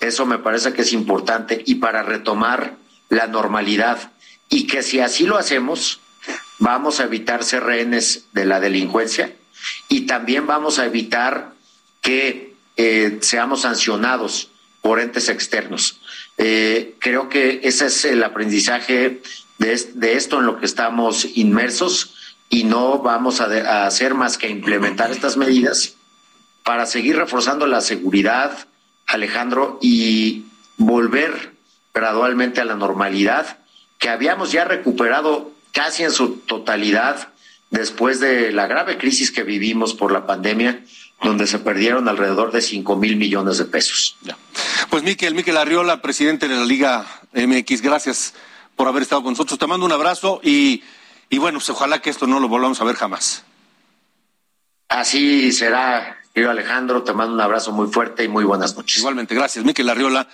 Eso 0.00 0.24
me 0.24 0.38
parece 0.38 0.72
que 0.72 0.80
es 0.80 0.94
importante 0.94 1.62
y 1.66 1.74
para 1.74 2.02
retomar 2.02 2.76
la 3.10 3.26
normalidad 3.26 4.12
y 4.48 4.66
que 4.66 4.82
si 4.82 5.00
así 5.00 5.26
lo 5.26 5.36
hacemos, 5.36 6.00
vamos 6.58 7.00
a 7.00 7.04
evitar 7.04 7.44
ser 7.44 7.64
rehenes 7.64 8.26
de 8.32 8.44
la 8.44 8.60
delincuencia 8.60 9.34
y 9.88 10.02
también 10.02 10.46
vamos 10.46 10.78
a 10.78 10.86
evitar 10.86 11.52
que 12.00 12.54
eh, 12.76 13.18
seamos 13.20 13.62
sancionados 13.62 14.50
por 14.82 15.00
entes 15.00 15.28
externos. 15.28 16.00
Eh, 16.36 16.94
creo 17.00 17.28
que 17.28 17.60
ese 17.64 17.86
es 17.86 18.04
el 18.04 18.22
aprendizaje 18.22 19.20
de, 19.58 20.12
esto 20.14 20.38
en 20.38 20.46
lo 20.46 20.58
que 20.58 20.66
estamos 20.66 21.26
inmersos 21.34 22.14
y 22.48 22.64
no 22.64 23.00
vamos 23.00 23.40
a, 23.40 23.86
hacer 23.86 24.14
más 24.14 24.38
que 24.38 24.48
implementar 24.48 25.10
estas 25.10 25.36
medidas 25.36 25.96
para 26.64 26.86
seguir 26.86 27.16
reforzando 27.16 27.66
la 27.66 27.80
seguridad, 27.80 28.68
Alejandro, 29.06 29.78
y 29.82 30.44
volver 30.76 31.52
gradualmente 31.92 32.60
a 32.60 32.64
la 32.64 32.76
normalidad 32.76 33.58
que 33.98 34.08
habíamos 34.08 34.52
ya 34.52 34.64
recuperado 34.64 35.50
casi 35.78 36.02
en 36.02 36.10
su 36.10 36.38
totalidad 36.38 37.28
después 37.70 38.18
de 38.18 38.50
la 38.50 38.66
grave 38.66 38.98
crisis 38.98 39.30
que 39.30 39.44
vivimos 39.44 39.94
por 39.94 40.10
la 40.10 40.26
pandemia, 40.26 40.82
donde 41.22 41.46
se 41.46 41.60
perdieron 41.60 42.08
alrededor 42.08 42.50
de 42.50 42.62
cinco 42.62 42.96
mil 42.96 43.14
millones 43.14 43.58
de 43.58 43.64
pesos. 43.64 44.16
Pues 44.90 45.04
Miquel, 45.04 45.36
Miquel 45.36 45.56
Arriola, 45.56 46.02
presidente 46.02 46.48
de 46.48 46.56
la 46.56 46.64
Liga 46.64 47.06
MX, 47.32 47.80
gracias 47.80 48.34
por 48.74 48.88
haber 48.88 49.02
estado 49.02 49.22
con 49.22 49.34
nosotros. 49.34 49.56
Te 49.56 49.68
mando 49.68 49.86
un 49.86 49.92
abrazo 49.92 50.40
y, 50.42 50.82
y 51.30 51.38
bueno, 51.38 51.60
pues 51.60 51.70
ojalá 51.70 52.02
que 52.02 52.10
esto 52.10 52.26
no 52.26 52.40
lo 52.40 52.48
volvamos 52.48 52.80
a 52.80 52.84
ver 52.84 52.96
jamás. 52.96 53.44
Así 54.88 55.52
será, 55.52 56.18
querido 56.34 56.50
Alejandro, 56.50 57.04
te 57.04 57.12
mando 57.12 57.34
un 57.34 57.40
abrazo 57.40 57.70
muy 57.70 57.86
fuerte 57.86 58.24
y 58.24 58.28
muy 58.28 58.42
buenas 58.42 58.74
noches. 58.74 58.98
Igualmente, 58.98 59.32
gracias. 59.36 59.64
Miquel 59.64 59.88
Arriola 59.88 60.26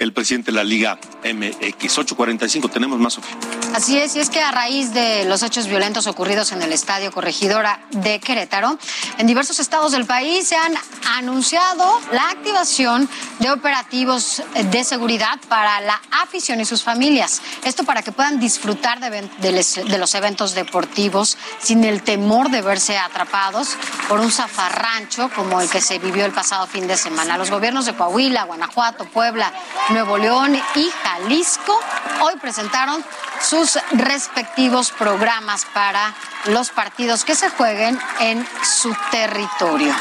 el 0.00 0.14
presidente 0.14 0.50
de 0.50 0.56
la 0.56 0.64
Liga 0.64 0.98
MX. 1.22 1.98
845, 1.98 2.68
tenemos 2.70 2.98
más, 2.98 3.12
Sofía. 3.12 3.36
Así 3.74 3.98
es, 3.98 4.16
y 4.16 4.20
es 4.20 4.30
que 4.30 4.40
a 4.40 4.50
raíz 4.50 4.94
de 4.94 5.26
los 5.26 5.42
hechos 5.42 5.66
violentos 5.66 6.06
ocurridos 6.06 6.52
en 6.52 6.62
el 6.62 6.72
Estadio 6.72 7.12
Corregidora 7.12 7.84
de 7.90 8.18
Querétaro, 8.18 8.78
en 9.18 9.26
diversos 9.26 9.60
estados 9.60 9.92
del 9.92 10.06
país 10.06 10.48
se 10.48 10.56
han 10.56 10.72
anunciado 11.18 12.00
la 12.12 12.30
activación 12.30 13.08
de 13.40 13.50
operativos 13.50 14.42
de 14.70 14.84
seguridad 14.84 15.38
para 15.48 15.82
la 15.82 16.00
afición 16.22 16.60
y 16.60 16.64
sus 16.64 16.82
familias. 16.82 17.42
Esto 17.64 17.84
para 17.84 18.02
que 18.02 18.10
puedan 18.10 18.40
disfrutar 18.40 19.00
de, 19.00 19.28
de 19.38 19.98
los 19.98 20.14
eventos 20.14 20.54
deportivos 20.54 21.36
sin 21.62 21.84
el 21.84 22.02
temor 22.02 22.50
de 22.50 22.62
verse 22.62 22.96
atrapados 22.96 23.76
por 24.08 24.20
un 24.20 24.32
zafarrancho 24.32 25.30
como 25.36 25.60
el 25.60 25.68
que 25.68 25.82
se 25.82 25.98
vivió 25.98 26.24
el 26.24 26.32
pasado 26.32 26.66
fin 26.66 26.88
de 26.88 26.96
semana. 26.96 27.36
Los 27.36 27.50
gobiernos 27.50 27.84
de 27.84 27.92
Coahuila, 27.92 28.44
Guanajuato, 28.44 29.04
Puebla, 29.04 29.52
Nuevo 29.90 30.18
León 30.18 30.54
y 30.54 30.88
Jalisco 31.02 31.76
hoy 32.20 32.34
presentaron 32.40 33.04
sus 33.42 33.76
respectivos 33.92 34.92
programas 34.92 35.66
para 35.74 36.14
los 36.46 36.70
partidos 36.70 37.24
que 37.24 37.34
se 37.34 37.50
jueguen 37.50 37.98
en 38.20 38.46
su 38.62 38.94
territorio. 39.10 39.92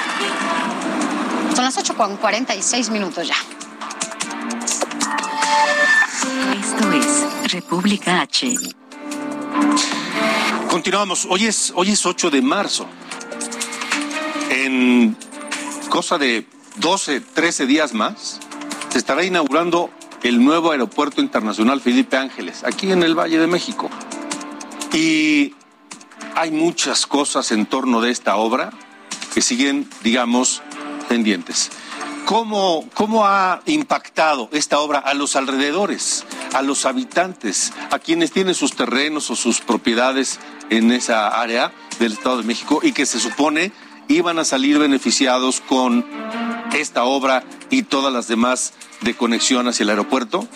Son 1.55 1.65
las 1.65 1.75
8 1.75 1.97
con 1.97 2.17
46 2.17 2.91
minutos 2.91 3.27
ya. 3.27 3.35
Esto 6.53 6.91
es 6.91 7.51
República 7.51 8.21
H. 8.21 8.57
Continuamos. 10.69 11.25
Hoy 11.27 11.47
es, 11.47 11.73
hoy 11.75 11.91
es 11.91 12.05
8 12.05 12.29
de 12.29 12.41
marzo. 12.43 12.87
En 14.51 15.17
cosa 15.89 16.19
de 16.19 16.45
12, 16.75 17.21
13 17.21 17.65
días 17.65 17.93
más, 17.93 18.39
se 18.99 19.03
estará 19.03 19.23
inaugurando 19.23 19.89
el 20.23 20.43
nuevo 20.43 20.71
aeropuerto 20.71 21.21
internacional 21.21 21.79
Felipe 21.79 22.17
Ángeles, 22.17 22.65
aquí 22.65 22.91
en 22.91 23.01
el 23.01 23.17
Valle 23.17 23.39
de 23.39 23.47
México. 23.47 23.89
Y 24.91 25.55
hay 26.35 26.51
muchas 26.51 27.05
cosas 27.07 27.53
en 27.53 27.65
torno 27.65 28.01
de 28.01 28.11
esta 28.11 28.35
obra 28.35 28.71
que 29.33 29.41
siguen, 29.41 29.89
digamos, 30.03 30.61
pendientes. 31.07 31.71
¿Cómo, 32.25 32.89
¿Cómo 32.93 33.25
ha 33.25 33.61
impactado 33.67 34.49
esta 34.51 34.79
obra 34.79 34.99
a 34.99 35.13
los 35.13 35.37
alrededores, 35.37 36.25
a 36.53 36.61
los 36.61 36.85
habitantes, 36.85 37.71
a 37.91 37.99
quienes 37.99 38.33
tienen 38.33 38.53
sus 38.53 38.75
terrenos 38.75 39.31
o 39.31 39.37
sus 39.37 39.61
propiedades 39.61 40.41
en 40.69 40.91
esa 40.91 41.29
área 41.29 41.71
del 41.99 42.11
Estado 42.11 42.39
de 42.39 42.43
México 42.43 42.81
y 42.83 42.91
que 42.91 43.05
se 43.05 43.21
supone 43.21 43.71
iban 44.09 44.39
a 44.39 44.43
salir 44.43 44.77
beneficiados 44.77 45.61
con 45.61 46.05
esta 46.73 47.03
obra 47.03 47.43
y 47.69 47.83
todas 47.83 48.13
las 48.13 48.27
demás 48.27 48.73
de 49.01 49.15
conexión 49.15 49.67
hacia 49.67 49.83
el 49.83 49.89
aeropuerto? 49.89 50.47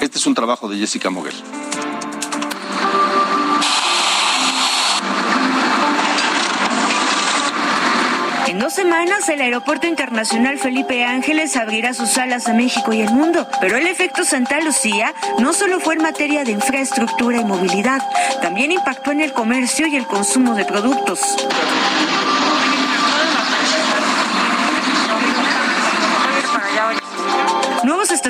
Este 0.00 0.18
es 0.18 0.26
un 0.26 0.34
trabajo 0.34 0.68
de 0.68 0.78
Jessica 0.78 1.10
Moguel. 1.10 1.34
En 8.50 8.58
dos 8.58 8.72
semanas, 8.72 9.28
el 9.28 9.40
Aeropuerto 9.40 9.86
Internacional 9.86 10.58
Felipe 10.58 11.04
Ángeles 11.04 11.56
abrirá 11.56 11.94
sus 11.94 12.10
salas 12.10 12.48
a 12.48 12.52
México 12.52 12.92
y 12.92 13.00
el 13.00 13.10
mundo. 13.10 13.46
Pero 13.60 13.76
el 13.76 13.86
efecto 13.86 14.24
Santa 14.24 14.60
Lucía 14.60 15.14
no 15.38 15.52
solo 15.52 15.78
fue 15.78 15.94
en 15.94 16.02
materia 16.02 16.44
de 16.44 16.52
infraestructura 16.52 17.40
y 17.40 17.44
movilidad, 17.44 18.02
también 18.42 18.72
impactó 18.72 19.12
en 19.12 19.20
el 19.20 19.32
comercio 19.32 19.86
y 19.86 19.96
el 19.96 20.06
consumo 20.06 20.54
de 20.54 20.64
productos. 20.64 21.20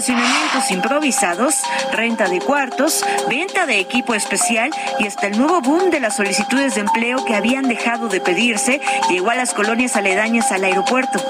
Estacionamientos 0.01 0.71
improvisados, 0.71 1.63
renta 1.93 2.27
de 2.27 2.41
cuartos, 2.41 3.05
venta 3.29 3.67
de 3.67 3.81
equipo 3.81 4.15
especial 4.15 4.71
y 4.99 5.07
hasta 5.07 5.27
el 5.27 5.37
nuevo 5.37 5.61
boom 5.61 5.91
de 5.91 6.01
las 6.01 6.17
solicitudes 6.17 6.75
de 6.75 6.81
empleo 6.81 7.23
que 7.27 7.35
habían 7.35 7.69
dejado 7.69 8.09
de 8.09 8.23
pedirse 8.23 8.81
llegó 9.11 9.29
a 9.29 9.35
las 9.35 9.53
colonias 9.53 9.97
aledañas 9.97 10.53
al 10.53 10.65
aeropuerto. 10.65 11.21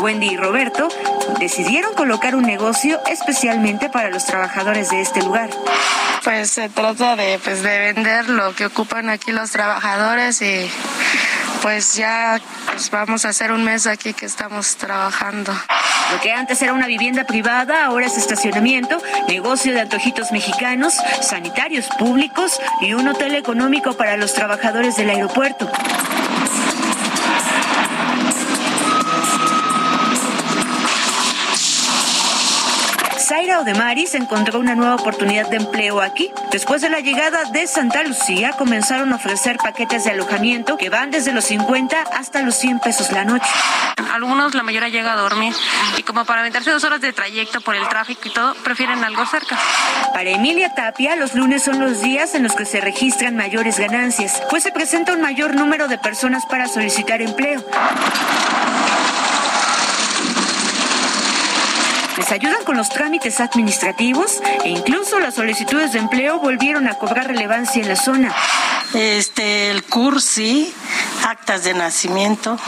Wendy 0.00 0.28
y 0.28 0.36
Roberto 0.36 0.88
decidieron 1.38 1.94
colocar 1.94 2.34
un 2.34 2.44
negocio 2.44 3.00
especialmente 3.06 3.88
para 3.88 4.10
los 4.10 4.24
trabajadores 4.24 4.90
de 4.90 5.00
este 5.00 5.22
lugar. 5.22 5.50
Pues 6.24 6.50
se 6.50 6.68
trata 6.68 7.16
de, 7.16 7.38
pues, 7.42 7.62
de 7.62 7.92
vender 7.92 8.28
lo 8.28 8.54
que 8.54 8.66
ocupan 8.66 9.08
aquí 9.08 9.32
los 9.32 9.50
trabajadores 9.50 10.40
y 10.42 10.70
pues 11.62 11.94
ya 11.94 12.40
pues 12.66 12.90
vamos 12.90 13.24
a 13.24 13.30
hacer 13.30 13.50
un 13.50 13.64
mes 13.64 13.86
aquí 13.86 14.12
que 14.12 14.26
estamos 14.26 14.76
trabajando. 14.76 15.52
Lo 16.12 16.20
que 16.20 16.32
antes 16.32 16.62
era 16.62 16.72
una 16.72 16.86
vivienda 16.86 17.24
privada 17.24 17.84
ahora 17.86 18.06
es 18.06 18.16
estacionamiento, 18.16 19.02
negocio 19.26 19.72
de 19.72 19.80
antojitos 19.80 20.32
mexicanos, 20.32 20.94
sanitarios 21.20 21.86
públicos 21.98 22.60
y 22.80 22.94
un 22.94 23.08
hotel 23.08 23.34
económico 23.34 23.94
para 23.94 24.16
los 24.16 24.34
trabajadores 24.34 24.96
del 24.96 25.10
aeropuerto. 25.10 25.70
Zaira 33.28 33.60
Odemaris 33.60 34.14
encontró 34.14 34.58
una 34.58 34.74
nueva 34.74 34.94
oportunidad 34.94 35.50
de 35.50 35.58
empleo 35.58 36.00
aquí. 36.00 36.30
Después 36.50 36.80
de 36.80 36.88
la 36.88 37.00
llegada 37.00 37.44
de 37.52 37.66
Santa 37.66 38.02
Lucía, 38.02 38.52
comenzaron 38.52 39.12
a 39.12 39.16
ofrecer 39.16 39.58
paquetes 39.58 40.04
de 40.04 40.12
alojamiento 40.12 40.78
que 40.78 40.88
van 40.88 41.10
desde 41.10 41.34
los 41.34 41.44
50 41.44 42.04
hasta 42.16 42.40
los 42.40 42.54
100 42.54 42.80
pesos 42.80 43.12
la 43.12 43.26
noche. 43.26 43.44
Algunos, 44.14 44.54
la 44.54 44.62
mayoría 44.62 44.88
llega 44.88 45.12
a 45.12 45.16
dormir 45.16 45.52
y 45.98 46.02
como 46.04 46.24
para 46.24 46.40
aventarse 46.40 46.70
dos 46.70 46.84
horas 46.84 47.02
de 47.02 47.12
trayecto 47.12 47.60
por 47.60 47.74
el 47.74 47.86
tráfico 47.90 48.22
y 48.24 48.30
todo, 48.30 48.54
prefieren 48.64 49.04
algo 49.04 49.26
cerca. 49.26 49.58
Para 50.14 50.30
Emilia 50.30 50.74
Tapia, 50.74 51.14
los 51.14 51.34
lunes 51.34 51.62
son 51.62 51.80
los 51.80 52.00
días 52.00 52.34
en 52.34 52.44
los 52.44 52.54
que 52.54 52.64
se 52.64 52.80
registran 52.80 53.36
mayores 53.36 53.78
ganancias, 53.78 54.40
pues 54.48 54.62
se 54.62 54.72
presenta 54.72 55.12
un 55.12 55.20
mayor 55.20 55.54
número 55.54 55.86
de 55.86 55.98
personas 55.98 56.46
para 56.46 56.66
solicitar 56.66 57.20
empleo. 57.20 57.62
Les 62.18 62.32
ayudan 62.32 62.64
con 62.64 62.76
los 62.76 62.88
trámites 62.88 63.38
administrativos 63.38 64.40
e 64.64 64.70
incluso 64.70 65.20
las 65.20 65.36
solicitudes 65.36 65.92
de 65.92 66.00
empleo 66.00 66.40
volvieron 66.40 66.88
a 66.88 66.94
cobrar 66.94 67.28
relevancia 67.28 67.80
en 67.80 67.88
la 67.88 67.94
zona. 67.94 68.34
Este, 68.92 69.70
el 69.70 69.84
CURSI, 69.84 70.74
actas 71.28 71.62
de 71.62 71.74
nacimiento, 71.74 72.58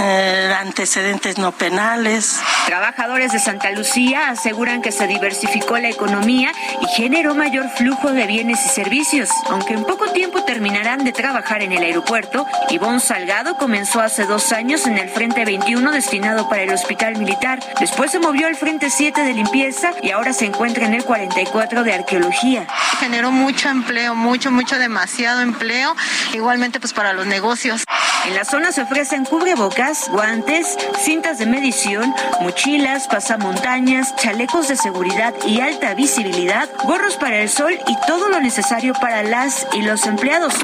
eh, 0.00 0.54
antecedentes 0.58 1.38
no 1.38 1.52
penales. 1.52 2.40
Trabajadores 2.66 3.32
de 3.32 3.38
Santa 3.38 3.70
Lucía 3.70 4.30
aseguran 4.30 4.80
que 4.80 4.92
se 4.92 5.06
diversificó 5.06 5.76
la 5.78 5.88
economía 5.88 6.52
y 6.80 6.86
generó 6.96 7.34
mayor 7.34 7.68
flujo 7.70 8.12
de 8.12 8.26
bienes 8.26 8.64
y 8.64 8.68
servicios. 8.70 9.28
Aunque 9.50 9.74
en 9.74 9.84
poco 9.84 10.10
tiempo 10.12 10.42
terminarán 10.44 11.04
de 11.04 11.12
trabajar 11.12 11.62
en 11.62 11.72
el 11.72 11.82
aeropuerto, 11.82 12.46
Ivonne 12.70 13.00
Salgado 13.00 13.56
comenzó 13.56 14.00
hace 14.00 14.24
dos 14.24 14.52
años 14.52 14.86
en 14.86 14.98
el 14.98 15.10
Frente 15.10 15.44
21 15.44 15.92
destinado 15.92 16.48
para 16.48 16.62
el 16.62 16.72
Hospital 16.72 17.16
Militar. 17.16 17.60
Después 17.78 18.10
se 18.10 18.18
movió 18.18 18.46
al 18.46 18.56
Frente 18.56 18.90
7 18.90 19.22
de 19.22 19.34
limpieza 19.34 19.92
y 20.02 20.10
ahora 20.10 20.32
se 20.32 20.46
encuentra 20.46 20.86
en 20.86 20.94
el 20.94 21.04
44 21.04 21.84
de 21.84 21.94
arqueología. 21.94 22.66
Generó 23.00 23.30
mucho 23.30 23.68
empleo, 23.68 24.14
mucho, 24.14 24.50
mucho, 24.50 24.78
demasiado 24.78 25.40
empleo, 25.40 25.94
igualmente 26.32 26.80
pues 26.80 26.92
para 26.92 27.12
los 27.12 27.26
negocios. 27.26 27.84
En 28.26 28.34
la 28.34 28.44
zona 28.44 28.72
se 28.72 28.82
ofrecen 28.82 29.24
cubrebocas, 29.24 30.08
guantes, 30.10 30.76
cintas 30.98 31.38
de 31.38 31.46
medición, 31.46 32.14
mochilas, 32.40 33.08
pasamontañas, 33.08 34.14
chalecos 34.16 34.68
de 34.68 34.76
seguridad 34.76 35.32
y 35.46 35.60
alta 35.60 35.94
visibilidad, 35.94 36.68
gorros 36.84 37.16
para 37.16 37.40
el 37.40 37.48
sol 37.48 37.78
y 37.86 37.96
todo 38.06 38.28
lo 38.28 38.40
necesario 38.40 38.92
para 38.94 39.22
las 39.22 39.66
y 39.72 39.82
los 39.82 40.06
empleados. 40.06 40.54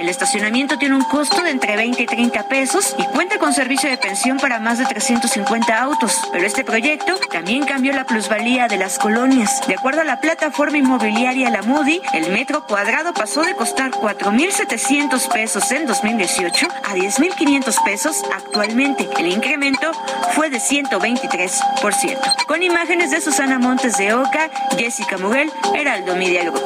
El 0.00 0.08
estacionamiento 0.08 0.78
tiene 0.78 0.96
un 0.96 1.04
costo 1.04 1.42
de 1.42 1.50
entre 1.50 1.76
20 1.76 2.02
y 2.02 2.06
30 2.06 2.48
pesos 2.48 2.96
y 2.96 3.04
cuenta 3.04 3.36
con 3.36 3.52
servicio 3.52 3.90
de 3.90 3.98
pensión 3.98 4.38
para 4.38 4.58
más 4.58 4.78
de 4.78 4.86
350 4.86 5.78
autos. 5.78 6.18
Pero 6.32 6.46
este 6.46 6.64
proyecto 6.64 7.16
también 7.30 7.66
cambió 7.66 7.92
la 7.92 8.06
plusvalía 8.06 8.66
de 8.66 8.78
las 8.78 8.98
colonias. 8.98 9.60
De 9.68 9.74
acuerdo 9.74 10.00
a 10.00 10.04
la 10.04 10.18
plataforma 10.18 10.78
inmobiliaria 10.78 11.50
La 11.50 11.60
Moody, 11.60 12.00
el 12.14 12.32
metro 12.32 12.66
cuadrado 12.66 13.12
pasó 13.12 13.42
de 13.42 13.54
costar 13.54 13.90
4.700 13.90 15.30
pesos 15.34 15.70
en 15.70 15.84
2018 15.84 16.68
a 16.82 16.94
10.500 16.94 17.84
pesos 17.84 18.22
actualmente. 18.34 19.06
El 19.18 19.26
incremento 19.26 19.92
fue 20.32 20.48
de 20.48 20.60
123%. 20.60 22.46
Con 22.46 22.62
imágenes 22.62 23.10
de 23.10 23.20
Susana 23.20 23.58
Montes 23.58 23.98
de 23.98 24.14
Oca, 24.14 24.48
Jessica 24.78 25.18
Muguel, 25.18 25.52
Heraldo 25.74 26.16
Media 26.16 26.44
Group. 26.44 26.64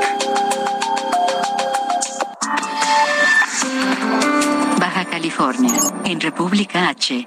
California, 5.25 5.81
en 6.05 6.21
República 6.21 6.89
H. 6.91 7.27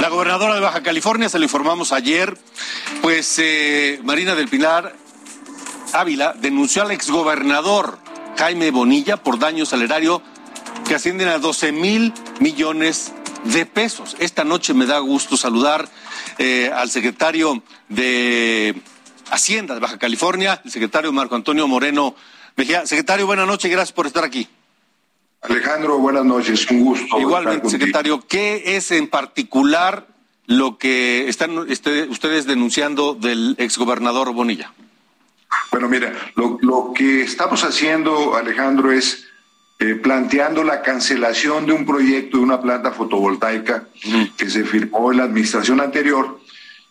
La 0.00 0.08
gobernadora 0.08 0.54
de 0.54 0.62
Baja 0.62 0.82
California, 0.82 1.28
se 1.28 1.38
lo 1.38 1.44
informamos 1.44 1.92
ayer, 1.92 2.34
pues 3.02 3.38
eh, 3.38 4.00
Marina 4.02 4.34
del 4.34 4.48
Pilar 4.48 4.96
Ávila 5.92 6.32
denunció 6.32 6.80
al 6.80 6.92
exgobernador 6.92 7.98
Jaime 8.38 8.70
Bonilla 8.70 9.18
por 9.18 9.38
daños 9.38 9.74
al 9.74 9.82
erario 9.82 10.22
que 10.88 10.94
ascienden 10.94 11.28
a 11.28 11.38
12 11.38 11.72
mil 11.72 12.14
millones 12.40 13.12
de 13.44 13.66
pesos. 13.66 14.16
Esta 14.18 14.44
noche 14.44 14.72
me 14.72 14.86
da 14.86 14.98
gusto 15.00 15.36
saludar 15.36 15.86
eh, 16.38 16.70
al 16.74 16.88
secretario 16.88 17.62
de 17.90 18.80
Hacienda 19.30 19.74
de 19.74 19.80
Baja 19.80 19.98
California, 19.98 20.62
el 20.64 20.70
secretario 20.70 21.12
Marco 21.12 21.34
Antonio 21.34 21.68
Moreno 21.68 22.14
Mejía. 22.56 22.86
Secretario, 22.86 23.26
buenas 23.26 23.46
noches, 23.46 23.70
gracias 23.70 23.92
por 23.92 24.06
estar 24.06 24.24
aquí. 24.24 24.48
Alejandro, 25.44 25.98
buenas 25.98 26.24
noches, 26.24 26.70
un 26.70 26.80
gusto. 26.84 27.20
Igualmente, 27.20 27.68
secretario, 27.68 28.24
¿qué 28.26 28.76
es 28.76 28.90
en 28.90 29.08
particular 29.08 30.06
lo 30.46 30.78
que 30.78 31.28
están 31.28 31.66
este, 31.68 32.04
ustedes 32.04 32.46
denunciando 32.46 33.14
del 33.14 33.54
exgobernador 33.58 34.32
Bonilla? 34.32 34.72
Bueno, 35.70 35.88
mira, 35.88 36.14
lo, 36.34 36.58
lo 36.62 36.92
que 36.94 37.22
estamos 37.22 37.62
haciendo, 37.62 38.36
Alejandro, 38.36 38.90
es 38.90 39.26
eh, 39.80 39.96
planteando 39.96 40.64
la 40.64 40.80
cancelación 40.80 41.66
de 41.66 41.72
un 41.72 41.84
proyecto 41.84 42.38
de 42.38 42.42
una 42.42 42.60
planta 42.60 42.92
fotovoltaica 42.92 43.88
que 44.38 44.48
se 44.48 44.64
firmó 44.64 45.12
en 45.12 45.18
la 45.18 45.24
administración 45.24 45.80
anterior 45.80 46.40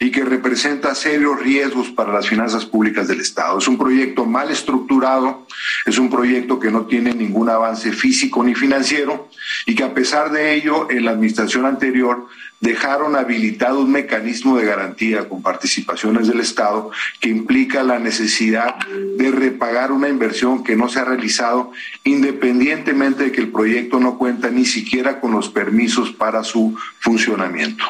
y 0.04 0.12
que 0.12 0.26
representa 0.26 0.93
serios 0.95 1.39
riesgos 1.39 1.89
para 1.89 2.12
las 2.12 2.28
finanzas 2.28 2.66
públicas 2.66 3.08
del 3.08 3.22
Estado. 3.22 3.58
Es 3.58 3.70
un 3.70 3.78
proyecto 3.78 4.26
mal 4.26 4.51
estructurado, 4.51 5.47
es 5.86 5.97
un 5.97 6.10
proyecto 6.10 6.60
que 6.60 6.72
no 6.72 6.88
tiene 6.88 7.14
ningún 7.14 7.49
avance 7.49 7.93
físico 7.93 8.43
ni 8.43 8.54
financiero 8.54 9.30
y 9.66 9.76
que 9.76 9.84
a 9.86 9.93
pesar 9.93 10.30
de 10.34 10.56
ello, 10.56 10.89
en 10.89 11.06
la 11.06 11.12
administración 11.12 11.66
anterior 11.66 12.28
dejaron 12.60 13.16
habilitado 13.16 13.80
un 13.80 13.93
mecanismo 13.93 14.58
de 14.58 14.66
garantía 14.66 15.30
con 15.30 15.41
participaciones 15.41 16.28
del 16.28 16.41
Estado 16.41 16.91
que 17.22 17.30
implica 17.30 17.82
la 17.82 17.97
necesidad 17.97 18.76
de 19.18 19.32
repagar 19.32 19.93
una 19.93 20.10
inversión 20.10 20.66
que 20.66 20.76
no 20.76 20.89
se 20.89 20.99
ha 20.99 21.06
realizado 21.06 21.72
independientemente 22.04 23.24
de 23.24 23.32
que 23.32 23.39
el 23.39 23.54
proyecto 23.54 24.01
no 24.01 24.18
cuenta 24.18 24.49
ni 24.49 24.66
siquiera 24.66 25.22
con 25.22 25.32
los 25.32 25.47
permisos 25.47 26.12
para 26.12 26.43
su 26.43 26.76
funcionamiento. 26.99 27.86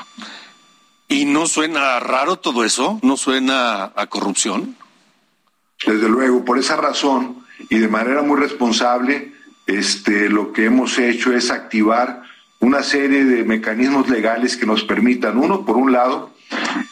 ¿Y 1.14 1.26
no 1.26 1.46
suena 1.46 2.00
raro 2.00 2.38
todo 2.38 2.66
eso? 2.66 3.00
¿No 3.04 3.18
suena 3.18 3.92
a 3.96 4.08
corrupción? 4.08 4.76
Desde 5.86 6.10
luego, 6.10 6.44
por 6.44 6.58
esa 6.58 6.76
razón 6.76 7.46
y 7.70 7.78
de 7.78 7.88
manera 7.88 8.24
muy 8.24 8.40
responsable, 8.40 9.32
este, 9.68 10.28
lo 10.28 10.52
que 10.54 10.66
hemos 10.66 10.98
hecho 10.98 11.32
es 11.32 11.52
activar 11.52 12.24
una 12.62 12.82
serie 12.82 13.26
de 13.26 13.44
mecanismos 13.44 14.10
legales 14.10 14.58
que 14.58 14.66
nos 14.66 14.84
permitan, 14.84 15.38
uno, 15.38 15.66
por 15.66 15.78
un 15.78 15.92
lado, 15.92 16.32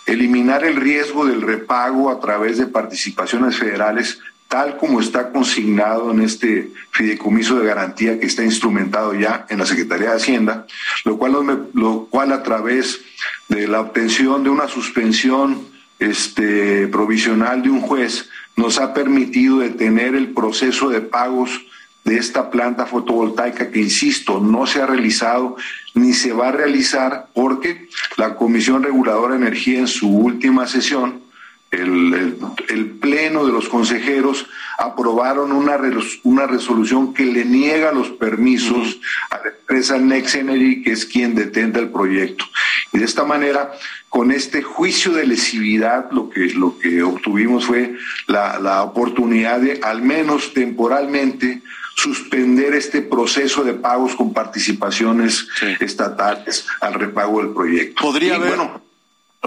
eliminar 0.05 0.63
el 0.65 0.75
riesgo 0.75 1.25
del 1.25 1.41
repago 1.41 2.11
a 2.11 2.19
través 2.19 2.59
de 2.59 2.67
participaciones 2.67 3.57
federales, 3.57 4.19
tal 4.51 4.75
como 4.75 4.99
está 4.99 5.31
consignado 5.31 6.11
en 6.11 6.19
este 6.19 6.71
fideicomiso 6.91 7.57
de 7.57 7.67
garantía 7.67 8.19
que 8.19 8.25
está 8.25 8.43
instrumentado 8.43 9.13
ya 9.13 9.45
en 9.47 9.59
la 9.59 9.65
Secretaría 9.65 10.09
de 10.09 10.17
Hacienda, 10.17 10.67
lo 11.05 11.17
cual, 11.17 11.69
lo 11.73 12.07
cual 12.09 12.33
a 12.33 12.43
través 12.43 12.99
de 13.47 13.65
la 13.69 13.79
obtención 13.79 14.43
de 14.43 14.49
una 14.49 14.67
suspensión 14.67 15.65
este, 15.99 16.89
provisional 16.89 17.61
de 17.61 17.69
un 17.69 17.79
juez 17.79 18.29
nos 18.57 18.77
ha 18.77 18.93
permitido 18.93 19.59
detener 19.59 20.15
el 20.15 20.31
proceso 20.31 20.89
de 20.89 20.99
pagos 20.99 21.61
de 22.03 22.17
esta 22.17 22.51
planta 22.51 22.85
fotovoltaica 22.85 23.71
que, 23.71 23.79
insisto, 23.79 24.41
no 24.41 24.67
se 24.67 24.81
ha 24.81 24.85
realizado 24.85 25.55
ni 25.93 26.11
se 26.11 26.33
va 26.33 26.49
a 26.49 26.51
realizar 26.51 27.27
porque 27.33 27.87
la 28.17 28.35
Comisión 28.35 28.83
Reguladora 28.83 29.35
de 29.35 29.45
Energía 29.45 29.79
en 29.79 29.87
su 29.87 30.09
última 30.09 30.67
sesión, 30.67 31.21
el, 31.71 32.37
el, 32.69 32.85
Pleno 33.01 33.45
de 33.45 33.51
los 33.51 33.67
consejeros 33.69 34.45
aprobaron 34.77 35.51
una, 35.51 35.79
una 36.23 36.45
resolución 36.45 37.13
que 37.13 37.25
le 37.25 37.45
niega 37.45 37.91
los 37.91 38.09
permisos 38.09 38.99
a 39.29 39.37
la 39.37 39.49
empresa 39.49 39.97
Next 39.97 40.35
Energy, 40.35 40.83
que 40.83 40.91
es 40.91 41.05
quien 41.05 41.33
detenta 41.33 41.79
el 41.79 41.89
proyecto. 41.89 42.45
Y 42.91 42.99
de 42.99 43.05
esta 43.05 43.23
manera, 43.23 43.71
con 44.09 44.31
este 44.31 44.61
juicio 44.61 45.13
de 45.13 45.25
lesividad, 45.25 46.11
lo 46.11 46.29
que, 46.29 46.53
lo 46.53 46.77
que 46.77 47.01
obtuvimos 47.01 47.65
fue 47.65 47.95
la, 48.27 48.59
la 48.59 48.83
oportunidad 48.83 49.59
de, 49.59 49.79
al 49.81 50.01
menos 50.01 50.53
temporalmente, 50.53 51.61
suspender 51.95 52.73
este 52.73 53.01
proceso 53.01 53.63
de 53.63 53.73
pagos 53.73 54.15
con 54.15 54.33
participaciones 54.33 55.47
estatales 55.79 56.65
al 56.79 56.95
repago 56.95 57.41
del 57.41 57.53
proyecto. 57.53 58.01
Podría 58.01 58.33
Y, 58.33 58.35
haber, 58.35 58.49
bueno, 58.49 58.81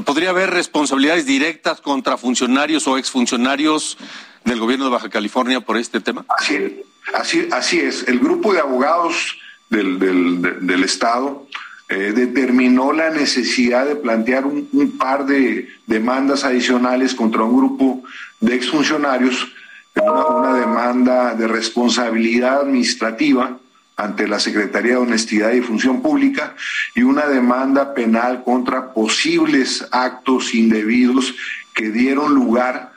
podría 0.02 0.30
haber 0.30 0.50
responsabilidades 0.50 1.26
directas 1.26 1.80
contra 1.80 2.16
funcionarios 2.16 2.86
o 2.88 2.98
exfuncionarios 2.98 3.96
del 4.44 4.58
gobierno 4.58 4.86
de 4.86 4.90
Baja 4.90 5.08
California 5.08 5.60
por 5.60 5.76
este 5.76 6.00
tema. 6.00 6.24
Así 6.38 6.54
es, 6.56 6.72
así, 7.14 7.48
así 7.52 7.80
es. 7.80 8.06
El 8.08 8.18
grupo 8.18 8.52
de 8.52 8.60
abogados 8.60 9.36
del, 9.70 9.98
del, 9.98 10.42
de- 10.42 10.52
del 10.60 10.84
Estado 10.84 11.46
eh, 11.88 12.12
determinó 12.14 12.92
la 12.92 13.10
necesidad 13.10 13.86
de 13.86 13.96
plantear 13.96 14.46
un, 14.46 14.68
un 14.72 14.98
par 14.98 15.26
de 15.26 15.68
demandas 15.86 16.44
adicionales 16.44 17.14
contra 17.14 17.44
un 17.44 17.56
grupo 17.56 18.02
de 18.40 18.54
exfuncionarios, 18.54 19.46
una, 19.94 20.26
una 20.26 20.54
demanda 20.58 21.34
de 21.34 21.46
responsabilidad 21.46 22.62
administrativa 22.62 23.58
ante 23.96 24.26
la 24.26 24.40
Secretaría 24.40 24.92
de 24.92 24.98
Honestidad 24.98 25.52
y 25.52 25.60
Función 25.60 26.02
Pública 26.02 26.54
y 26.94 27.02
una 27.02 27.26
demanda 27.26 27.94
penal 27.94 28.42
contra 28.44 28.92
posibles 28.92 29.86
actos 29.92 30.54
indebidos 30.54 31.34
que 31.74 31.90
dieron 31.90 32.34
lugar 32.34 32.92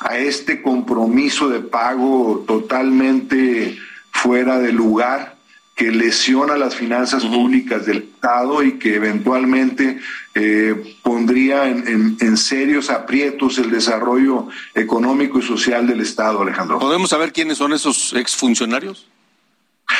a 0.00 0.16
este 0.18 0.62
compromiso 0.62 1.48
de 1.48 1.60
pago 1.60 2.44
totalmente 2.48 3.78
fuera 4.10 4.58
de 4.58 4.72
lugar 4.72 5.36
que 5.74 5.90
lesiona 5.90 6.56
las 6.56 6.76
finanzas 6.76 7.24
públicas 7.24 7.86
del 7.86 7.98
Estado 8.14 8.62
y 8.62 8.72
que 8.78 8.94
eventualmente 8.96 9.98
eh, 10.34 10.96
pondría 11.02 11.66
en, 11.68 11.86
en- 11.88 12.16
en 12.20 12.36
serios 12.36 12.90
aprietos 12.90 13.58
el 13.58 13.70
desarrollo 13.70 14.48
económico 14.74 15.38
y 15.38 15.42
social 15.42 15.86
del 15.86 16.00
Estado, 16.00 16.42
Alejandro. 16.42 16.78
¿Podemos 16.78 17.10
saber 17.10 17.32
quiénes 17.32 17.58
son 17.58 17.72
esos 17.72 18.12
exfuncionarios? 18.14 19.06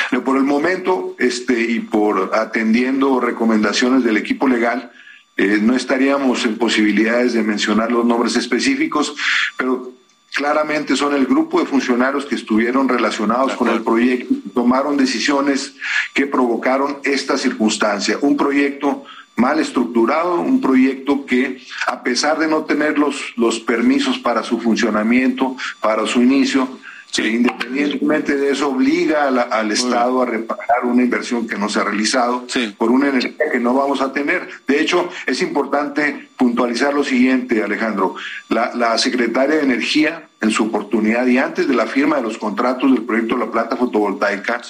Pero 0.09 0.23
Por 0.23 0.37
el 0.37 0.43
momento, 0.43 1.15
este, 1.19 1.59
y 1.59 1.79
por 1.79 2.31
atendiendo 2.33 3.19
recomendaciones 3.19 4.03
del 4.03 4.17
equipo 4.17 4.47
legal, 4.47 4.91
eh, 5.37 5.59
no 5.61 5.75
estaríamos 5.75 6.45
en 6.45 6.57
posibilidades 6.57 7.33
de 7.33 7.41
mencionar 7.41 7.91
los 7.91 8.05
nombres 8.05 8.35
específicos, 8.35 9.15
pero 9.57 9.91
claramente 10.33 10.95
son 10.95 11.15
el 11.15 11.25
grupo 11.25 11.59
de 11.59 11.65
funcionarios 11.65 12.25
que 12.25 12.35
estuvieron 12.35 12.87
relacionados 12.87 13.53
con 13.53 13.69
el 13.69 13.81
proyecto, 13.81 14.33
tomaron 14.53 14.97
decisiones 14.97 15.75
que 16.13 16.27
provocaron 16.27 16.97
esta 17.03 17.37
circunstancia. 17.37 18.17
Un 18.21 18.37
proyecto 18.37 19.05
mal 19.35 19.59
estructurado, 19.59 20.39
un 20.39 20.61
proyecto 20.61 21.25
que, 21.25 21.61
a 21.87 22.03
pesar 22.03 22.37
de 22.37 22.47
no 22.47 22.65
tener 22.65 22.99
los, 22.99 23.33
los 23.35 23.59
permisos 23.59 24.19
para 24.19 24.43
su 24.43 24.59
funcionamiento, 24.59 25.55
para 25.79 26.05
su 26.05 26.21
inicio, 26.21 26.79
independientemente 27.21 28.35
de 28.35 28.51
eso, 28.51 28.69
obliga 28.69 29.29
la- 29.29 29.43
al 29.43 29.71
Estado 29.71 30.21
a 30.21 30.25
reparar 30.25 30.85
una 30.85 31.03
inversión 31.03 31.47
que 31.47 31.57
no 31.57 31.69
se 31.69 31.79
ha 31.79 31.83
realizado 31.83 32.45
por 32.77 32.89
una 32.91 33.09
energía 33.09 33.51
que 33.51 33.59
no 33.59 33.73
vamos 33.73 34.01
a 34.01 34.11
tener. 34.11 34.49
De 34.67 34.81
hecho, 34.81 35.09
es 35.27 35.41
importante 35.41 36.29
puntualizar 36.37 36.93
lo 36.93 37.03
siguiente, 37.03 37.61
Alejandro. 37.63 38.15
La, 38.49 38.73
la 38.73 38.97
secretaria 38.97 39.57
de 39.57 39.63
Energía, 39.63 40.27
en 40.41 40.51
su 40.51 40.63
oportunidad 40.65 41.25
y 41.27 41.37
antes 41.37 41.67
de 41.67 41.73
la 41.75 41.85
firma 41.87 42.17
de 42.17 42.23
los 42.23 42.37
contratos 42.37 42.91
del 42.91 43.03
proyecto 43.03 43.37
La 43.37 43.49
Plata 43.51 43.77
Fotovoltaica, 43.77 44.61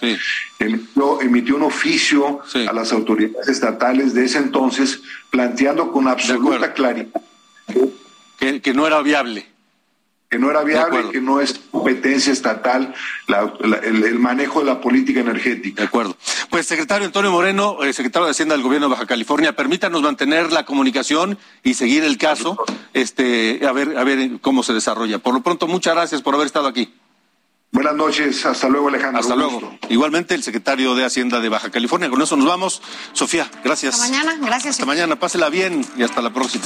emitió, 0.59 1.21
emitió 1.21 1.55
un 1.55 1.63
oficio 1.63 2.41
a 2.67 2.73
las 2.73 2.91
autoridades 2.93 3.47
estatales 3.47 4.13
de 4.13 4.25
ese 4.25 4.37
entonces 4.37 5.01
planteando 5.31 5.91
con 5.91 6.07
absoluta 6.07 6.73
claridad 6.73 7.07
Que, 8.37 8.61
que 8.61 8.73
no 8.73 8.85
era 8.85 9.01
viable. 9.01 9.45
Que 10.33 10.39
no 10.39 10.49
era 10.49 10.63
viable, 10.63 11.11
que 11.11 11.21
no 11.21 11.39
es 11.39 11.59
competencia 11.69 12.33
estatal 12.33 12.91
la- 13.27 13.53
la- 13.59 13.77
el, 13.77 14.03
el 14.03 14.17
manejo 14.17 14.61
de 14.61 14.65
la 14.65 14.81
política 14.81 15.19
energética. 15.19 15.81
De 15.83 15.87
acuerdo. 15.87 16.17
Pues 16.49 16.65
secretario 16.65 17.05
Antonio 17.05 17.31
Moreno, 17.31 17.83
eh, 17.83 17.93
secretario 17.93 18.25
de 18.25 18.31
Hacienda 18.31 18.55
del 18.55 18.63
Gobierno 18.63 18.87
de 18.87 18.93
Baja 18.93 19.05
California, 19.05 19.55
permítanos 19.55 20.01
mantener 20.01 20.51
la 20.51 20.65
comunicación 20.65 21.37
y 21.63 21.75
seguir 21.75 22.03
el 22.03 22.17
caso, 22.17 22.57
este, 22.95 23.61
a 23.67 23.71
ver, 23.73 23.95
a 23.95 24.03
ver 24.03 24.39
cómo 24.41 24.63
se 24.63 24.73
desarrolla. 24.73 25.19
Por 25.19 25.35
lo 25.35 25.41
pronto, 25.43 25.67
muchas 25.67 25.93
gracias 25.93 26.23
por 26.23 26.33
haber 26.33 26.47
estado 26.47 26.67
aquí. 26.67 26.91
Buenas 27.71 27.95
noches, 27.95 28.43
hasta 28.45 28.69
luego 28.69 28.87
Alejandro. 28.87 29.19
Hasta 29.19 29.35
luego. 29.35 29.77
Igualmente 29.89 30.33
el 30.33 30.41
secretario 30.41 30.95
de 30.95 31.05
Hacienda 31.05 31.39
de 31.41 31.49
Baja 31.49 31.69
California. 31.69 32.09
Con 32.09 32.21
eso 32.23 32.35
nos 32.35 32.47
vamos. 32.47 32.81
Sofía, 33.13 33.49
gracias. 33.63 33.95
Hasta 34.01 34.07
mañana, 34.09 34.37
gracias. 34.41 34.75
Hasta 34.75 34.85
mañana, 34.87 35.15
pásela 35.19 35.49
bien 35.49 35.85
y 35.95 36.01
hasta 36.01 36.21
la 36.23 36.31
próxima. 36.33 36.65